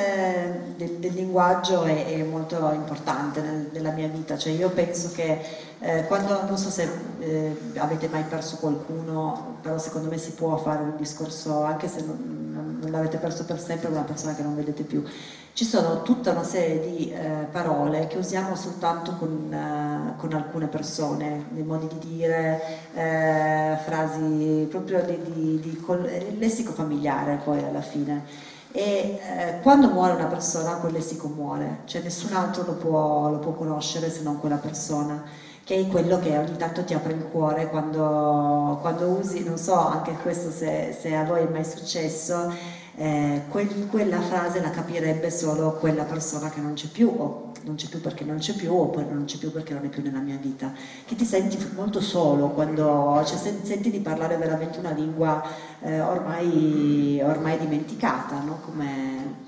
del, 0.74 0.92
del 0.92 1.12
linguaggio 1.12 1.82
è, 1.82 2.07
è, 2.07 2.22
molto 2.22 2.57
importante 2.72 3.42
nel, 3.42 3.68
nella 3.70 3.90
mia 3.90 4.09
vita, 4.09 4.38
cioè 4.38 4.55
io 4.55 4.70
penso 4.70 5.11
che 5.12 5.38
eh, 5.80 6.07
quando, 6.07 6.44
non 6.47 6.57
so 6.57 6.70
se 6.70 6.88
eh, 7.18 7.57
avete 7.76 8.09
mai 8.09 8.22
perso 8.22 8.57
qualcuno, 8.57 9.59
però 9.61 9.76
secondo 9.76 10.09
me 10.09 10.16
si 10.16 10.30
può 10.30 10.57
fare 10.57 10.82
un 10.82 10.97
discorso, 10.97 11.62
anche 11.62 11.88
se 11.88 12.07
non, 12.07 12.78
non, 12.80 12.90
l'avete 12.90 13.18
perso 13.18 13.44
per 13.44 13.61
sempre, 13.61 13.90
una 13.90 14.01
persona 14.01 14.34
che 14.34 14.42
non 14.42 14.57
vedete 14.57 14.82
più. 14.82 15.05
Ci 15.53 15.64
sono 15.66 16.01
tutta 16.01 16.30
una 16.30 16.44
serie 16.44 16.80
di 16.80 17.12
eh, 17.12 17.49
parole 17.53 18.07
che 18.07 18.16
usiamo 18.16 18.57
soltanto 18.57 19.16
con, 19.16 19.53
uh, 19.53 20.16
con, 20.16 20.32
alcune 20.32 20.68
persone, 20.68 21.44
nei 21.51 21.64
modi 21.64 21.86
di 21.99 22.16
dire, 22.16 22.62
eh, 22.94 23.76
frasi 23.84 24.66
proprio 24.70 25.03
di, 25.03 25.20
di, 25.22 25.61
di, 25.61 25.84
di 25.84 26.38
lessico 26.38 26.72
familiare 26.72 27.40
poi 27.44 27.62
alla 27.62 27.82
fine 27.82 28.55
e 28.73 29.19
eh, 29.21 29.61
quando 29.62 29.89
muore 29.89 30.14
una 30.14 30.27
persona 30.27 30.77
quel 30.77 30.93
lessico 30.93 31.29
muore, 31.29 31.81
cioè 31.85 32.03
nessun 32.03 32.35
altro 32.35 32.64
lo 32.64 32.75
può, 32.75 33.31
lo 33.31 33.39
può, 33.39 33.53
conoscere 33.53 34.11
se 34.11 34.23
non 34.23 34.39
quella 34.39 34.57
persona, 34.57 35.23
che 35.64 35.77
è 35.77 35.87
quello 35.87 36.19
che 36.19 36.37
ogni 36.37 36.57
tanto 36.57 36.85
ti 36.85 36.95
apre 36.95 37.14
il 37.14 37.25
cuore 37.31 37.69
quando, 37.69 38.79
quando 38.81 39.07
usi, 39.07 39.43
non 39.45 39.59
so 39.59 39.75
anche 39.75 40.12
questo 40.23 40.51
se, 40.51 40.97
se 40.99 41.14
a 41.14 41.25
voi 41.25 41.43
è 41.43 41.49
mai 41.49 41.64
successo, 41.64 42.53
eh, 42.97 43.42
quel, 43.51 43.86
quella 43.88 44.20
frase 44.20 44.61
la 44.61 44.70
capirebbe 44.70 45.30
solo 45.30 45.72
quella 45.72 46.05
persona 46.05 46.49
che 46.49 46.61
non 46.61 46.72
c'è 46.72 46.88
più, 46.88 47.09
o 47.09 47.53
non 47.64 47.74
c'è 47.74 47.88
più 47.88 48.01
perché 48.01 48.24
non 48.24 48.38
c'è 48.38 48.55
più, 48.55 48.72
oppure 48.72 49.07
non 49.11 49.24
c'è 49.26 49.36
più 49.36 49.53
perché 49.53 49.74
non 49.74 49.84
è 49.84 49.88
più 49.88 50.03
nella 50.03 50.20
mia 50.20 50.38
vita. 50.40 50.72
Che 51.05 51.14
ti 51.14 51.24
senti 51.24 51.59
molto 51.74 52.01
solo 52.01 52.49
quando 52.49 53.22
cioè, 53.26 53.36
senti 53.36 53.90
di 53.90 53.99
parlare 54.01 54.36
veramente 54.36 54.78
una 54.78 54.92
lingua 54.92 55.42
eh, 55.80 56.01
ormai, 56.01 57.20
ormai, 57.22 57.59
dimenticata, 57.59 58.40
no? 58.40 58.61
come, 58.64 59.44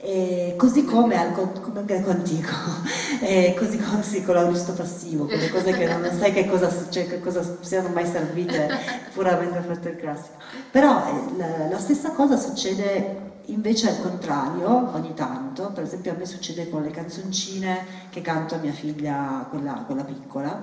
e 0.00 0.54
così 0.56 0.84
come 0.84 1.16
al 1.16 1.32
come 1.32 1.84
greco 1.84 2.10
antico, 2.10 2.52
e 3.20 3.54
così 3.58 3.78
così 3.78 4.22
con 4.22 4.34
l'augusto 4.36 4.72
passivo, 4.72 5.24
quelle 5.26 5.50
cose 5.50 5.72
che 5.72 5.86
non 5.86 6.08
sai 6.12 6.32
che 6.32 6.46
cosa, 6.46 6.70
cioè, 6.88 7.08
che 7.08 7.20
cosa 7.20 7.42
siano 7.60 7.88
mai 7.88 8.06
servite 8.06 8.68
puramente 9.12 9.60
fatto 9.60 9.88
il 9.88 9.96
classico. 9.96 10.36
Però 10.70 11.04
eh, 11.04 11.36
la, 11.36 11.68
la, 11.68 11.78
stessa 11.78 12.12
cosa 12.12 12.36
succede 12.36 13.26
invece 13.46 13.88
al 13.88 14.00
contrario 14.00 14.90
ogni 14.94 15.14
tanto, 15.14 15.70
per 15.74 15.82
esempio 15.82 16.12
a 16.12 16.16
me 16.16 16.26
succede 16.26 16.70
con 16.70 16.82
le 16.82 16.90
canzoncine 16.90 17.84
che 18.10 18.20
canto 18.20 18.54
a 18.54 18.58
mia 18.58 18.72
figlia, 18.72 19.46
quella, 19.50 19.82
quella 19.84 20.04
piccola, 20.04 20.62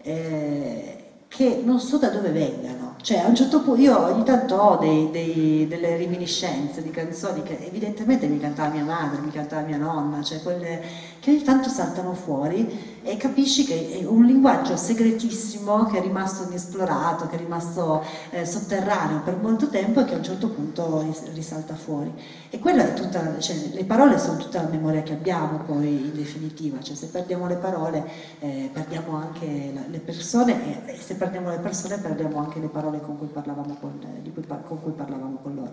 eh, 0.00 1.01
che 1.34 1.62
non 1.64 1.80
so 1.80 1.96
da 1.96 2.08
dove 2.08 2.30
vengano. 2.30 2.94
Cioè 3.00 3.18
a 3.18 3.26
un 3.26 3.34
certo 3.34 3.62
punto 3.62 3.80
io 3.80 3.98
ogni 3.98 4.22
tanto 4.22 4.54
ho 4.54 4.76
dei, 4.76 5.10
dei, 5.10 5.66
delle 5.66 5.96
reminiscenze 5.96 6.82
di 6.82 6.90
canzoni 6.90 7.42
che 7.42 7.58
evidentemente 7.66 8.26
mi 8.26 8.38
cantava 8.38 8.72
mia 8.72 8.84
madre, 8.84 9.20
mi 9.22 9.30
cantava 9.30 9.62
mia 9.66 9.78
nonna, 9.78 10.22
cioè 10.22 10.40
quelle 10.42 10.80
che 11.22 11.30
ogni 11.30 11.42
tanto 11.44 11.68
saltano 11.68 12.14
fuori 12.14 12.98
e 13.04 13.16
capisci 13.16 13.64
che 13.64 14.00
è 14.00 14.04
un 14.04 14.24
linguaggio 14.24 14.76
segretissimo 14.76 15.84
che 15.84 15.98
è 15.98 16.00
rimasto 16.00 16.48
inesplorato, 16.48 17.28
che 17.28 17.36
è 17.36 17.38
rimasto 17.38 18.04
eh, 18.30 18.44
sotterraneo 18.44 19.20
per 19.20 19.36
molto 19.36 19.68
tempo 19.68 20.00
e 20.00 20.04
che 20.04 20.14
a 20.14 20.16
un 20.16 20.24
certo 20.24 20.48
punto 20.48 21.14
risalta 21.32 21.76
fuori. 21.76 22.12
E 22.50 22.58
quella 22.58 22.82
è 22.82 22.94
tutta, 22.94 23.38
cioè, 23.38 23.54
le 23.72 23.84
parole 23.84 24.18
sono 24.18 24.36
tutta 24.36 24.62
la 24.62 24.68
memoria 24.68 25.04
che 25.04 25.12
abbiamo 25.12 25.58
poi 25.58 26.06
in 26.06 26.12
definitiva, 26.12 26.80
cioè 26.80 26.96
se 26.96 27.06
perdiamo 27.06 27.46
le 27.46 27.56
parole 27.56 28.04
eh, 28.40 28.68
perdiamo 28.72 29.16
anche 29.16 29.72
le 29.88 29.98
persone 30.00 30.86
e, 30.86 30.94
e 30.94 30.96
se 30.96 31.14
perdiamo 31.14 31.50
le 31.50 31.58
persone 31.58 31.98
perdiamo 31.98 32.40
anche 32.40 32.58
le 32.58 32.66
parole 32.66 33.00
con 33.00 33.16
cui 33.16 33.28
parlavamo 33.28 33.76
con, 33.78 34.00
cui, 34.34 34.44
con, 34.44 34.82
cui 34.82 34.92
parlavamo 34.92 35.38
con 35.40 35.54
loro. 35.54 35.72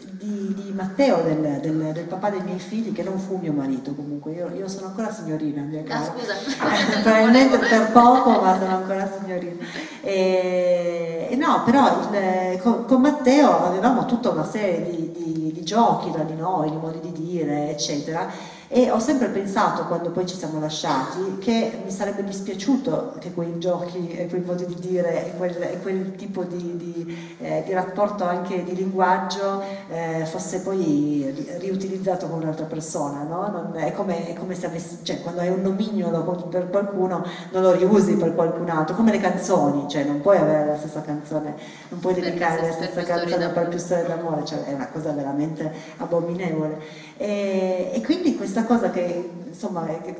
Di, 0.00 0.54
di 0.54 0.72
Matteo, 0.72 1.22
del, 1.22 1.58
del, 1.60 1.92
del, 1.92 2.04
papà 2.04 2.30
dei 2.30 2.42
miei 2.42 2.58
figli, 2.58 2.92
che 2.92 3.02
non 3.02 3.18
fu 3.18 3.36
mio 3.36 3.52
marito 3.52 3.94
comunque, 3.94 4.32
io, 4.32 4.50
io 4.54 4.68
sono 4.68 4.86
ancora 4.86 5.12
signorina, 5.12 5.62
mia 5.62 5.82
cara. 5.82 6.00
Ah, 6.00 6.04
scusa. 6.04 6.34
probabilmente 7.02 7.58
per 7.58 7.90
poco, 7.92 8.30
ma 8.40 8.56
sono 8.58 8.76
ancora 8.76 9.10
signorina. 9.18 9.64
E, 10.00 11.28
e 11.30 11.36
no, 11.36 11.62
però 11.64 12.00
il, 12.12 12.60
con, 12.60 12.84
con, 12.84 13.00
Matteo 13.00 13.64
avevamo 13.64 14.06
tutta 14.06 14.30
una 14.30 14.44
serie 14.44 14.88
di, 14.88 15.12
di, 15.12 15.52
di 15.52 15.62
giochi 15.64 16.12
tra 16.12 16.22
di 16.22 16.34
noi, 16.34 16.70
di 16.70 16.76
modi 16.76 17.00
di 17.00 17.12
dire, 17.12 17.70
eccetera 17.70 18.56
e 18.70 18.90
ho 18.90 18.98
sempre 18.98 19.28
pensato, 19.28 19.84
quando 19.84 20.10
poi 20.10 20.26
ci 20.26 20.36
siamo 20.36 20.60
lasciati, 20.60 21.38
che 21.38 21.80
mi 21.82 21.90
sarebbe 21.90 22.22
dispiaciuto 22.22 23.14
che 23.18 23.32
quei 23.32 23.58
giochi 23.58 24.10
e 24.10 24.28
quei 24.28 24.42
modi 24.42 24.66
di 24.66 24.76
dire 24.78 25.26
e 25.26 25.36
quel, 25.38 25.56
e 25.62 25.78
quel 25.80 26.14
tipo 26.16 26.44
di, 26.44 26.76
di, 26.76 27.36
eh, 27.38 27.62
di, 27.64 27.72
rapporto 27.72 28.24
anche 28.24 28.64
di 28.64 28.74
linguaggio 28.74 29.62
eh, 29.88 30.26
fosse 30.26 30.60
poi 30.60 31.56
riutilizzato 31.60 32.28
con 32.28 32.42
un'altra 32.42 32.66
persona. 32.66 33.22
No? 33.22 33.48
Non, 33.48 33.72
è, 33.74 33.90
come, 33.92 34.28
è, 34.28 34.34
come, 34.34 34.54
se 34.54 34.66
avessi, 34.66 34.98
cioè, 35.02 35.22
quando 35.22 35.40
hai 35.40 35.48
un 35.48 35.62
nomignolo 35.62 36.20
per 36.50 36.68
qualcuno 36.68 37.24
non 37.52 37.62
lo 37.62 37.72
riusi 37.72 38.16
per 38.16 38.34
qualcun 38.34 38.68
altro, 38.68 38.94
come 38.94 39.12
le 39.12 39.18
canzoni, 39.18 39.88
cioè 39.88 40.04
non 40.04 40.20
puoi 40.20 40.36
avere 40.36 40.66
la 40.66 40.76
stessa 40.76 41.00
canzone, 41.00 41.54
non 41.88 42.00
puoi 42.00 42.12
dedicare 42.12 42.60
la 42.60 42.72
stessa 42.72 43.02
canzone 43.02 43.48
per 43.48 43.68
più 43.68 43.78
storie 43.78 44.04
d'amore, 44.06 44.44
cioè 44.44 44.64
è 44.64 44.74
una 44.74 44.88
cosa 44.88 45.12
veramente 45.12 45.72
abominevole. 45.96 46.78
E, 47.16 47.90
e 47.94 48.02
quindi 48.02 48.36
questa 48.36 48.57
cosa 48.64 48.90
che, 48.90 49.30
insomma, 49.46 49.86
che, 49.86 50.14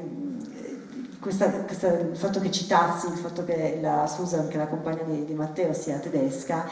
questa, 1.20 1.50
questa, 1.50 1.88
il 1.88 2.16
fatto 2.16 2.40
che 2.40 2.50
citassi, 2.50 3.08
il 3.08 3.18
fatto 3.18 3.44
che 3.44 3.78
la 3.82 4.06
Susan, 4.06 4.46
che 4.48 4.54
è 4.54 4.58
la 4.58 4.68
compagna 4.68 5.02
di, 5.02 5.24
di, 5.24 5.34
Matteo, 5.34 5.72
sia 5.72 5.98
tedesca, 5.98 6.66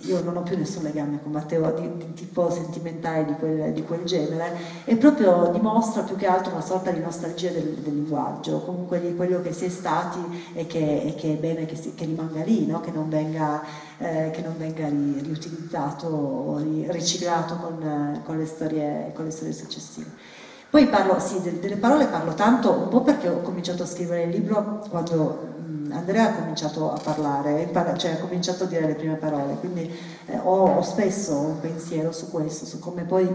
io 0.00 0.22
non 0.22 0.36
ho 0.36 0.42
più 0.42 0.56
nessun 0.56 0.82
legame 0.82 1.20
con 1.22 1.30
Matteo 1.30 1.70
di, 1.72 1.96
di 1.96 2.14
tipo 2.14 2.50
sentimentale 2.50 3.24
di 3.26 3.34
quel, 3.34 3.72
di 3.72 3.82
quel, 3.84 4.02
genere, 4.04 4.56
e 4.84 4.96
proprio 4.96 5.50
dimostra 5.52 6.02
più 6.02 6.16
che 6.16 6.26
altro 6.26 6.52
una 6.52 6.62
sorta 6.62 6.90
di 6.90 7.00
nostalgia 7.00 7.50
del, 7.50 7.74
del 7.74 7.94
linguaggio, 7.94 8.60
comunque 8.60 9.00
di 9.00 9.14
quello 9.14 9.40
che 9.40 9.52
si 9.52 9.66
è 9.66 9.68
stati 9.68 10.18
e 10.52 10.66
che, 10.66 11.02
e 11.02 11.14
che 11.14 11.34
è 11.34 11.36
bene 11.36 11.64
che, 11.64 11.76
si, 11.76 11.94
che 11.94 12.06
rimanga 12.06 12.42
lì, 12.42 12.66
no? 12.66 12.80
che 12.80 12.90
non 12.90 13.08
venga, 13.08 13.62
eh, 13.98 14.30
che 14.32 14.42
non 14.42 14.54
venga 14.58 14.88
ri, 14.88 15.20
riutilizzato 15.22 16.06
o 16.08 16.58
ri, 16.58 16.86
riciclato 16.90 17.54
con, 17.56 18.20
con, 18.24 18.36
le 18.36 18.46
storie, 18.46 19.12
con 19.14 19.26
le 19.26 19.30
storie 19.30 19.52
successive. 19.52 20.29
Poi 20.70 20.86
parlo, 20.86 21.18
sì, 21.18 21.40
delle 21.40 21.76
parole 21.76 22.06
parlo 22.06 22.32
tanto, 22.34 22.70
un 22.70 22.88
po' 22.88 23.00
perché 23.00 23.28
ho 23.28 23.40
cominciato 23.40 23.82
a 23.82 23.86
scrivere 23.86 24.22
il 24.22 24.30
libro 24.30 24.84
quando 24.88 25.48
Andrea 25.90 26.28
ha 26.28 26.34
cominciato 26.34 26.92
a 26.92 27.00
parlare, 27.02 27.68
cioè 27.96 28.12
ha 28.12 28.18
cominciato 28.18 28.62
a 28.62 28.66
dire 28.68 28.86
le 28.86 28.94
prime 28.94 29.16
parole, 29.16 29.54
quindi 29.54 29.92
eh, 30.26 30.38
ho, 30.38 30.76
ho, 30.76 30.82
spesso 30.82 31.36
un 31.36 31.60
pensiero 31.60 32.12
su 32.12 32.30
questo, 32.30 32.66
su 32.66 32.78
come 32.78 33.02
poi 33.02 33.28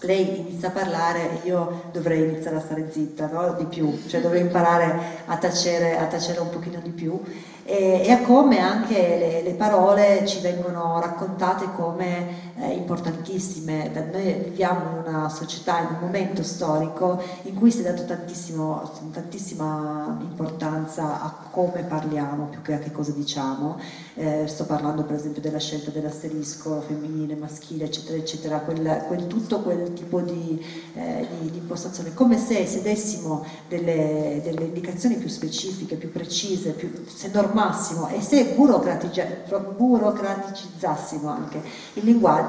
lei 0.00 0.40
inizia 0.40 0.68
a 0.68 0.72
parlare 0.72 1.30
e 1.42 1.46
io 1.48 1.84
dovrei 1.92 2.22
iniziare 2.22 2.56
a 2.56 2.60
stare 2.60 2.90
zitta, 2.90 3.28
no? 3.32 3.54
di 3.54 3.64
più, 3.64 4.02
cioè 4.06 4.20
dovrei 4.20 4.42
imparare 4.42 5.22
a 5.24 5.36
tacere, 5.38 5.96
a 5.96 6.04
tacere 6.04 6.40
un 6.40 6.50
pochino 6.50 6.80
di 6.80 6.90
più 6.90 7.18
e, 7.64 8.02
e 8.04 8.10
a 8.10 8.20
come 8.20 8.58
anche 8.58 8.94
le, 8.94 9.42
le, 9.42 9.54
parole 9.54 10.26
ci 10.26 10.40
vengono 10.40 11.00
raccontate 11.00 11.68
come 11.74 12.52
eh, 12.56 12.72
importantissime. 12.72 13.90
Noi 14.12 14.32
viviamo 14.44 14.90
in 14.90 15.06
una 15.06 15.28
società, 15.28 15.80
in 15.80 15.94
un 15.94 15.98
momento 16.00 16.42
storico 16.42 17.22
in 17.42 17.54
cui 17.54 17.70
si 17.70 17.80
è 17.80 17.92
dato 17.92 18.04
tantissima 18.04 20.18
importanza 20.20 21.22
a 21.22 21.34
come 21.50 21.82
parliamo 21.82 22.46
più 22.46 22.62
che 22.62 22.74
a 22.74 22.78
che 22.78 22.90
cosa 22.90 23.12
diciamo. 23.12 23.78
Eh, 24.16 24.46
sto 24.46 24.64
parlando 24.64 25.02
per 25.02 25.16
esempio 25.16 25.42
della 25.42 25.58
scelta 25.58 25.90
dell'asterisco 25.90 26.82
femminile, 26.86 27.34
maschile, 27.34 27.86
eccetera, 27.86 28.16
eccetera, 28.16 28.58
quel, 28.58 29.04
quel, 29.06 29.26
tutto 29.26 29.60
quel 29.60 29.92
tipo 29.92 30.20
di, 30.20 30.64
eh, 30.94 31.26
di, 31.40 31.50
di, 31.50 31.58
impostazione, 31.58 32.14
come 32.14 32.38
se 32.38 32.64
se 32.66 32.82
dessimo 32.82 33.44
delle, 33.68 34.40
delle 34.44 34.64
indicazioni 34.64 35.16
più 35.16 35.28
specifiche, 35.28 35.96
più 35.96 36.12
precise, 36.12 36.70
più, 36.70 36.92
se 37.06 37.30
trasformassimo 37.30 38.08
e 38.08 38.20
se 38.20 38.54
burocraticizzassimo 38.56 41.28
anche 41.28 41.62
il 41.94 42.04
linguaggio, 42.04 42.43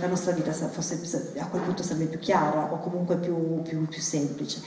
la 0.00 0.06
nostra 0.06 0.32
vita 0.32 0.52
fosse, 0.52 1.00
a 1.38 1.46
quel 1.46 1.62
punto 1.62 1.82
sarebbe 1.82 2.06
più 2.06 2.18
chiara 2.18 2.72
o 2.72 2.78
comunque 2.78 3.16
più, 3.16 3.62
più, 3.62 3.86
più 3.86 4.00
semplice. 4.00 4.62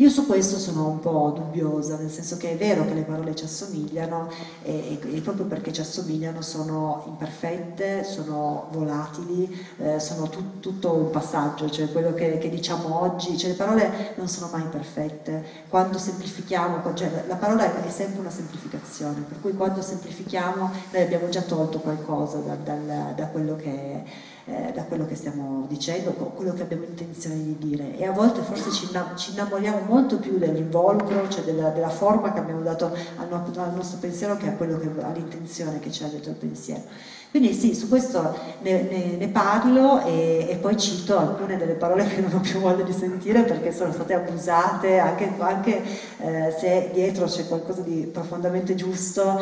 Io 0.00 0.10
su 0.10 0.26
questo 0.26 0.58
sono 0.58 0.86
un 0.86 1.00
po' 1.00 1.32
dubbiosa, 1.34 1.96
nel 1.96 2.08
senso 2.08 2.36
che 2.36 2.52
è 2.52 2.56
vero 2.56 2.84
che 2.86 2.94
le 2.94 3.02
parole 3.02 3.34
ci 3.34 3.42
assomigliano 3.42 4.30
e, 4.62 4.96
e 5.02 5.20
proprio 5.22 5.46
perché 5.46 5.72
ci 5.72 5.80
assomigliano 5.80 6.40
sono 6.40 7.02
imperfette, 7.08 8.04
sono 8.04 8.68
volatili, 8.70 9.52
eh, 9.78 9.98
sono 9.98 10.28
tu, 10.28 10.60
tutto 10.60 10.92
un 10.94 11.10
passaggio, 11.10 11.68
cioè 11.68 11.90
quello 11.90 12.14
che, 12.14 12.38
che, 12.38 12.48
diciamo 12.48 13.02
oggi, 13.02 13.36
cioè 13.36 13.50
le 13.50 13.56
parole 13.56 14.12
non 14.14 14.28
sono 14.28 14.48
mai 14.52 14.66
perfette, 14.70 15.44
quando 15.68 15.98
semplifichiamo, 15.98 16.94
cioè 16.94 17.24
la 17.26 17.34
parola 17.34 17.84
è 17.84 17.90
sempre 17.90 18.20
una 18.20 18.30
semplificazione, 18.30 19.24
per 19.28 19.40
cui 19.40 19.54
quando 19.54 19.82
semplifichiamo 19.82 20.70
noi 20.92 21.02
abbiamo 21.02 21.28
già 21.28 21.42
tolto 21.42 21.80
qualcosa 21.80 22.38
da, 22.38 22.54
da, 22.54 23.12
da 23.16 23.26
quello 23.26 23.56
che 23.56 23.72
è 23.72 24.02
eh, 24.48 24.72
da 24.72 24.82
quello 24.84 25.06
che 25.06 25.14
stiamo 25.14 25.66
dicendo, 25.68 26.12
quello 26.12 26.54
che 26.54 26.62
abbiamo 26.62 26.84
intenzione 26.84 27.36
di 27.36 27.56
dire 27.58 27.96
e 27.98 28.06
a 28.06 28.12
volte 28.12 28.40
forse 28.40 28.70
ci, 28.70 28.88
innamoriamo 29.30 29.80
molto 29.86 30.18
più 30.18 30.38
dell'involucro, 30.38 31.28
cioè 31.28 31.44
della, 31.44 31.68
della, 31.68 31.90
forma 31.90 32.32
che 32.32 32.38
abbiamo 32.38 32.62
dato 32.62 32.86
al, 32.86 33.30
al, 33.30 33.74
nostro 33.74 33.98
pensiero 33.98 34.36
che, 34.36 34.56
che 34.56 35.02
all'intenzione 35.02 35.78
che 35.80 35.90
ci 35.90 36.02
ha 36.02 36.08
detto 36.08 36.30
il 36.30 36.36
pensiero. 36.36 36.82
Quindi 37.30 37.52
sì, 37.52 37.74
su 37.74 37.88
questo 37.88 38.38
ne, 38.62 38.82
ne, 38.82 39.16
ne 39.18 39.28
parlo 39.28 40.02
e, 40.02 40.46
e, 40.48 40.56
poi 40.56 40.78
cito 40.78 41.18
alcune 41.18 41.58
delle 41.58 41.74
parole 41.74 42.06
che 42.06 42.22
non 42.22 42.32
ho 42.32 42.40
più 42.40 42.58
voglia 42.58 42.84
di 42.84 42.92
sentire 42.92 43.42
perché 43.42 43.70
sono 43.70 43.92
state 43.92 44.14
abusate, 44.14 44.98
anche, 44.98 45.30
anche 45.36 45.82
eh, 46.20 46.54
se 46.58 46.90
dietro 46.94 47.26
c'è 47.26 47.46
qualcosa 47.46 47.82
di 47.82 48.08
profondamente 48.10 48.74
giusto, 48.74 49.38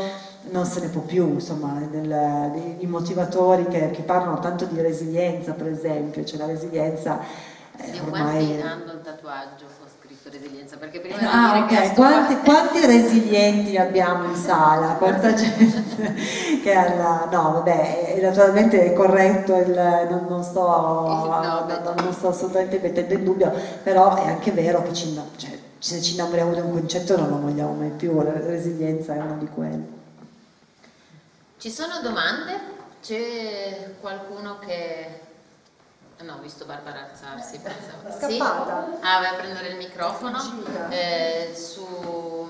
non 0.51 0.64
se 0.64 0.80
ne 0.80 0.88
può 0.88 1.03
più, 1.03 1.34
insomma, 1.34 1.80
del, 1.90 2.76
i 2.78 2.86
motivatori 2.86 3.66
che, 3.66 3.90
che, 3.90 4.03
parlano 4.03 4.38
tanto 4.38 4.64
di 4.64 4.80
resilienza, 4.80 5.53
per 5.53 5.68
esempio, 5.68 6.24
cioè 6.24 6.38
la 6.38 6.47
resilienza 6.47 7.20
eh, 7.76 8.01
ormai... 8.01 8.47
Quanti 8.47 8.61
hanno 8.62 8.92
un 8.92 9.03
tatuaggio? 9.03 9.76
resilienza, 10.30 10.76
perché 10.76 11.01
prima 11.01 11.18
di 11.18 11.24
ah, 11.24 11.64
okay. 11.64 11.94
quanti, 11.94 12.34
fa... 12.34 12.40
quanti, 12.40 12.86
resilienti 12.86 13.76
abbiamo 13.76 14.24
in 14.28 14.34
sala? 14.34 14.94
Quanta 14.94 15.32
gente 15.34 15.84
che 16.62 16.72
alla... 16.72 17.28
No, 17.30 17.53
vabbè, 17.53 18.18
naturalmente 18.20 18.84
è 18.84 18.92
corretto, 18.92 19.57
il... 19.57 20.07
non, 20.11 20.26
non, 20.28 20.42
sto, 20.42 20.61
no, 20.66 21.66
non, 21.66 21.94
non, 21.97 22.12
sto 22.12 22.28
assolutamente 22.28 22.78
mettendo 22.80 23.14
in 23.14 23.24
dubbio, 23.24 23.53
però 23.82 24.16
è 24.16 24.28
anche 24.28 24.51
vero 24.53 24.82
che 24.82 24.92
ci, 24.92 25.18
cioè, 25.36 25.59
se 25.78 26.01
ci 26.01 26.14
innamoriamo 26.14 26.55
di 26.55 26.61
un 26.61 26.72
concetto 26.72 27.16
non 27.16 27.28
lo 27.28 27.40
vogliamo 27.40 27.74
mai 27.74 27.90
più, 27.90 28.14
la 28.22 28.32
resilienza 28.32 29.14
è 29.14 29.18
uno 29.18 29.36
di 29.38 29.49
quelli. 29.49 29.94
Ci 31.67 31.73
sono 31.73 31.99
domande? 32.01 32.61
C'è 33.03 33.97
qualcuno 34.01 34.61
che 34.61 35.21
No, 36.21 36.35
ho 36.35 36.39
visto 36.39 36.64
Barbara 36.64 37.09
alzarsi. 37.11 37.59
Pensavo. 37.59 38.09
Scappata. 38.09 38.87
Sì? 38.93 38.99
Ah, 39.01 39.19
vai 39.19 39.27
a 39.27 39.35
prendere 39.35 39.71
il 39.71 39.77
microfono. 39.77 40.39
Eh, 40.91 41.53
su... 41.57 42.47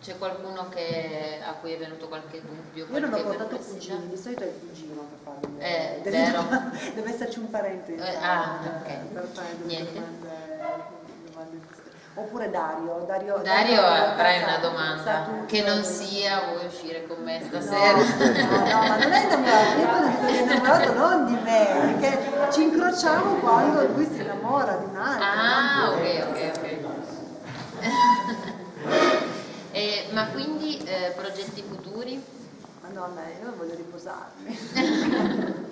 C'è 0.00 0.16
qualcuno 0.16 0.68
che... 0.68 1.40
a 1.44 1.54
cui 1.54 1.72
è 1.72 1.76
venuto 1.76 2.06
qualche 2.06 2.40
dubbio? 2.40 2.86
Io 2.88 3.00
non 3.00 3.12
ho 3.12 3.22
portato 3.24 3.56
cugini, 3.56 4.08
di 4.08 4.16
solito 4.16 4.44
è 4.44 4.46
il 4.46 4.60
cugino 4.60 5.08
che 5.10 5.16
fa 5.24 5.32
le... 5.40 5.96
Eh, 5.96 6.00
deve, 6.06 6.16
vero. 6.18 6.46
deve 6.94 7.10
esserci 7.10 7.40
un 7.40 7.50
parente. 7.50 7.96
Eh, 7.96 8.14
ah, 8.14 8.60
ok. 8.62 8.96
Per 9.12 9.28
fare 9.32 9.56
Niente. 9.64 9.92
Domande, 9.92 10.86
domande 11.32 11.81
Oppure 12.14 12.50
Dario. 12.50 13.04
Dario, 13.06 13.38
Dario, 13.38 13.42
Dario 13.42 13.80
avrai 13.80 14.42
una 14.42 14.58
domanda 14.58 15.44
che 15.46 15.62
non 15.62 15.82
sia 15.82 16.42
vuoi 16.50 16.66
uscire 16.66 17.06
con 17.06 17.22
me 17.22 17.40
stasera? 17.42 17.96
No, 17.96 18.02
no, 18.02 18.68
no 18.68 18.86
ma 18.86 18.96
non 18.98 19.12
è 19.12 19.24
innamorato, 19.24 19.78
io 19.78 19.86
quando 19.86 20.08
dico 20.08 20.26
che 20.26 20.38
è 20.38 20.42
innamorato 20.42 20.92
non 20.92 21.24
di 21.24 21.32
me, 21.42 21.96
perché 21.98 22.52
ci 22.52 22.62
incrociamo 22.64 23.36
quando 23.36 23.86
lui 23.86 24.04
si 24.04 24.20
innamora 24.20 24.74
di 24.74 24.84
un 24.84 24.96
altro. 24.96 25.24
Ah, 25.24 25.90
ok, 25.90 26.26
ok, 26.28 26.50
ok. 26.58 26.80
eh, 29.72 30.08
ma 30.12 30.26
quindi 30.26 30.76
eh, 30.84 31.14
progetti 31.16 31.62
futuri? 31.66 32.22
Madonna, 32.82 33.22
io 33.42 33.54
voglio 33.56 33.74
riposarmi. 33.74 35.70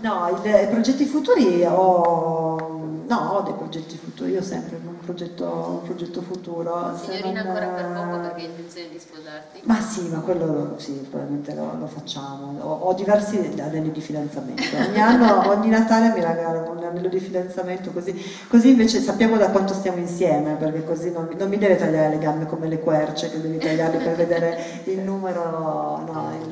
no, 0.00 0.42
i 0.42 0.66
progetti 0.68 1.04
futuri 1.04 1.64
ho 1.64 2.76
No, 3.06 3.34
ho 3.34 3.42
dei 3.42 3.54
progetti 3.54 3.96
futuri, 3.96 4.32
io 4.32 4.42
sempre 4.42 4.80
un 4.84 4.98
progetto, 4.98 5.78
un 5.80 5.82
progetto 5.82 6.22
futuro. 6.22 6.92
Signorina 7.00 7.42
non... 7.42 7.54
ancora 7.54 7.66
per 7.68 7.92
poco 7.92 8.20
perché 8.20 8.40
hai 8.40 8.46
intenzione 8.46 8.88
di 8.88 8.98
sposarti? 8.98 9.60
Ma 9.62 9.80
sì, 9.80 10.08
ma 10.08 10.18
quello 10.18 10.74
sì, 10.76 11.06
probabilmente 11.08 11.54
lo, 11.54 11.76
lo 11.78 11.86
facciamo. 11.86 12.58
Ho, 12.62 12.78
ho, 12.80 12.92
diversi 12.94 13.54
anelli 13.60 13.92
di 13.92 14.00
fidanzamento. 14.00 14.62
Ogni 14.76 15.00
anno, 15.00 15.48
ogni 15.50 15.68
Natale 15.68 16.08
mi 16.08 16.20
regalano 16.20 16.72
un 16.72 16.82
anello 16.82 17.08
di 17.08 17.20
fidanzamento, 17.20 17.92
così, 17.92 18.12
così, 18.48 18.70
invece 18.70 19.00
sappiamo 19.00 19.36
da 19.36 19.50
quanto 19.50 19.72
stiamo 19.72 19.98
insieme, 19.98 20.54
perché 20.54 20.84
così 20.84 21.12
non, 21.12 21.28
non, 21.38 21.48
mi 21.48 21.58
deve 21.58 21.76
tagliare 21.76 22.08
le 22.08 22.18
gambe 22.18 22.46
come 22.46 22.66
le 22.66 22.80
querce, 22.80 23.30
che 23.30 23.40
devi 23.40 23.58
tagliarle 23.58 23.98
per 23.98 24.16
vedere 24.16 24.82
il 24.84 24.98
numero 24.98 26.02
no, 26.04 26.32
il, 26.42 26.50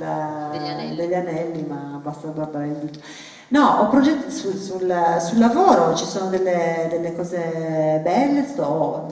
degli, 0.52 0.68
anelli. 0.68 0.96
degli, 0.96 1.14
anelli. 1.14 1.64
ma 1.64 1.98
basta 2.00 2.28
guardare 2.28 2.68
il 2.68 2.74
dito. 2.74 3.00
No, 3.54 3.82
ho 3.82 3.88
progetti 3.88 4.32
sul, 4.32 4.56
sul, 4.56 4.92
sul 5.20 5.38
lavoro, 5.38 5.94
ci 5.94 6.04
sono 6.04 6.28
delle, 6.28 6.88
delle 6.90 7.14
cose 7.14 8.00
belle, 8.02 8.44
sto, 8.44 8.64
ho 8.64 9.06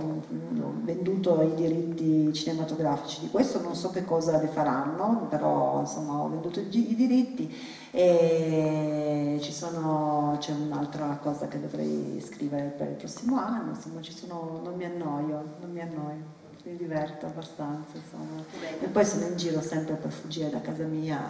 venduto 0.83 1.41
i 1.43 1.55
diritti 1.55 2.33
cinematografici 2.33 3.21
di 3.21 3.31
questo, 3.31 3.63
non 3.63 3.77
so 3.77 3.91
che 3.91 4.05
cosa 4.05 4.41
ne 4.41 4.49
faranno, 4.49 5.29
però 5.29 5.79
insomma 5.79 6.15
ho 6.23 6.29
venduto 6.29 6.59
i, 6.59 6.91
i 6.91 6.95
diritti 6.97 7.57
e 7.93 9.39
sono, 9.53 10.37
c'è 10.41 10.51
un'altra 10.51 11.21
cosa 11.23 11.47
che 11.47 11.61
dovrei 11.61 12.21
scrivere 12.21 12.75
per 12.77 12.89
il 12.89 12.95
prossimo 12.95 13.39
anno, 13.39 13.75
insomma 13.77 14.01
sono, 14.03 14.61
non 14.65 14.75
mi 14.75 14.85
annoio, 14.85 15.45
non 15.61 15.71
mi 15.71 15.81
annoio 15.81 16.41
mi 16.65 16.77
diverto 16.77 17.27
abbastanza 17.27 17.97
insomma. 17.97 18.41
e 18.81 18.87
poi 18.87 19.05
sono 19.05 19.27
in 19.27 19.37
giro 19.37 19.61
sempre 19.61 19.95
per 19.95 20.13
fuggire 20.13 20.49
da 20.49 20.61
casa 20.61 20.85
mia 20.85 21.21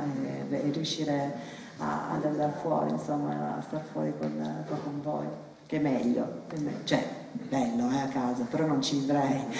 e, 0.50 0.66
e 0.66 0.70
riuscire 0.70 1.60
a, 1.78 2.10
ad 2.10 2.24
andare 2.24 2.52
fuori, 2.60 2.90
insomma, 2.90 3.56
a 3.58 3.60
star 3.62 3.82
fuori 3.92 4.12
con, 4.18 4.64
con 4.68 5.00
voi, 5.02 5.26
che 5.66 5.76
è 5.76 5.80
meglio, 5.80 6.42
che 6.48 6.56
è 6.56 6.58
meglio. 6.60 6.84
cioè 6.84 7.20
bello 7.32 7.90
eh, 7.90 8.00
a 8.00 8.08
casa, 8.08 8.44
però 8.44 8.66
non 8.66 8.82
ci 8.82 8.98
vivrei. 8.98 9.46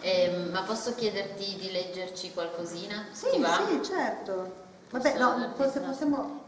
eh, 0.00 0.48
ma 0.50 0.62
posso 0.62 0.94
chiederti 0.94 1.56
di 1.58 1.70
leggerci 1.72 2.32
qualcosina? 2.32 3.06
Sì, 3.10 3.26
sì, 3.32 3.82
certo. 3.82 4.66
Vabbè, 4.90 5.18
no, 5.18 5.52
possiamo 5.56 6.44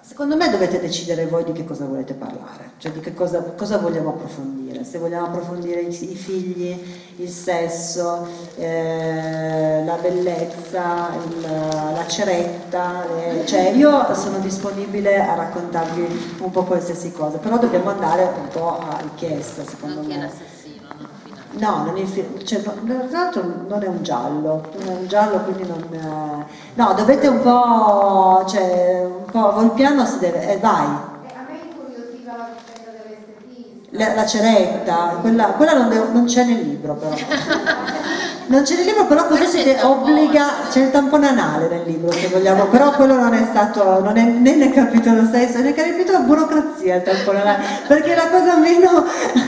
Secondo 0.00 0.36
me 0.36 0.50
dovete 0.50 0.80
decidere 0.80 1.26
voi 1.26 1.44
di 1.44 1.52
che 1.52 1.64
cosa 1.64 1.86
volete 1.86 2.12
parlare, 2.12 2.72
cioè 2.76 2.92
di 2.92 3.00
che 3.00 3.14
cosa, 3.14 3.40
cosa 3.56 3.78
vogliamo 3.78 4.10
approfondire, 4.10 4.84
se 4.84 4.98
vogliamo 4.98 5.26
approfondire 5.26 5.80
i, 5.80 5.88
i 5.88 6.14
figli, 6.14 6.78
il 7.16 7.28
sesso, 7.28 8.26
eh, 8.56 9.82
la 9.84 9.96
bellezza, 9.96 11.08
il, 11.26 11.40
la 11.40 12.04
ceretta, 12.06 13.06
eh, 13.18 13.46
cioè 13.46 13.70
io 13.70 14.14
sono 14.14 14.38
disponibile 14.38 15.20
a 15.20 15.34
raccontarvi 15.34 16.36
un 16.40 16.50
po' 16.50 16.64
qualsiasi 16.64 17.10
cosa, 17.10 17.38
però 17.38 17.58
dobbiamo 17.58 17.90
andare 17.90 18.24
un 18.24 18.48
po' 18.48 18.78
a 18.78 19.00
richiesta 19.00 19.64
secondo 19.64 20.02
non 20.02 20.06
me. 20.06 20.53
No, 21.56 21.84
non 21.84 21.96
è, 21.96 22.04
cioè, 22.44 22.62
no, 22.64 23.06
tra 23.08 23.18
l'altro 23.20 23.42
non 23.68 23.82
è 23.82 23.86
un 23.86 24.02
giallo, 24.02 24.68
non 24.78 24.88
è 24.88 24.98
un 24.98 25.06
giallo 25.06 25.38
quindi 25.40 25.66
non... 25.66 25.86
Eh, 25.92 26.44
no, 26.74 26.94
dovete 26.94 27.28
un 27.28 27.40
po', 27.40 28.44
cioè, 28.48 29.04
un 29.04 29.24
po', 29.30 29.52
Volpiano 29.52 30.04
si 30.04 30.18
deve... 30.18 30.52
Eh, 30.52 30.58
vai. 30.58 30.86
Eh, 30.86 31.32
a 31.32 31.46
me 31.48 31.58
incuriosiva 31.62 32.36
la 32.36 32.48
vicenda 32.56 32.90
dell'estetismo. 33.02 33.82
La, 33.90 34.14
la 34.14 34.26
ceretta, 34.26 35.18
quella, 35.20 35.44
quella 35.52 35.74
non, 35.74 35.88
devo, 35.88 36.12
non 36.12 36.24
c'è 36.24 36.44
nel 36.44 36.60
libro 36.60 36.94
però. 36.94 37.14
Non 38.46 38.62
c'è 38.62 38.76
nel 38.76 38.84
libro, 38.84 39.06
però 39.06 39.26
così 39.26 39.46
si 39.46 39.76
obbliga, 39.80 40.46
c'è 40.70 40.82
il 40.82 40.90
tampone 40.90 41.28
anale 41.28 41.66
nel 41.68 41.82
libro 41.86 42.12
se 42.12 42.28
vogliamo, 42.28 42.66
però 42.66 42.90
quello 42.92 43.14
non 43.14 43.32
è 43.32 43.46
stato, 43.48 44.02
non 44.02 44.18
è 44.18 44.24
né 44.24 44.54
nel 44.54 44.70
capitolo 44.70 45.24
6, 45.24 45.52
è 45.52 45.60
nel 45.62 45.72
capitolo 45.72 46.20
burocrazia 46.24 46.96
il 46.96 47.02
tampone 47.02 47.40
anale, 47.40 47.64
perché 47.86 48.12
è 48.12 48.16
la 48.16 48.28
cosa 48.28 48.56
meno, 48.58 49.04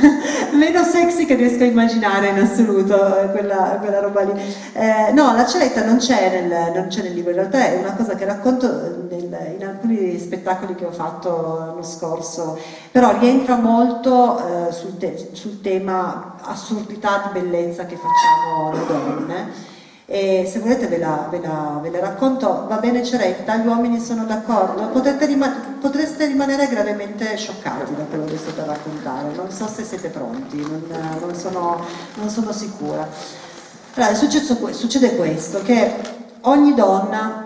meno 0.57 0.82
sexy 0.82 1.26
che 1.26 1.34
riesco 1.34 1.64
a 1.64 1.66
immaginare 1.66 2.28
in 2.28 2.38
assoluto, 2.38 3.18
eh, 3.18 3.30
quella, 3.32 3.78
quella 3.80 4.01
roba 4.01 4.22
lì. 4.22 4.32
Eh, 4.72 5.12
no, 5.12 5.34
la 5.34 5.44
celetta 5.44 5.84
non 5.84 5.99
c'è, 5.99 6.40
nel, 6.40 6.72
non 6.74 6.86
c'è, 6.88 7.03
nel, 7.03 7.12
libro, 7.12 7.32
in 7.32 7.36
realtà 7.36 7.66
è 7.66 7.76
una 7.76 7.92
cosa 7.92 8.14
che 8.14 8.24
racconto 8.24 8.66
nel, 9.11 9.57
in 9.59 9.66
alcuni 9.66 10.18
spettacoli 10.18 10.74
che 10.74 10.86
ho 10.86 10.92
fatto 10.92 11.64
l'anno 11.66 11.82
scorso, 11.82 12.59
però 12.90 13.18
rientra 13.18 13.57
molto 13.57 14.38
eh, 14.38 14.72
sul, 14.72 14.97
te, 14.97 15.28
sul 15.32 15.61
tema 15.61 16.36
assurdità 16.40 17.30
di 17.30 17.40
bellezza 17.40 17.84
che 17.84 17.97
facciamo 17.97 18.86
donne 18.87 19.74
E 20.09 20.47
se 20.49 20.61
volete 20.61 20.87
ve 20.87 20.99
la, 20.99 21.26
ve, 21.28 21.41
la, 21.41 21.80
ve 21.82 21.91
la, 21.91 21.99
racconto, 21.99 22.66
va 22.68 22.76
bene 22.76 23.05
Ceretta, 23.05 23.57
gli 23.57 23.66
uomini 23.66 23.99
sono 23.99 24.24
d'accordo, 24.24 24.89
rima, 25.26 25.49
potreste 25.80 26.26
rimanere 26.26 26.68
gravemente 26.68 27.37
scioccati 27.37 27.93
da 27.93 28.05
quello 28.05 28.24
che 28.24 28.37
sto 28.37 28.53
per 28.53 28.66
raccontare, 28.66 29.34
non 29.34 29.51
so 29.51 29.66
se 29.66 29.82
siete 29.82 30.11
pronti, 30.11 30.61
non, 30.61 30.84
non, 31.20 31.34
sono, 31.34 31.84
non 32.14 32.28
sono, 32.28 32.53
sicura. 32.53 33.05
Allora, 33.95 34.14
succede 34.14 35.16
questo, 35.16 35.61
che 35.62 35.97
ogni 36.43 36.72
donna 36.74 37.45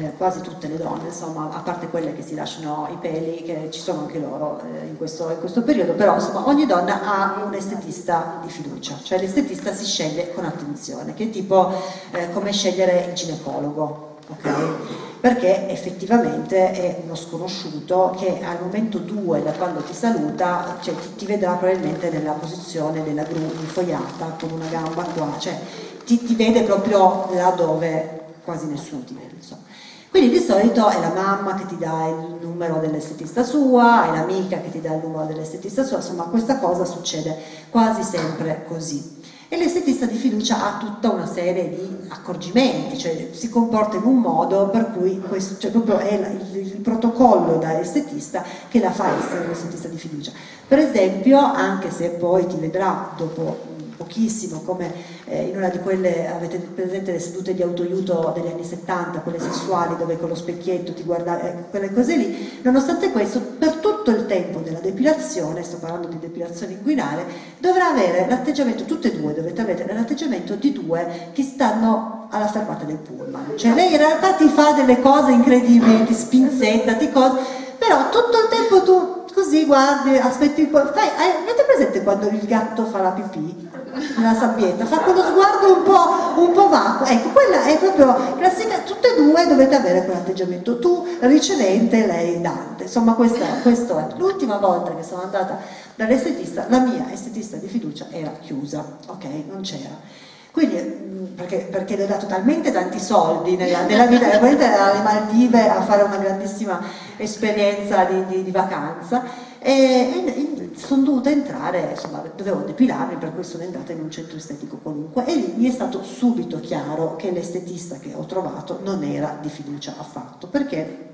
eh, 0.00 0.12
quasi 0.16 0.40
tutte 0.40 0.68
le 0.68 0.76
donne, 0.76 1.08
insomma, 1.08 1.50
a 1.52 1.60
parte 1.60 1.88
quelle 1.88 2.14
che 2.14 2.22
si 2.22 2.34
lasciano 2.34 2.88
i 2.90 2.96
peli, 2.96 3.42
che 3.42 3.68
ci 3.70 3.80
sono 3.80 4.00
anche 4.00 4.18
loro 4.18 4.60
eh, 4.60 4.86
in, 4.86 4.96
questo, 4.96 5.30
in, 5.30 5.38
questo, 5.38 5.62
periodo, 5.62 5.92
però 5.92 6.14
insomma 6.14 6.46
ogni 6.48 6.66
donna 6.66 7.02
ha 7.02 7.44
un 7.44 7.54
estetista 7.54 8.38
di 8.42 8.48
fiducia, 8.48 8.98
cioè 9.02 9.18
l'estetista 9.18 9.72
si 9.72 9.84
sceglie 9.84 10.32
con 10.32 10.44
attenzione, 10.44 11.14
che 11.14 11.24
è 11.24 11.30
tipo 11.30 11.72
eh, 12.12 12.30
come 12.32 12.52
scegliere 12.52 13.06
il 13.08 13.14
ginecologo, 13.14 14.16
ok? 14.28 15.20
Perché 15.20 15.68
effettivamente 15.68 16.72
è 16.72 17.00
uno 17.04 17.14
sconosciuto 17.14 18.16
che 18.18 18.40
al 18.42 18.60
momento 18.60 18.98
2, 18.98 19.42
da 19.42 19.52
quando 19.52 19.80
ti 19.82 19.94
saluta, 19.94 20.78
cioè, 20.80 20.94
ti, 20.96 21.14
ti, 21.14 21.26
vedrà 21.26 21.52
probabilmente 21.52 22.10
nella 22.10 22.32
posizione 22.32 23.04
della 23.04 23.22
gru 23.22 23.38
infoiata, 23.40 24.36
con 24.40 24.50
una 24.50 24.66
gamba 24.66 25.04
qua, 25.04 25.36
cioè 25.38 25.56
ti, 26.04 26.24
ti 26.24 26.34
vede 26.34 26.62
proprio 26.62 27.28
là 27.34 27.50
dove 27.50 28.20
quasi 28.44 28.66
nessuno 28.66 29.04
ti 29.04 29.14
vede. 29.14 29.34
Insomma. 29.36 29.71
Quindi 30.12 30.28
di 30.28 30.44
solito 30.44 30.90
è 30.90 31.00
la 31.00 31.08
mamma 31.08 31.54
che 31.54 31.64
ti 31.64 31.78
dà 31.78 32.06
il 32.06 32.36
numero 32.42 32.80
dell'estetista 32.80 33.42
sua, 33.42 34.08
è 34.08 34.10
l'amica 34.14 34.60
che 34.60 34.70
ti 34.70 34.82
dà 34.82 34.92
il 34.92 35.00
numero 35.02 35.24
dell'estetista 35.24 35.84
sua, 35.84 35.96
insomma 35.96 36.24
questa 36.24 36.58
cosa 36.58 36.84
succede 36.84 37.34
quasi 37.70 38.02
sempre 38.02 38.66
così. 38.68 39.20
E 39.48 39.56
l'estetista 39.56 40.04
di 40.04 40.18
fiducia 40.18 40.66
ha 40.66 40.76
tutta 40.78 41.08
una 41.08 41.24
serie 41.24 41.70
di 41.70 41.96
accorgimenti, 42.08 42.98
cioè 42.98 43.30
si 43.32 43.48
comporta 43.48 43.96
in 43.96 44.02
un 44.02 44.16
modo 44.16 44.68
per 44.68 44.92
cui 44.92 45.18
questo, 45.18 45.56
cioè 45.56 45.70
proprio 45.70 45.96
è 45.96 46.12
il, 46.12 46.56
il, 46.58 46.80
protocollo 46.82 47.56
da 47.56 47.80
estetista 47.80 48.44
che 48.68 48.80
la 48.80 48.90
fa 48.90 49.16
essere 49.16 49.46
l'estetista 49.46 49.88
di 49.88 49.96
fiducia. 49.96 50.32
Per 50.68 50.78
esempio, 50.78 51.38
anche 51.38 51.90
se 51.90 52.10
poi 52.10 52.46
ti 52.46 52.56
vedrà 52.56 53.14
dopo 53.16 53.71
pochissimo, 53.96 54.60
come 54.60 54.92
eh, 55.26 55.44
in 55.44 55.56
una 55.56 55.68
di 55.68 55.78
quelle, 55.78 56.28
avete 56.28 56.58
presente 56.58 57.12
le 57.12 57.20
sedute 57.20 57.54
di 57.54 57.62
autoiuto 57.62 58.32
degli 58.34 58.48
anni 58.48 58.64
70, 58.64 59.20
quelle 59.20 59.40
sessuali 59.40 59.96
dove 59.96 60.18
con 60.18 60.28
lo 60.28 60.34
specchietto 60.34 60.92
ti 60.92 61.02
guardavi, 61.02 61.46
eh, 61.46 61.54
quelle 61.70 61.92
cose 61.92 62.16
lì, 62.16 62.60
nonostante 62.62 63.10
questo, 63.10 63.40
per 63.40 63.76
tutto 63.76 64.10
il 64.10 64.26
tempo 64.26 64.60
della 64.60 64.80
depilazione, 64.80 65.62
sto 65.62 65.78
parlando 65.78 66.08
di 66.08 66.18
depilazione 66.18 66.72
inguinale, 66.72 67.24
dovrà 67.58 67.88
avere 67.88 68.26
l'atteggiamento, 68.28 68.84
tutte 68.84 69.12
e 69.12 69.16
due 69.16 69.34
dovete 69.34 69.60
avere 69.60 69.86
l'atteggiamento 69.92 70.54
di 70.54 70.72
due 70.72 71.30
che 71.32 71.42
stanno 71.42 72.28
alla 72.30 72.48
fermata 72.48 72.84
del 72.84 72.96
pullman, 72.96 73.52
cioè 73.56 73.74
lei 73.74 73.92
in 73.92 73.98
realtà 73.98 74.32
ti 74.32 74.48
fa 74.48 74.72
delle 74.72 75.00
cose 75.00 75.32
incredibili, 75.32 76.04
ti 76.04 76.14
spinzetta, 76.14 76.94
ti 76.94 77.10
cose, 77.10 77.40
però 77.78 78.08
tutto 78.10 78.38
il 78.38 78.48
tempo 78.48 78.82
tu 78.82 79.20
così 79.32 79.64
guardi, 79.64 80.16
aspetti. 80.16 80.66
Fai, 80.66 81.08
avete 81.42 81.64
presente 81.66 82.02
quando 82.02 82.28
il 82.28 82.40
gatto 82.46 82.84
fa 82.84 83.02
la 83.02 83.10
pipì? 83.10 83.70
Nella 84.16 84.34
sabbietta, 84.34 84.86
fa 84.86 84.98
quello 84.98 85.22
sguardo 85.22 85.76
un 85.76 85.82
po', 85.82 86.40
un 86.40 86.52
po' 86.52 86.68
vacuo. 86.68 87.06
Ecco, 87.06 87.28
quella 87.30 87.64
è 87.64 87.78
proprio 87.78 88.36
classica, 88.36 88.78
tutte 88.78 89.14
e 89.14 89.16
due 89.16 89.46
dovete 89.46 89.74
avere 89.74 90.04
quell'atteggiamento, 90.04 90.78
tu 90.78 91.06
ricevente, 91.20 92.06
lei 92.06 92.40
dante. 92.40 92.84
Insomma, 92.84 93.14
questa, 93.14 93.44
questo 93.62 93.98
è. 93.98 94.06
L'ultima 94.16 94.56
volta 94.56 94.94
che 94.94 95.02
sono 95.02 95.22
andata 95.22 95.58
dall'estetista, 95.94 96.66
la 96.68 96.80
mia 96.80 97.12
estetista 97.12 97.56
di 97.56 97.66
fiducia 97.66 98.06
era 98.10 98.32
chiusa, 98.40 98.84
ok? 99.06 99.24
Non 99.48 99.62
c'era. 99.62 100.30
Quindi, 100.52 100.76
mm, 100.76 101.24
perché, 101.34 101.66
perché 101.70 101.96
le 101.96 102.04
ho 102.04 102.06
dato 102.06 102.26
talmente 102.26 102.70
tanti 102.70 103.00
soldi 103.00 103.56
nella, 103.56 103.86
nella 103.86 104.06
vita, 104.06 104.26
veramente 104.26 104.64
alle 104.66 105.02
Maldive 105.02 105.68
a 105.68 105.80
fare 105.80 106.02
una 106.02 106.18
grandissima 106.18 106.78
esperienza 107.16 108.04
di, 108.04 108.26
di, 108.26 108.44
di 108.44 108.50
vacanza, 108.50 109.22
e, 109.62 110.24
e, 110.26 110.70
sono 110.74 111.02
dovuta 111.02 111.30
entrare, 111.30 111.92
insomma, 111.92 112.22
dovevo 112.34 112.62
depilarmi, 112.62 113.16
per 113.16 113.32
cui 113.32 113.44
sono 113.44 113.62
entrata 113.62 113.92
in 113.92 114.00
un 114.00 114.10
centro 114.10 114.36
estetico 114.36 114.78
qualunque. 114.78 115.24
E 115.26 115.34
lì 115.36 115.54
mi 115.56 115.68
è 115.68 115.70
stato 115.70 116.02
subito 116.02 116.58
chiaro 116.58 117.14
che 117.14 117.30
l'estetista 117.30 117.98
che 117.98 118.12
ho 118.14 118.26
trovato 118.26 118.80
non 118.82 119.04
era 119.04 119.38
di 119.40 119.48
fiducia 119.48 119.94
affatto, 119.96 120.48
perché 120.48 121.10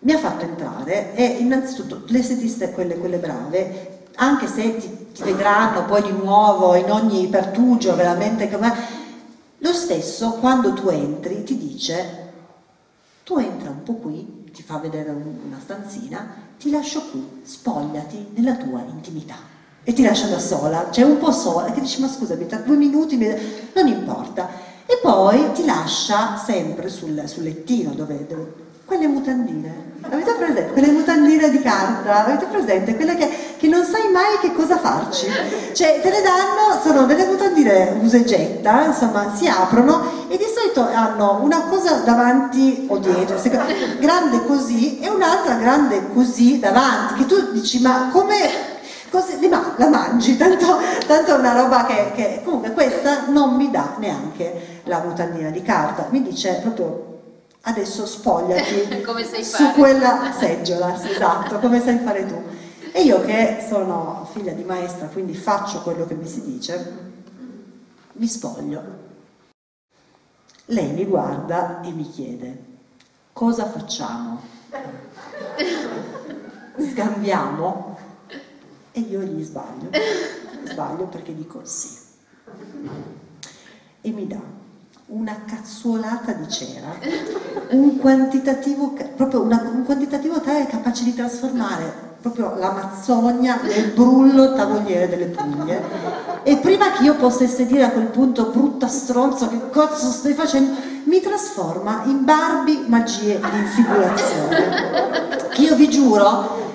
mi 0.00 0.12
ha 0.12 0.18
fatto 0.18 0.44
entrare. 0.44 1.14
E 1.14 1.24
innanzitutto 1.24 2.02
le 2.06 2.18
estetiste, 2.18 2.72
quelle, 2.72 2.98
quelle 2.98 3.16
brave, 3.16 4.04
anche 4.16 4.46
se 4.46 4.76
ti, 4.76 5.12
ti, 5.12 5.22
vedranno 5.22 5.86
poi 5.86 6.02
di 6.02 6.12
nuovo 6.12 6.74
in 6.74 6.90
ogni 6.90 7.26
pertugio 7.28 7.94
veramente 7.96 8.50
come 8.50 8.72
lo 9.58 9.72
stesso 9.72 10.32
quando 10.32 10.72
tu 10.72 10.88
entri 10.88 11.42
ti 11.44 11.56
dice 11.58 12.32
tu 13.22 13.36
entra 13.38 13.70
un 13.70 13.82
po' 13.82 13.94
qui 13.94 14.50
ti 14.52 14.62
fa 14.62 14.78
vedere 14.78 15.10
una 15.10 15.58
stanzina 15.60 16.45
ti 16.58 16.70
lascio 16.70 17.02
qui, 17.10 17.40
spogliati 17.42 18.28
nella 18.34 18.56
tua 18.56 18.84
intimità. 18.88 19.36
E 19.82 19.92
ti 19.92 20.02
lascia 20.02 20.26
da 20.26 20.38
sola, 20.38 20.90
cioè 20.90 21.04
un 21.04 21.18
po' 21.18 21.30
sola, 21.30 21.70
che 21.70 21.80
dici 21.80 22.00
ma 22.00 22.08
scusami, 22.08 22.46
tra 22.46 22.58
due 22.58 22.76
minuti 22.76 23.16
non 23.74 23.86
importa. 23.86 24.48
E 24.86 24.98
poi 25.00 25.52
ti 25.52 25.64
lascia 25.64 26.36
sempre 26.36 26.88
sul, 26.88 27.22
sul 27.26 27.44
lettino 27.44 27.92
dove, 27.92 28.26
dove, 28.26 28.52
quelle 28.86 29.08
mutandine. 29.08 29.94
Avete 30.08 30.32
presente? 30.34 30.72
Quelle 30.72 30.92
mutandine 30.92 31.50
di 31.50 31.60
carta, 31.60 32.24
avete 32.24 32.46
presente? 32.46 32.94
Quelle 32.94 33.16
che, 33.16 33.28
che, 33.56 33.66
non 33.66 33.84
sai 33.84 34.08
mai 34.12 34.38
che 34.40 34.52
cosa 34.52 34.78
farci. 34.78 35.26
Cioè 35.72 36.00
te 36.00 36.10
le 36.10 36.22
danno, 36.22 36.80
sono 36.80 37.04
delle 37.04 37.26
mutandine 37.26 37.98
usa 38.00 38.16
e 38.16 38.24
getta, 38.24 38.84
insomma 38.84 39.34
si 39.34 39.48
aprono 39.48 40.28
e 40.28 40.36
di 40.36 40.44
solito 40.44 40.86
hanno 40.88 41.40
una 41.42 41.62
cosa 41.62 41.96
davanti 42.04 42.86
o 42.88 42.98
dietro, 42.98 43.36
grande 43.98 44.44
così 44.46 45.00
e 45.00 45.08
un'altra 45.08 45.54
grande 45.54 46.12
così 46.14 46.60
davanti, 46.60 47.14
che 47.14 47.26
tu 47.26 47.50
dici 47.50 47.80
ma 47.80 48.08
come 48.12 48.74
Così, 49.08 49.38
la 49.48 49.88
mangi, 49.88 50.36
tanto, 50.36 50.78
tanto 51.06 51.36
è 51.36 51.38
una 51.38 51.52
roba 51.52 51.86
che, 51.86 52.10
che, 52.14 52.40
comunque 52.44 52.72
questa 52.72 53.26
non 53.28 53.54
mi 53.54 53.70
dà 53.70 53.94
neanche 53.98 54.80
la 54.82 54.98
mutandina 54.98 55.48
di 55.50 55.62
carta, 55.62 56.08
mi 56.10 56.22
dice 56.22 56.58
proprio 56.60 57.15
adesso 57.66 58.06
spogliati 58.06 59.02
su 59.42 59.72
quella 59.72 60.32
seggiola, 60.32 60.94
esatto, 60.94 61.58
come 61.58 61.80
sai 61.80 61.98
fare 61.98 62.26
tu. 62.26 62.42
E 62.92 63.02
io 63.02 63.20
che 63.22 63.64
sono 63.68 64.28
figlia 64.32 64.52
di 64.52 64.64
maestra, 64.64 65.08
quindi 65.08 65.34
faccio 65.34 65.82
quello 65.82 66.06
che 66.06 66.14
mi 66.14 66.26
si 66.26 66.42
dice, 66.44 66.94
mi 68.12 68.26
spoglio. 68.26 69.04
Lei 70.66 70.92
mi 70.92 71.04
guarda 71.04 71.82
e 71.82 71.90
mi 71.90 72.08
chiede, 72.08 72.64
cosa 73.32 73.68
facciamo? 73.68 74.40
Scambiamo? 76.92 77.98
E 78.92 79.00
io 79.00 79.20
gli 79.20 79.42
sbaglio, 79.42 79.90
sbaglio 80.64 81.04
perché 81.04 81.34
dico 81.34 81.60
sì. 81.64 82.04
E 84.00 84.10
mi 84.10 84.26
dà 84.26 84.40
una 85.06 85.36
cazzuolata 85.46 86.32
di 86.32 86.48
cera, 86.48 86.98
un 87.70 87.96
quantitativo, 87.98 88.94
proprio 89.14 89.42
una, 89.42 89.62
un 89.72 89.84
quantitativo 89.84 90.40
tale 90.40 90.66
capace 90.66 91.04
di 91.04 91.14
trasformare 91.14 92.04
proprio 92.20 92.56
l'Amazzonia 92.56 93.60
nel 93.62 93.92
brullo 93.92 94.54
tavoliere 94.54 95.08
delle 95.08 95.26
Puglie. 95.26 95.80
E 96.42 96.56
prima 96.56 96.90
che 96.90 97.04
io 97.04 97.14
potesse 97.14 97.66
dire 97.66 97.84
a 97.84 97.90
quel 97.90 98.06
punto 98.06 98.46
brutta 98.46 98.88
stronzo 98.88 99.48
che 99.48 99.70
cazzo 99.70 100.10
stai 100.10 100.32
facendo 100.32 100.94
mi 101.04 101.20
trasforma 101.20 102.02
in 102.06 102.24
Barbie 102.24 102.82
magie 102.88 103.38
di 103.38 103.58
infigurazione 103.58 105.46
che 105.50 105.62
io 105.62 105.76
vi 105.76 105.88
giuro 105.88 106.65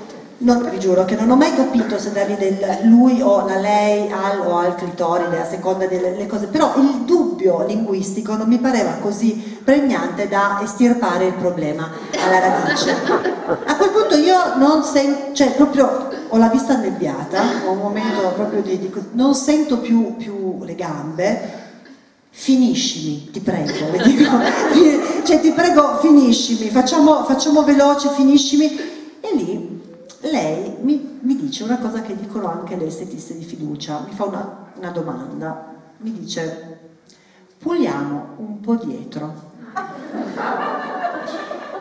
non, 0.42 0.68
vi 0.70 0.80
giuro 0.80 1.06
che 1.06 1.16
non 1.16 1.30
ho 1.30 1.36
mai 1.36 1.54
capito 1.56 1.98
se 2.00 2.12
dargli 2.12 2.36
del 2.36 2.80
lui 2.84 3.22
o 3.22 3.46
la 3.46 3.58
lei 3.58 4.12
al 4.12 4.40
o 4.40 4.58
al 4.58 4.76
clitoride 4.76 5.40
a 5.40 5.46
seconda 5.46 5.86
delle 5.86 6.26
cose, 6.28 6.48
però 6.48 6.74
il 6.78 7.04
dubbio 7.06 7.66
linguistico 7.66 8.36
non 8.36 8.48
mi 8.48 8.58
pareva 8.58 8.98
così 9.02 9.60
pregnante 9.64 10.28
da 10.28 10.60
estirpare 10.64 11.28
il 11.28 11.34
problema 11.34 11.90
alla 12.24 12.40
radice. 12.40 12.96
A 13.66 13.76
quel 13.76 13.90
punto 13.90 14.16
io 14.16 14.56
non 14.58 14.84
sento, 14.84 15.34
cioè 15.34 15.52
proprio 15.52 16.10
ho 16.28 16.38
la 16.38 16.48
vista 16.48 16.74
annebbiata, 16.74 17.42
ho 17.66 17.72
un 17.72 17.80
momento 17.80 18.32
proprio 18.36 18.62
di, 18.62 18.80
di 18.80 18.92
non 19.12 19.36
sento 19.36 19.80
più, 19.80 20.16
più 20.16 20.64
le 20.64 20.76
gambe, 20.76 21.60
finiscimi, 22.30 23.30
ti 23.32 23.42
prego, 23.42 23.92
le 23.92 24.04
dico, 24.04 24.30
cioè 25.24 25.40
ti 25.40 25.52
prego 25.52 25.98
finiscimi, 26.00 26.70
facciamo, 26.70 27.24
facciamo 27.26 27.64
veloce, 27.64 28.10
finiscimi 28.10 28.91
lei 30.22 30.78
mi, 30.82 31.20
mi, 31.22 31.36
dice 31.36 31.64
una 31.64 31.78
cosa 31.78 32.02
che 32.02 32.16
dicono 32.16 32.50
anche 32.50 32.76
le 32.76 32.86
estetiste 32.86 33.38
di 33.38 33.44
fiducia, 33.44 34.04
mi 34.08 34.14
fa 34.14 34.26
una, 34.26 34.68
una 34.76 34.90
domanda, 34.90 35.74
mi 35.98 36.12
dice 36.12 36.80
puliamo 37.58 38.36
un 38.38 38.60
po' 38.60 38.76
dietro. 38.76 39.50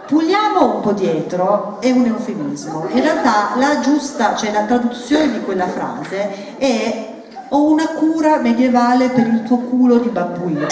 Puliamo 0.06 0.74
un 0.74 0.80
po' 0.80 0.92
dietro 0.92 1.80
è 1.80 1.90
un 1.90 2.04
eufemismo, 2.04 2.88
in 2.90 3.00
realtà 3.00 3.52
la 3.56 3.80
giusta, 3.80 4.34
cioè 4.34 4.50
la 4.50 4.64
traduzione 4.64 5.30
di 5.30 5.40
quella 5.40 5.68
frase 5.68 6.56
è 6.58 7.08
ho 7.52 7.70
una 7.70 7.88
cura 7.88 8.38
medievale 8.38 9.08
per 9.08 9.26
il 9.26 9.42
tuo 9.42 9.58
culo 9.58 9.98
di 9.98 10.08
babbuino, 10.08 10.66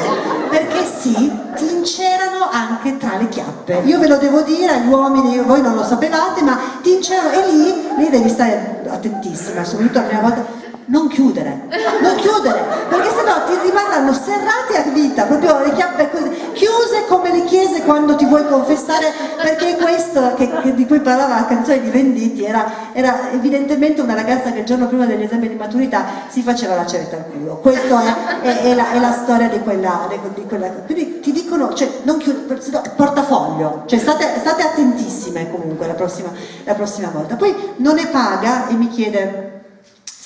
sì, 0.98 1.14
ti 1.54 1.72
incerano 1.72 2.48
anche 2.50 2.96
tra 2.96 3.16
le 3.16 3.28
chiappe. 3.28 3.82
Io 3.84 3.98
ve 4.00 4.08
lo 4.08 4.16
devo 4.16 4.42
dire 4.42 4.72
agli 4.72 4.88
uomini, 4.88 5.38
voi 5.38 5.62
non 5.62 5.74
lo 5.74 5.84
sapevate, 5.84 6.42
ma 6.42 6.58
ti 6.82 6.94
incerano 6.94 7.30
e 7.30 7.50
lì, 7.52 7.74
lì 7.98 8.10
devi 8.10 8.28
stare 8.28 8.82
attentissima, 8.88 9.62
soprattutto 9.62 10.00
la 10.00 10.04
prima 10.04 10.20
volta 10.22 10.57
non 10.88 11.08
chiudere, 11.08 11.68
non 12.00 12.14
chiudere, 12.16 12.62
perché 12.88 13.10
sennò 13.10 13.44
ti 13.44 13.58
rimarranno 13.62 14.12
serrati 14.12 14.74
a 14.74 14.90
vita, 14.90 15.24
proprio 15.24 15.58
le 15.60 15.72
chiappe 15.72 16.10
così, 16.10 16.30
chiuse 16.52 17.04
come 17.06 17.30
le 17.30 17.44
chiese 17.44 17.82
quando 17.82 18.16
ti 18.16 18.24
vuoi 18.24 18.46
confessare, 18.46 19.12
perché 19.36 19.76
questo 19.76 20.34
che, 20.34 20.50
che 20.62 20.74
di 20.74 20.86
cui 20.86 21.00
parlava 21.00 21.34
la 21.34 21.46
canzone 21.46 21.82
di 21.82 21.90
Venditti 21.90 22.44
era, 22.44 22.92
era, 22.92 23.30
evidentemente 23.32 24.00
una 24.00 24.14
ragazza 24.14 24.50
che 24.50 24.60
il 24.60 24.64
giorno 24.64 24.86
prima 24.86 25.04
degli 25.04 25.22
esami 25.22 25.48
di 25.48 25.54
maturità 25.54 26.04
si 26.28 26.40
faceva 26.40 26.74
la 26.74 26.86
ceretta 26.86 27.16
al 27.16 27.26
culo. 27.30 27.56
Questa 27.56 28.40
è, 28.40 28.40
è, 28.40 28.60
è, 28.62 28.74
la, 28.74 28.92
è, 28.92 28.98
la, 28.98 29.12
storia 29.12 29.48
di 29.48 29.60
quella, 29.60 30.08
di 30.34 30.44
quella, 30.46 30.68
Quindi 30.68 31.20
ti 31.20 31.32
dicono, 31.32 31.74
cioè, 31.74 31.88
non 32.04 32.16
chiudere, 32.16 32.60
portafoglio, 32.96 33.82
cioè 33.86 33.98
state, 33.98 34.36
state 34.38 34.62
attentissime 34.62 35.50
comunque 35.50 35.86
la 35.86 35.94
prossima, 35.94 36.32
la 36.64 36.74
prossima 36.74 37.10
volta. 37.12 37.36
Poi 37.36 37.54
non 37.76 37.96
ne 37.96 38.06
paga 38.06 38.68
e 38.68 38.74
mi 38.74 38.88
chiede 38.88 39.47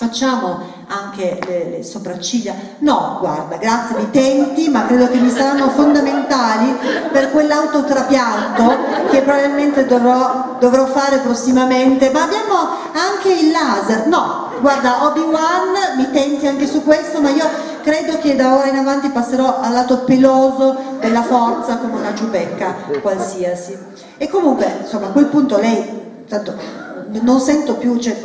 Facciamo 0.02 0.58
anche 0.88 1.38
le, 1.46 1.70
le, 1.76 1.82
sopracciglia? 1.84 2.52
No, 2.78 3.18
guarda, 3.20 3.54
grazie, 3.56 3.98
mi 3.98 4.10
tenti, 4.10 4.68
ma 4.68 4.84
credo 4.84 5.08
che 5.08 5.18
mi 5.18 5.30
saranno 5.30 5.68
fondamentali 5.68 6.76
per 7.12 7.30
quell'autotrapianto 7.30 8.78
che 9.10 9.22
probabilmente 9.22 9.86
dovrò, 9.86 10.56
dovrò 10.58 10.86
fare 10.86 11.18
prossimamente. 11.18 12.10
Ma 12.10 12.24
abbiamo 12.24 12.54
anche 12.90 13.32
il 13.32 13.52
laser? 13.52 14.08
No, 14.08 14.50
guarda, 14.60 15.06
Obi-Wan 15.06 15.96
mi 15.96 16.10
tenti 16.10 16.48
anche 16.48 16.66
su 16.66 16.82
questo, 16.82 17.20
ma 17.20 17.30
io 17.30 17.48
credo 17.82 18.18
che 18.18 18.34
da 18.34 18.56
ora 18.56 18.66
in 18.66 18.78
avanti 18.78 19.08
passerò 19.10 19.60
al 19.60 19.72
lato 19.72 19.98
peloso 19.98 20.96
della 20.98 21.22
forza 21.22 21.76
come 21.76 22.00
una 22.00 22.12
giubecca 22.12 22.74
qualsiasi. 23.00 23.78
E 24.18 24.28
comunque, 24.28 24.78
insomma, 24.80 25.06
a 25.06 25.10
quel 25.10 25.26
punto 25.26 25.58
lei, 25.58 26.24
tanto 26.28 26.81
non 27.20 27.40
sento 27.40 27.76
più, 27.76 27.98
cioè, 27.98 28.16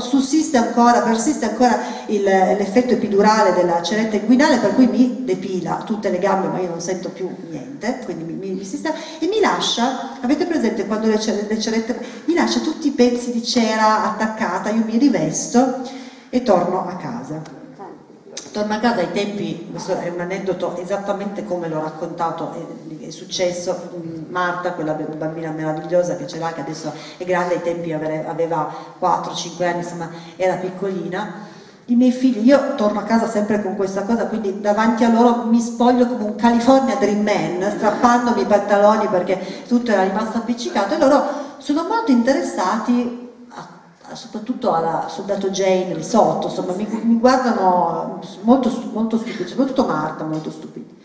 sussiste 0.00 0.56
ancora, 0.56 1.00
persiste 1.00 1.46
ancora 1.46 1.78
l'effetto 2.06 2.94
epidurale 2.94 3.52
della 3.52 3.82
ceretta 3.82 4.16
inguinale 4.16 4.58
per 4.58 4.74
cui 4.74 4.86
mi 4.86 5.24
depila 5.24 5.82
tutte 5.84 6.10
le 6.10 6.18
gambe 6.18 6.48
ma 6.48 6.60
io 6.60 6.68
non 6.68 6.80
sento 6.80 7.10
più 7.10 7.28
niente, 7.48 8.00
quindi 8.04 8.24
mi, 8.24 8.34
mi, 8.34 8.54
mi 8.54 8.64
sistema 8.64 8.94
e 9.18 9.26
mi 9.26 9.40
lascia, 9.40 10.20
avete 10.20 10.46
presente 10.46 10.86
quando 10.86 11.08
le, 11.08 11.18
le 11.48 11.60
cerette, 11.60 11.98
mi 12.26 12.34
lascia 12.34 12.60
tutti 12.60 12.88
i 12.88 12.92
pezzi 12.92 13.32
di 13.32 13.44
cera 13.44 14.04
attaccata, 14.04 14.70
io 14.70 14.84
mi 14.84 14.98
rivesto 14.98 15.82
e 16.30 16.42
torno 16.42 16.86
a 16.86 16.96
casa. 16.96 17.57
Torno 18.50 18.74
a 18.74 18.78
casa 18.78 19.00
ai 19.00 19.12
tempi, 19.12 19.68
questo 19.70 19.98
è 19.98 20.08
un 20.08 20.20
aneddoto 20.20 20.76
esattamente 20.76 21.44
come 21.44 21.68
l'ho 21.68 21.80
raccontato, 21.80 22.52
è, 22.52 23.06
è 23.06 23.10
successo, 23.10 23.90
Marta, 24.28 24.72
quella 24.72 24.92
bambina 24.94 25.50
meravigliosa 25.50 26.16
che 26.16 26.26
ce 26.26 26.38
l'ha, 26.38 26.52
che 26.52 26.60
adesso 26.60 26.92
è 27.16 27.24
grande, 27.24 27.54
ai 27.54 27.62
tempi 27.62 27.92
aveva 27.92 28.72
4-5 29.00 29.64
anni, 29.64 29.78
insomma 29.78 30.10
era 30.36 30.54
piccolina, 30.54 31.46
i 31.86 31.94
miei 31.94 32.12
figli, 32.12 32.46
io 32.46 32.74
torno 32.74 33.00
a 33.00 33.04
casa 33.04 33.28
sempre 33.28 33.62
con 33.62 33.76
questa 33.76 34.02
cosa, 34.02 34.26
quindi 34.26 34.60
davanti 34.60 35.04
a 35.04 35.10
loro 35.10 35.44
mi 35.44 35.60
spoglio 35.60 36.06
come 36.06 36.24
un 36.24 36.36
California 36.36 36.96
Dream 36.96 37.22
Man, 37.22 37.70
strappandomi 37.76 38.42
i 38.42 38.46
pantaloni 38.46 39.06
perché 39.08 39.64
tutto 39.66 39.90
era 39.90 40.02
rimasto 40.02 40.38
appiccicato 40.38 40.94
e 40.94 40.98
loro 40.98 41.24
sono 41.58 41.84
molto 41.88 42.10
interessati 42.10 43.27
soprattutto 44.14 44.72
alla 44.72 45.06
soldato 45.08 45.50
Jane 45.50 45.94
lì 45.94 46.02
sotto, 46.02 46.48
insomma 46.48 46.72
mi, 46.72 46.86
mi 47.02 47.18
guardano 47.18 48.20
molto, 48.42 48.70
molto 48.92 49.18
stupidi, 49.18 49.48
soprattutto 49.48 49.86
Marta 49.86 50.24
molto 50.24 50.50
stupidi. 50.50 50.96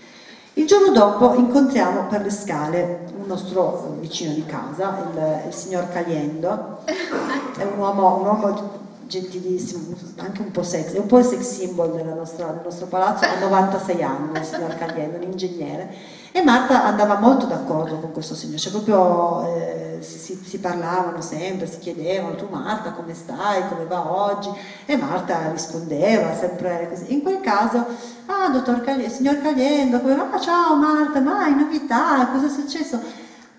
Il 0.56 0.68
giorno 0.68 0.92
dopo 0.92 1.34
incontriamo 1.34 2.06
per 2.08 2.22
le 2.22 2.30
scale 2.30 3.08
un 3.18 3.26
nostro 3.26 3.98
vicino 4.00 4.34
di 4.34 4.46
casa, 4.46 5.10
il, 5.12 5.48
il 5.48 5.54
signor 5.54 5.90
Caliendo, 5.90 6.80
è 6.86 7.64
un 7.64 7.78
uomo, 7.78 8.18
un 8.18 8.26
uomo, 8.26 8.82
gentilissimo, 9.08 9.96
anche 10.18 10.42
un 10.42 10.52
po' 10.52 10.64
sexy, 10.64 10.96
è 10.96 11.00
un 11.00 11.08
po' 11.08 11.20
il 11.20 11.26
sex 11.26 11.42
symbol 11.42 11.90
nostra, 12.16 12.48
del 12.48 12.62
nostro 12.64 12.86
palazzo, 12.86 13.26
ha 13.26 13.40
96 13.40 14.04
anni 14.04 14.38
il 14.38 14.46
signor 14.46 14.76
Caliendo, 14.76 15.18
un 15.18 15.24
ingegnere 15.24 16.22
e 16.36 16.42
Marta 16.42 16.84
andava 16.84 17.20
molto 17.20 17.46
d'accordo 17.46 18.00
con 18.00 18.12
questo 18.12 18.34
signore, 18.34 18.58
cioè 18.58 18.72
proprio 18.72 19.46
eh, 19.56 20.00
si, 20.02 20.42
si, 20.44 20.58
parlavano 20.58 21.22
sempre, 21.22 21.68
si 21.68 21.78
chiedevano 21.78 22.34
tu 22.34 22.48
Marta 22.50 22.94
come 22.94 23.14
stai, 23.14 23.68
come 23.68 23.86
va 23.86 24.12
oggi? 24.12 24.50
E 24.86 24.98
Marta 24.98 25.52
rispondeva 25.52 26.34
sempre 26.34 26.88
così. 26.90 27.14
In 27.14 27.22
quel 27.22 27.40
caso, 27.40 27.86
ah 28.26 28.50
dottor 28.50 28.82
Caliendo, 28.82 29.14
signor 29.14 29.44
Caliendo, 29.44 30.00
come 30.00 30.16
va? 30.16 30.40
Ciao 30.40 30.76
Marta, 30.76 31.20
mai 31.20 31.56
novità, 31.56 32.28
cosa 32.32 32.48
è 32.48 32.50
successo? 32.50 33.00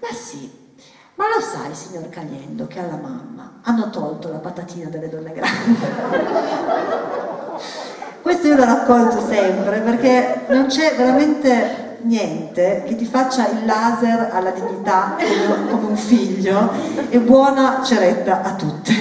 Ma 0.01 0.09
sì, 0.13 0.51
ma 1.15 1.27
lo 1.33 1.41
sai 1.41 1.73
signor 1.77 2.09
Caliendo 2.09 2.67
che 2.67 2.81
alla 2.81 2.97
mamma 2.97 3.61
hanno 3.63 3.89
tolto 3.91 4.33
la 4.33 4.39
patatina 4.39 4.89
delle 4.89 5.09
donne 5.09 5.33
grandi? 5.33 5.79
Questo 8.21 8.49
io 8.49 8.57
lo 8.57 8.65
racconto 8.65 9.25
sempre 9.25 9.79
perché 9.79 10.47
non 10.49 10.67
c'è 10.67 10.97
veramente 10.97 11.84
niente 12.05 12.85
che 12.87 12.97
ti 12.97 13.05
faccia 13.05 13.49
il 13.49 13.65
laser 13.65 14.31
alla 14.33 14.51
dignità 14.51 15.17
come, 15.19 15.85
un 15.85 15.97
figlio 15.97 16.73
e 17.09 17.19
buona 17.21 17.83
ceretta 17.83 18.43
a 18.43 18.55
tutte. 18.55 18.93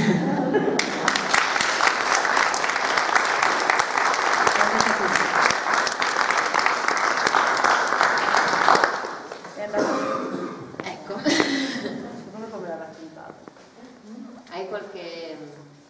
Ecco. 10.84 11.20
Hai 14.52 14.68
qualche 14.68 15.38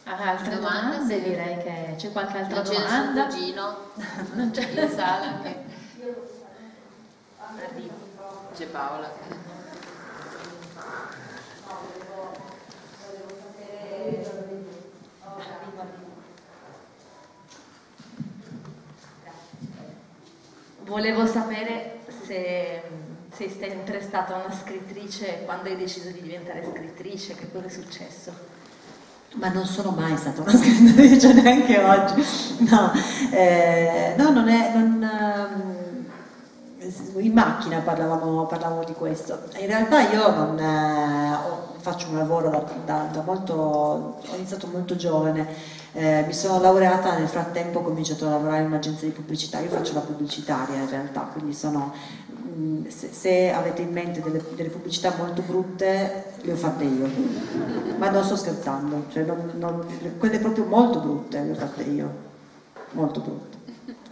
altra 0.06 0.56
domanda? 0.56 0.98
domanda? 0.98 1.16
Direi 1.16 1.58
che 1.58 1.96
c'è 1.98 2.12
qualche 2.12 2.38
altra 2.38 2.62
non 2.62 2.74
domanda. 2.74 3.28
C'è 3.28 3.28
il 3.28 3.44
cugino 3.44 3.78
non 4.34 4.52
c'è 4.52 4.70
in 4.70 4.90
sala 4.90 5.40
che 5.44 5.82
c'è 8.56 8.66
Paola. 8.68 9.12
Volevo 20.86 21.26
sapere 21.26 22.02
se 22.26 22.84
sei 23.34 23.50
sempre 23.50 24.02
stata 24.02 24.36
una 24.36 24.54
scrittrice 24.54 25.42
quando 25.46 25.70
hai 25.70 25.76
deciso 25.76 26.10
di 26.10 26.22
diventare 26.22 26.64
scrittrice, 26.64 27.36
che 27.36 27.52
cosa 27.52 27.66
è 27.66 27.70
successo? 27.70 28.32
Ma 29.36 29.50
non 29.50 29.66
sono 29.66 29.90
mai 29.90 30.16
stata 30.18 30.42
una 30.42 30.52
scrittrice 30.56 31.34
neanche 31.34 31.80
oggi. 31.80 32.24
No, 32.70 32.92
eh, 33.32 34.14
no 34.18 34.30
non 34.30 34.48
è. 34.48 34.74
Non, 34.76 35.02
um, 35.02 35.93
in 37.18 37.34
macchina 37.34 37.80
parlavamo, 37.80 38.46
parlavamo, 38.46 38.84
di 38.84 38.94
questo. 38.94 39.40
In 39.60 39.68
realtà 39.68 40.02
io 40.02 40.30
non, 40.36 40.60
eh, 40.60 41.38
faccio 41.78 42.10
un 42.10 42.18
lavoro 42.18 42.50
da, 42.50 42.64
da, 42.86 43.10
da, 43.12 43.22
molto, 43.22 43.54
ho 43.54 44.36
iniziato 44.36 44.68
molto 44.68 44.96
giovane, 44.96 45.48
eh, 45.94 46.24
mi 46.26 46.34
sono 46.34 46.60
laureata, 46.60 47.18
nel 47.18 47.28
frattempo 47.28 47.80
ho 47.80 47.84
cominciato 47.84 48.26
a 48.26 48.32
lavorare 48.32 48.62
in 48.62 48.68
un'agenzia 48.68 49.08
di 49.08 49.14
pubblicità, 49.14 49.60
io 49.60 49.70
faccio 49.70 49.94
la 49.94 50.00
pubblicitaria 50.00 50.78
in 50.78 50.90
realtà, 50.90 51.22
quindi 51.32 51.54
sono, 51.54 51.94
mh, 52.28 52.62
mm, 52.62 52.88
se, 52.88 53.10
se, 53.12 53.52
avete 53.52 53.82
in 53.82 53.92
mente 53.92 54.22
delle, 54.22 54.42
delle, 54.56 54.70
pubblicità 54.70 55.14
molto 55.18 55.42
brutte, 55.42 56.36
le 56.42 56.52
ho 56.52 56.56
fatte 56.56 56.84
io, 56.86 57.10
ma 57.98 58.10
non 58.10 58.24
sto 58.24 58.36
scherzando, 58.36 59.06
cioè 59.10 59.24
non, 59.24 59.52
non, 59.56 59.86
quelle 60.18 60.40
proprio 60.40 60.66
molto 60.66 61.00
brutte 61.00 61.42
le 61.42 61.52
ho 61.52 61.56
fatte 61.56 61.84
io, 61.84 62.10
molto 62.92 63.20
brutte. 63.20 63.58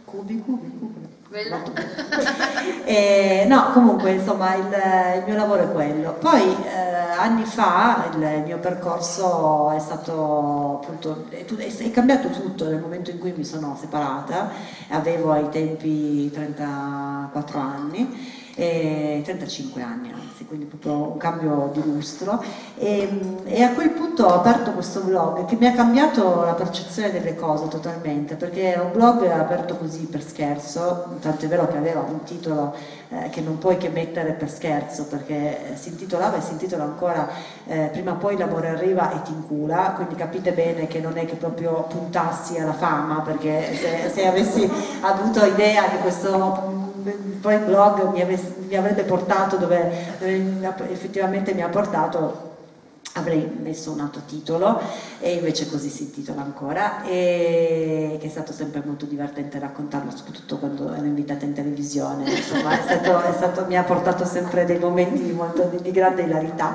Cubi, 0.04 0.42
cubi, 0.42 0.78
cubi. 0.78 1.11
eh, 2.84 3.46
no, 3.48 3.72
comunque 3.72 4.12
insomma 4.12 4.54
il, 4.56 4.66
il, 4.66 5.24
mio 5.26 5.36
lavoro 5.36 5.64
è 5.64 5.72
quello. 5.72 6.12
Poi 6.14 6.42
eh, 6.42 7.18
anni 7.18 7.46
fa 7.46 8.10
il, 8.12 8.44
mio 8.44 8.60
percorso 8.60 9.72
è 9.72 9.80
stato 9.80 10.82
appunto, 10.84 11.28
è, 11.30 11.46
è, 11.46 11.92
cambiato 11.92 12.30
tutto 12.32 12.68
nel 12.68 12.82
momento 12.82 13.12
in 13.12 13.20
cui 13.20 13.32
mi 13.32 13.46
sono 13.46 13.78
separata, 13.80 14.52
avevo 14.90 15.32
ai 15.32 15.48
tempi 15.48 16.30
34 16.32 17.60
anni 17.60 18.40
e 18.62 19.22
35 19.24 19.82
anni 19.82 20.12
anzi, 20.12 20.46
quindi 20.46 20.66
proprio 20.66 21.14
un 21.14 21.18
cambio 21.18 21.72
di 21.74 21.82
lustro. 21.84 22.44
E, 22.78 23.10
e, 23.46 23.64
a 23.64 23.72
quel 23.72 23.90
punto 23.90 24.26
ho 24.26 24.36
aperto 24.36 24.72
questo 24.72 25.02
blog 25.02 25.46
che 25.46 25.56
mi 25.56 25.66
ha 25.66 25.74
cambiato 25.74 26.44
la 26.44 26.54
percezione 26.54 27.12
delle 27.12 27.34
cose 27.36 27.68
totalmente, 27.70 28.36
perché 28.36 28.80
un 28.80 28.92
blog 28.92 29.26
aperto 29.26 29.78
così 29.78 30.06
per 30.06 30.22
scherzo, 30.22 31.18
tanto 31.22 31.46
è 31.46 31.48
vero 31.48 31.68
che 31.68 31.78
aveva 31.78 32.02
un 32.02 32.24
titolo 32.24 32.76
eh, 33.10 33.30
che 33.30 33.42
non 33.42 33.58
puoi 33.58 33.78
che 33.78 33.90
mettere 33.90 34.34
per 34.34 34.50
scherzo, 34.50 35.06
perché 35.06 35.74
si 35.74 35.90
intitolava 35.90 36.38
e 36.38 36.42
si 36.42 36.52
intitola 36.52 36.84
ancora 36.84 37.30
eh, 37.66 37.90
Prima 37.92 38.12
o 38.12 38.16
poi 38.18 38.38
l'amore 38.38 38.70
arriva 38.70 39.12
e 39.12 39.24
ti 39.24 39.32
incula, 39.32 39.94
quindi 39.96 40.14
capite 40.14 40.52
bene 40.52 40.86
che 40.86 41.00
non 41.00 41.18
è 41.18 41.26
che 41.26 41.36
proprio 41.36 41.84
puntassi 41.90 42.60
alla 42.60 42.74
fama, 42.74 43.22
perché 43.22 43.76
se, 43.76 44.10
se 44.14 44.28
avessi 44.28 44.70
avuto 45.02 45.44
idea 45.46 45.88
di 45.88 45.98
questo 45.98 46.81
poi 47.42 47.56
il 47.56 47.62
blog 47.62 48.12
mi, 48.12 48.22
avesse, 48.22 48.56
mi 48.68 48.76
avrebbe 48.76 49.04
portato 49.04 49.58
dove, 49.58 50.16
dove 50.20 50.92
effettivamente 50.92 51.54
mi 51.54 51.64
ha 51.64 51.70
portato 51.70 52.50
avrei 53.14 53.50
messo 53.62 53.92
un 53.92 54.00
altro 54.00 54.22
titolo 54.26 54.80
e 55.20 55.34
invece 55.34 55.70
così 55.70 55.90
si 55.90 56.04
intitola 56.04 56.42
ancora 56.42 57.04
e 57.04 58.18
che 58.20 58.28
è 58.28 58.30
stato 58.30 58.54
sempre 58.54 58.82
molto 58.86 59.06
divertente 59.06 59.60
raccontarlo 59.60 60.12
soprattutto 60.16 60.58
quando 60.58 60.94
ero 60.94 61.06
invitata 61.06 61.44
in 61.44 61.54
televisione. 61.54 62.30
Insomma 62.30 62.80
è 62.80 62.82
stato, 62.84 63.22
è 63.22 63.34
stato, 63.34 63.66
mi 63.68 63.78
ha 63.78 63.84
portato 63.84 64.26
sempre 64.26 64.66
dei 64.66 64.80
momenti 64.80 65.24
molto, 65.32 65.70
di, 65.82 65.92
grande 65.92 66.22
ilarità 66.22 66.74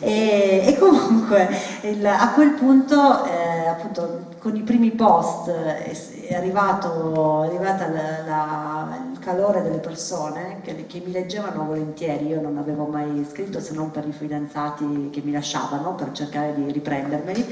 e, 0.00 0.62
e 0.66 0.78
comunque 0.78 1.48
il, 1.82 2.06
a 2.06 2.32
quel 2.32 2.50
punto 2.50 3.24
eh, 3.26 3.53
appunto 3.74 4.26
con 4.38 4.56
i 4.56 4.62
primi 4.62 4.90
post 4.90 5.50
è 5.50 6.34
arrivato, 6.34 7.42
è 7.42 7.46
arrivata 7.46 7.88
la, 7.88 8.24
la, 8.26 8.98
il 9.12 9.18
calore 9.18 9.62
delle 9.62 9.78
persone 9.78 10.60
che, 10.62 10.86
che, 10.86 11.02
mi 11.04 11.12
leggevano 11.12 11.64
volentieri, 11.64 12.26
io 12.26 12.40
non 12.40 12.56
avevo 12.56 12.86
mai 12.86 13.26
scritto 13.30 13.60
se 13.60 13.74
non 13.74 13.90
per 13.90 14.06
i 14.06 14.12
fidanzati 14.12 15.10
che 15.10 15.20
mi 15.22 15.32
lasciavano 15.32 15.94
per 15.94 16.12
cercare 16.12 16.54
di 16.54 16.70
riprendermeli. 16.70 17.46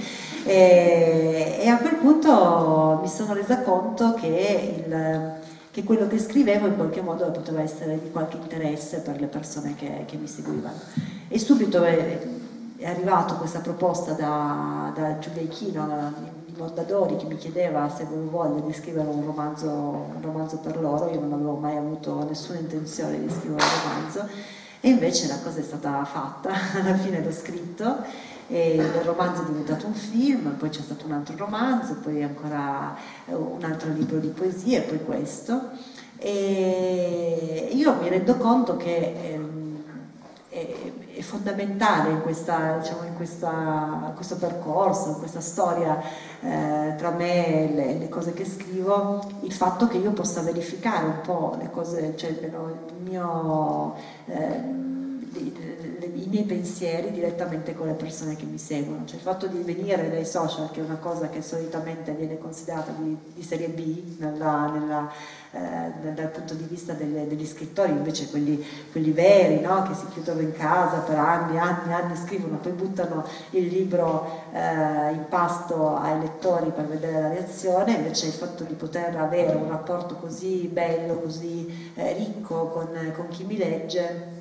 E, 0.45 1.59
e 1.61 1.68
a 1.68 1.77
quel 1.79 1.97
punto 1.97 2.99
mi 3.03 3.09
sono 3.09 3.35
resa 3.35 3.61
conto 3.62 4.14
che, 4.14 4.85
il, 4.87 5.33
che, 5.70 5.85
quello 5.85 6.07
che 6.07 6.18
scrivevo 6.18 6.66
in 6.66 6.77
qualche 6.77 7.01
modo 7.01 7.31
poteva 7.31 7.61
essere 7.61 8.01
di 8.01 8.11
qualche 8.11 8.37
interesse 8.37 9.01
per 9.01 9.20
le 9.20 9.27
persone 9.27 9.75
che, 9.75 10.05
che 10.07 10.16
mi 10.16 10.27
seguivano. 10.27 10.79
E 11.29 11.39
subito 11.39 11.83
è, 11.83 12.20
è 12.83 12.89
arrivata 12.89 13.35
questa 13.35 13.61
proposta 13.61 14.12
da, 14.12 14.93
da 14.93 15.18
Giulia 15.20 15.43
Ichino 15.43 16.12
di 16.45 16.53
Mondadori 16.57 17.16
che 17.16 17.26
mi 17.26 17.37
chiedeva 17.37 17.89
se 17.89 18.03
avevo 18.03 18.28
voglia 18.28 18.61
di 18.61 18.72
scrivere 18.72 19.09
un 19.09 19.24
romanzo, 19.24 19.68
un 19.68 20.20
romanzo 20.20 20.59
per 20.59 20.80
loro, 20.80 21.09
io 21.09 21.20
non 21.20 21.33
avevo 21.33 21.55
mai 21.55 21.76
avuto 21.76 22.24
nessuna 22.24 22.59
intenzione 22.59 23.20
di 23.20 23.30
scrivere 23.30 23.62
un 23.62 23.68
romanzo. 23.85 24.28
E 24.80 24.89
invece 24.89 25.28
la 25.28 25.39
cosa 25.39 25.61
è 25.61 25.62
stata 25.62 26.05
fatta, 26.05 26.51
alla 26.74 26.97
fine 26.97 27.22
l'ho 27.22 27.33
scritto. 27.33 28.30
E 28.49 28.74
il 28.74 29.03
romanzo 29.05 29.43
è 29.43 29.45
diventato 29.47 29.87
un 29.87 29.95
film, 29.95 30.57
poi 30.59 30.68
c'è 30.68 30.83
stato 30.83 31.07
un 31.07 31.12
altro 31.12 31.37
romanzo, 31.37 31.95
poi 32.03 32.22
ancora 32.22 32.95
un 33.26 33.62
altro 33.62 33.93
libro 33.93 34.18
di 34.18 34.28
poesie 34.28 34.78
e 34.78 34.89
poi 34.89 35.05
questo. 35.05 35.70
E 36.18 37.70
io 37.72 37.95
mi 38.01 38.09
rendo 38.09 38.37
conto 38.37 38.76
che 38.76 39.39
è, 40.49 40.93
è 41.15 41.21
fondamentale 41.21 42.11
in, 42.11 42.23
questa, 42.23 42.79
diciamo, 42.79 43.05
in 43.05 43.15
questa, 43.15 44.13
questo 44.15 44.37
percorso, 44.37 45.11
in 45.11 45.19
questa 45.19 45.41
storia 45.41 46.01
eh, 46.41 46.95
tra 46.97 47.11
me 47.11 47.47
e 47.47 47.75
le, 47.75 47.99
le, 47.99 48.09
cose 48.09 48.33
che 48.33 48.45
scrivo, 48.45 49.23
il 49.43 49.53
fatto 49.53 49.89
che 49.89 49.99
io 49.99 50.13
possa 50.13 50.41
verificare 50.41 51.07
un 51.07 51.21
po' 51.23 51.57
le 51.59 51.71
cose, 51.71 52.17
cioè 52.17 52.31
il 52.31 53.03
mio... 53.03 53.95
Eh, 54.27 54.81
miei 56.33 56.45
pensieri 56.45 57.11
direttamente 57.11 57.74
con 57.74 57.87
le 57.87 57.93
persone 57.93 58.37
che 58.37 58.47
mi 58.47 58.57
seguono, 58.57 59.05
cioè 59.05 59.16
il 59.16 59.22
fatto 59.22 59.47
di 59.47 59.61
venire 59.61 60.09
dai 60.09 60.24
social, 60.24 60.70
che 60.70 60.80
è 60.80 60.83
una 60.83 60.97
cosa 60.97 61.28
che 61.28 61.43
solitamente 61.43 62.12
viene 62.12 62.39
considerata 62.39 62.93
di, 62.97 63.14
di 63.35 63.43
serie 63.43 63.68
B 63.68 64.16
nella, 64.18 64.70
nella 64.70 65.11
eh, 65.53 66.12
dal 66.14 66.30
punto 66.30 66.55
di 66.55 66.64
vista 66.64 66.95
delle, 66.95 67.28
degli 67.28 67.47
scrittori, 67.47 67.91
invece 67.91 68.30
quelli, 68.30 68.64
quelli 68.91 69.11
veri, 69.11 69.61
no? 69.61 69.83
che 69.83 69.93
si 69.93 70.07
chiudono 70.11 70.41
in 70.41 70.53
casa 70.53 71.01
per 71.01 71.18
anni, 71.18 71.59
anni, 71.59 71.93
anni, 71.93 72.16
scrivono, 72.16 72.57
poi 72.57 72.72
buttano 72.72 73.26
il 73.51 73.66
libro 73.66 74.45
eh, 74.53 75.12
in 75.12 75.26
pasto 75.28 75.95
ai 75.97 76.20
lettori 76.20 76.70
per 76.70 76.87
vedere 76.87 77.20
la 77.20 77.28
reazione, 77.28 77.93
invece 77.93 78.28
il 78.28 78.33
fatto 78.33 78.64
di 78.64 78.72
poter 78.72 79.14
avere 79.16 79.55
un 79.55 79.68
rapporto 79.68 80.14
così 80.14 80.70
bello, 80.72 81.16
così 81.16 81.93
eh, 81.97 82.14
ricco 82.14 82.68
con, 82.68 82.89
con 83.14 83.28
chi 83.28 83.45
mi 83.45 83.59
legge, 83.59 84.41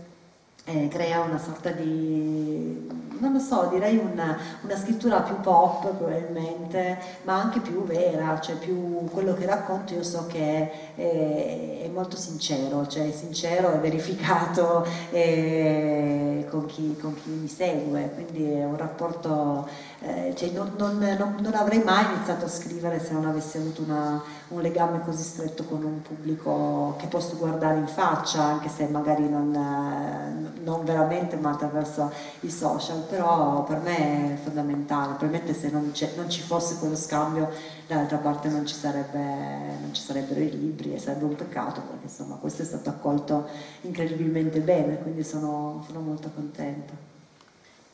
eh, 0.65 0.87
crea 0.89 1.21
una 1.21 1.39
sorta 1.39 1.71
di, 1.71 2.87
non 3.17 3.33
lo 3.33 3.39
so, 3.39 3.67
direi 3.71 3.97
una, 3.97 4.37
una, 4.61 4.75
scrittura 4.75 5.21
più 5.21 5.39
pop 5.41 5.95
probabilmente, 5.95 6.97
ma 7.23 7.39
anche 7.41 7.59
più 7.59 7.83
vera, 7.83 8.39
cioè 8.39 8.55
più 8.55 9.05
quello 9.11 9.33
che 9.33 9.45
racconto 9.45 9.93
io 9.93 10.03
so 10.03 10.27
che 10.27 10.93
è, 10.95 11.83
è 11.83 11.89
molto 11.91 12.15
sincero, 12.15 12.85
cioè 12.87 13.07
è 13.07 13.11
sincero 13.11 13.73
e 13.73 13.77
verificato 13.77 14.85
eh, 15.11 16.45
con, 16.49 16.65
chi, 16.67 16.95
con, 16.99 17.15
chi, 17.15 17.29
mi 17.29 17.47
segue, 17.47 18.11
quindi 18.13 18.51
è 18.51 18.63
un 18.63 18.77
rapporto, 18.77 19.67
eh, 20.01 20.33
cioè 20.35 20.49
non, 20.49 20.73
non, 20.77 20.97
non, 20.97 21.35
non, 21.39 21.53
avrei 21.53 21.83
mai 21.83 22.05
iniziato 22.13 22.45
a 22.45 22.49
scrivere 22.49 22.99
se 22.99 23.13
non 23.13 23.25
avessi 23.25 23.57
avuto 23.57 23.83
una, 23.83 24.21
un 24.49 24.61
legame 24.61 25.01
così 25.01 25.23
stretto 25.23 25.63
con 25.65 25.83
un 25.83 26.01
pubblico 26.01 26.95
che 26.97 27.07
posso 27.07 27.37
guardare 27.37 27.77
in 27.77 27.87
faccia, 27.87 28.41
anche 28.41 28.69
se 28.69 28.87
magari 28.87 29.29
non 29.29 30.49
non 30.63 30.83
veramente 30.83 31.35
ma 31.35 31.51
attraverso 31.51 32.11
i 32.41 32.49
social, 32.49 33.03
però 33.09 33.63
per 33.63 33.79
me 33.79 34.33
è 34.33 34.37
fondamentale, 34.37 35.15
probabilmente 35.15 35.53
se 35.53 35.69
non, 35.69 35.91
non 36.15 36.29
ci 36.29 36.41
fosse 36.41 36.77
quello 36.77 36.95
scambio 36.95 37.49
dall'altra 37.87 38.17
parte 38.17 38.47
non 38.49 38.65
ci, 38.65 38.75
sarebbe, 38.75 39.19
non 39.19 39.89
ci, 39.93 40.01
sarebbero 40.01 40.39
i 40.39 40.49
libri 40.49 40.93
e 40.93 40.99
sarebbe 40.99 41.25
un 41.25 41.35
peccato 41.35 41.81
perché 41.81 42.05
insomma 42.05 42.35
questo 42.35 42.61
è 42.61 42.65
stato 42.65 42.89
accolto 42.89 43.47
incredibilmente 43.81 44.59
bene, 44.59 44.99
quindi 44.99 45.23
sono, 45.23 45.83
sono 45.85 45.99
molto 45.99 46.29
contenta. 46.33 47.10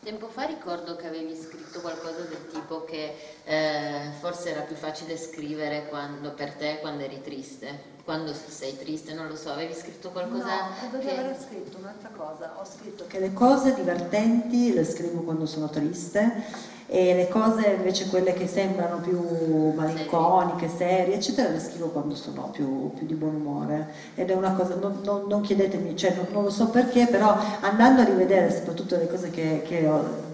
Tempo 0.08 0.30
fa 0.30 0.44
ricordo 0.44 0.96
che 0.96 1.06
avevi 1.06 1.36
scritto 1.36 1.82
qualcosa 1.82 2.22
del 2.22 2.48
tipo 2.50 2.86
che 2.86 3.14
eh, 3.44 4.10
forse 4.22 4.52
era 4.52 4.62
più 4.62 4.78
facile 4.78 5.18
scrivere 5.18 5.88
quando, 5.90 6.32
per 6.32 6.54
te 6.54 6.78
quando 6.80 7.04
eri 7.04 7.20
triste 7.22 7.96
quando 8.06 8.34
sei 8.34 8.78
triste, 8.78 9.14
non 9.14 9.28
lo 9.28 9.36
so, 9.36 9.52
avevi 9.52 9.74
scritto 9.74 10.12
qualcosa? 10.12 10.46
No, 10.46 10.76
credo 10.80 11.00
che... 11.00 11.14
di 11.14 11.20
aver 11.20 11.38
scritto 11.38 11.78
un'altra 11.78 12.08
cosa, 12.16 12.56
ho 12.58 12.64
scritto 12.64 13.04
che 13.06 13.20
le 13.20 13.34
cose 13.34 13.74
divertenti 13.74 14.72
le 14.72 14.86
scrivo 14.86 15.24
quando 15.24 15.46
sono 15.46 15.70
triste 15.70 16.46
e 16.90 17.14
le 17.14 17.28
cose 17.28 17.76
invece 17.76 18.08
quelle 18.08 18.34
che 18.34 18.48
sembrano 18.48 19.00
più 19.00 19.74
malinconiche, 19.74 20.70
serie, 20.70 21.16
eccetera, 21.16 21.50
le 21.50 21.60
scrivo 21.60 21.88
quando 21.88 22.16
sono 22.16 22.50
più, 22.52 22.94
più 22.94 23.06
di 23.06 23.14
buon 23.14 23.36
umore. 23.36 23.88
Ed 24.16 24.32
è 24.32 24.34
una 24.34 24.54
cosa, 24.54 24.76
non, 24.76 25.02
non, 25.04 25.26
non 25.28 25.42
chiedetemi, 25.42 25.98
cioè 25.98 26.16
non, 26.16 26.28
non, 26.32 26.44
lo 26.44 26.50
so 26.50 26.70
perché, 26.70 27.08
però 27.08 27.36
andando 27.60 28.02
a 28.02 28.06
rivedere 28.06 28.52
soprattutto 28.52 28.96
le 28.96 29.08
cose 29.08 29.30
che, 29.30 29.64
che 29.66 29.86
ho 29.88 30.26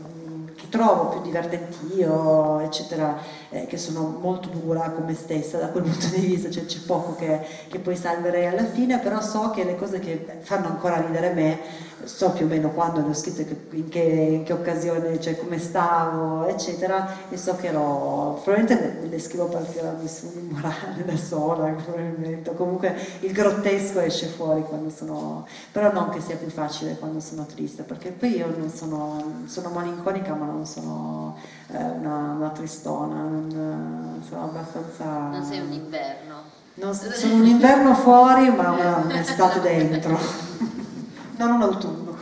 trovo 0.74 1.10
più 1.10 1.22
divertenti 1.22 1.98
io, 1.98 2.60
eccetera, 2.62 3.16
eh, 3.54 3.68
che 3.68 3.78
sono 3.78 4.18
molto 4.20 4.50
dura 4.50 4.90
con 4.90 5.06
me 5.06 5.14
stessa 5.14 5.58
da 5.58 5.68
quel 5.68 5.84
punto 5.90 6.08
di 6.08 6.26
vista, 6.26 6.50
cioè 6.50 6.66
c'è 6.66 6.80
poco 6.80 7.16
che, 7.16 7.40
che 7.70 7.80
poi 7.80 7.96
salverei 7.96 8.48
alla 8.48 8.66
fine, 8.66 8.98
però 9.00 9.22
so 9.22 9.52
che 9.52 9.64
le 9.64 9.76
cose 9.76 10.00
che 10.00 10.40
fanno 10.42 10.68
ancora 10.68 11.00
ridere 11.00 11.32
me 11.34 11.92
so 12.06 12.32
più 12.32 12.46
o 12.46 12.50
meno 12.50 12.70
quando 12.72 13.02
le 13.02 13.10
ho 13.10 13.14
scritte, 13.14 13.46
in 13.72 13.90
che, 13.90 14.00
in 14.00 14.44
che 14.44 14.54
occasione, 14.54 15.20
cioè 15.20 15.38
come 15.38 15.58
stavo, 15.60 16.46
eccetera, 16.48 17.30
e 17.30 17.38
so 17.38 17.56
che 17.56 17.68
ero, 17.68 18.40
probabilmente 18.44 19.08
le 19.08 19.20
scrivo 19.20 19.46
perché 19.46 19.80
ero 19.80 19.98
messo 20.02 20.32
un 20.34 20.44
immorale 20.50 21.06
da 21.06 21.18
sola, 21.18 21.70
probabilmente, 21.70 22.54
comunque 22.56 22.96
il 23.22 23.32
grottesco 23.32 24.00
esce 24.00 24.28
fuori 24.28 24.64
quando 24.64 24.90
sono, 24.90 25.48
però 25.72 25.92
non 25.92 26.10
che 26.10 26.20
sia 26.20 26.36
più 26.36 26.50
facile 26.50 26.98
quando 26.98 27.20
sono 27.20 27.46
triste, 27.46 27.84
perché 27.84 28.10
poi 28.10 28.36
io 28.36 28.54
non 28.58 28.70
sono, 28.70 29.44
sono 29.46 29.70
malinconica 29.70 30.34
ma 30.34 30.46
non 30.46 30.66
sono 30.66 31.38
eh, 31.74 31.84
una, 31.84 32.36
una, 32.38 32.50
tristona, 32.50 33.16
non, 33.16 34.22
sono 34.28 34.44
abbastanza... 34.44 35.06
Non 35.06 35.44
sei 35.44 35.60
un 35.60 35.72
inverno. 35.72 36.42
Non, 36.76 36.94
sono 36.94 37.36
un 37.36 37.46
inverno 37.46 37.94
fuori 37.94 38.50
ma 38.50 38.72
un'estate 39.06 39.60
dentro 39.62 40.18
non 41.38 41.52
un 41.52 41.62
autunno. 41.62 42.16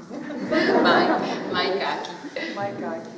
mai, 0.81 1.07
mai 1.51 1.77
cachi. 1.77 2.09
Mai 2.55 2.75
cachi. 2.77 3.09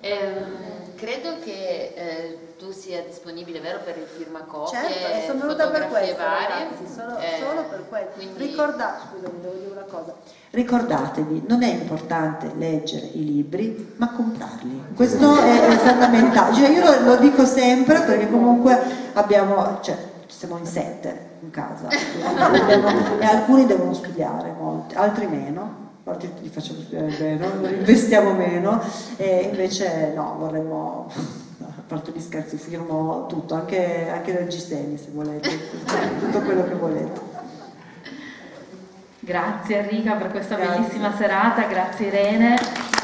Eh, 0.00 0.75
credo 0.96 1.38
che 1.44 1.92
eh, 1.94 2.38
tu 2.58 2.72
sia 2.72 3.02
disponibile, 3.02 3.60
vero, 3.60 3.78
per 3.84 3.96
il 3.96 4.06
firmacopie, 4.06 4.78
certo, 4.78 5.26
sono 5.26 5.40
venuta 5.42 5.68
per 5.68 5.88
questo, 5.88 6.16
varie, 6.16 6.48
ragazzi, 6.48 6.92
solo, 6.92 7.18
eh, 7.18 7.44
solo 7.44 7.64
per 7.68 7.84
questo. 7.88 8.10
Quindi... 8.14 8.38
Ricordate, 8.38 9.02
scusami, 9.10 9.40
devo 9.40 9.54
dire 9.54 9.70
una 9.70 9.86
cosa. 9.88 10.14
Ricordatevi, 10.50 11.44
non 11.46 11.62
è 11.62 11.72
importante 11.72 12.50
leggere 12.56 13.06
i 13.12 13.24
libri, 13.24 13.94
ma 13.96 14.10
comprarli. 14.10 14.94
Questo 14.94 15.38
è, 15.38 15.76
fondamentale. 15.76 16.54
Cioè, 16.54 16.68
io 16.70 17.04
lo, 17.04 17.16
dico 17.16 17.44
sempre 17.44 18.00
perché 18.00 18.28
comunque 18.28 18.80
abbiamo... 19.12 19.78
Cioè, 19.82 20.14
siamo 20.26 20.58
in 20.58 20.66
sette 20.66 21.34
in 21.40 21.50
casa 21.50 21.88
e 23.18 23.24
alcuni 23.24 23.64
devono 23.64 23.94
studiare, 23.94 24.52
molti, 24.58 24.94
altri 24.96 25.26
meno, 25.26 25.85
li 26.40 26.48
facciamo 26.48 26.80
studiare 26.80 27.16
meno, 27.18 27.60
li 27.62 27.78
investiamo 27.78 28.32
meno 28.32 28.80
e 29.16 29.48
invece 29.50 30.12
no, 30.14 30.36
vorremmo, 30.38 31.10
a 31.60 31.82
parte 31.84 32.12
gli 32.14 32.20
scherzi, 32.20 32.56
firmo 32.56 33.26
tutto, 33.26 33.54
anche, 33.54 34.08
anche 34.08 34.32
nel 34.32 34.48
Giseni 34.48 34.96
se 34.96 35.08
volete, 35.12 35.50
tutto 36.20 36.40
quello 36.42 36.62
che 36.62 36.74
volete. 36.74 37.34
Grazie 39.18 39.78
Enrica 39.78 40.14
per 40.14 40.30
questa 40.30 40.54
grazie. 40.54 40.76
bellissima 40.76 41.12
serata, 41.16 41.62
grazie 41.64 42.06
Irene. 42.06 42.95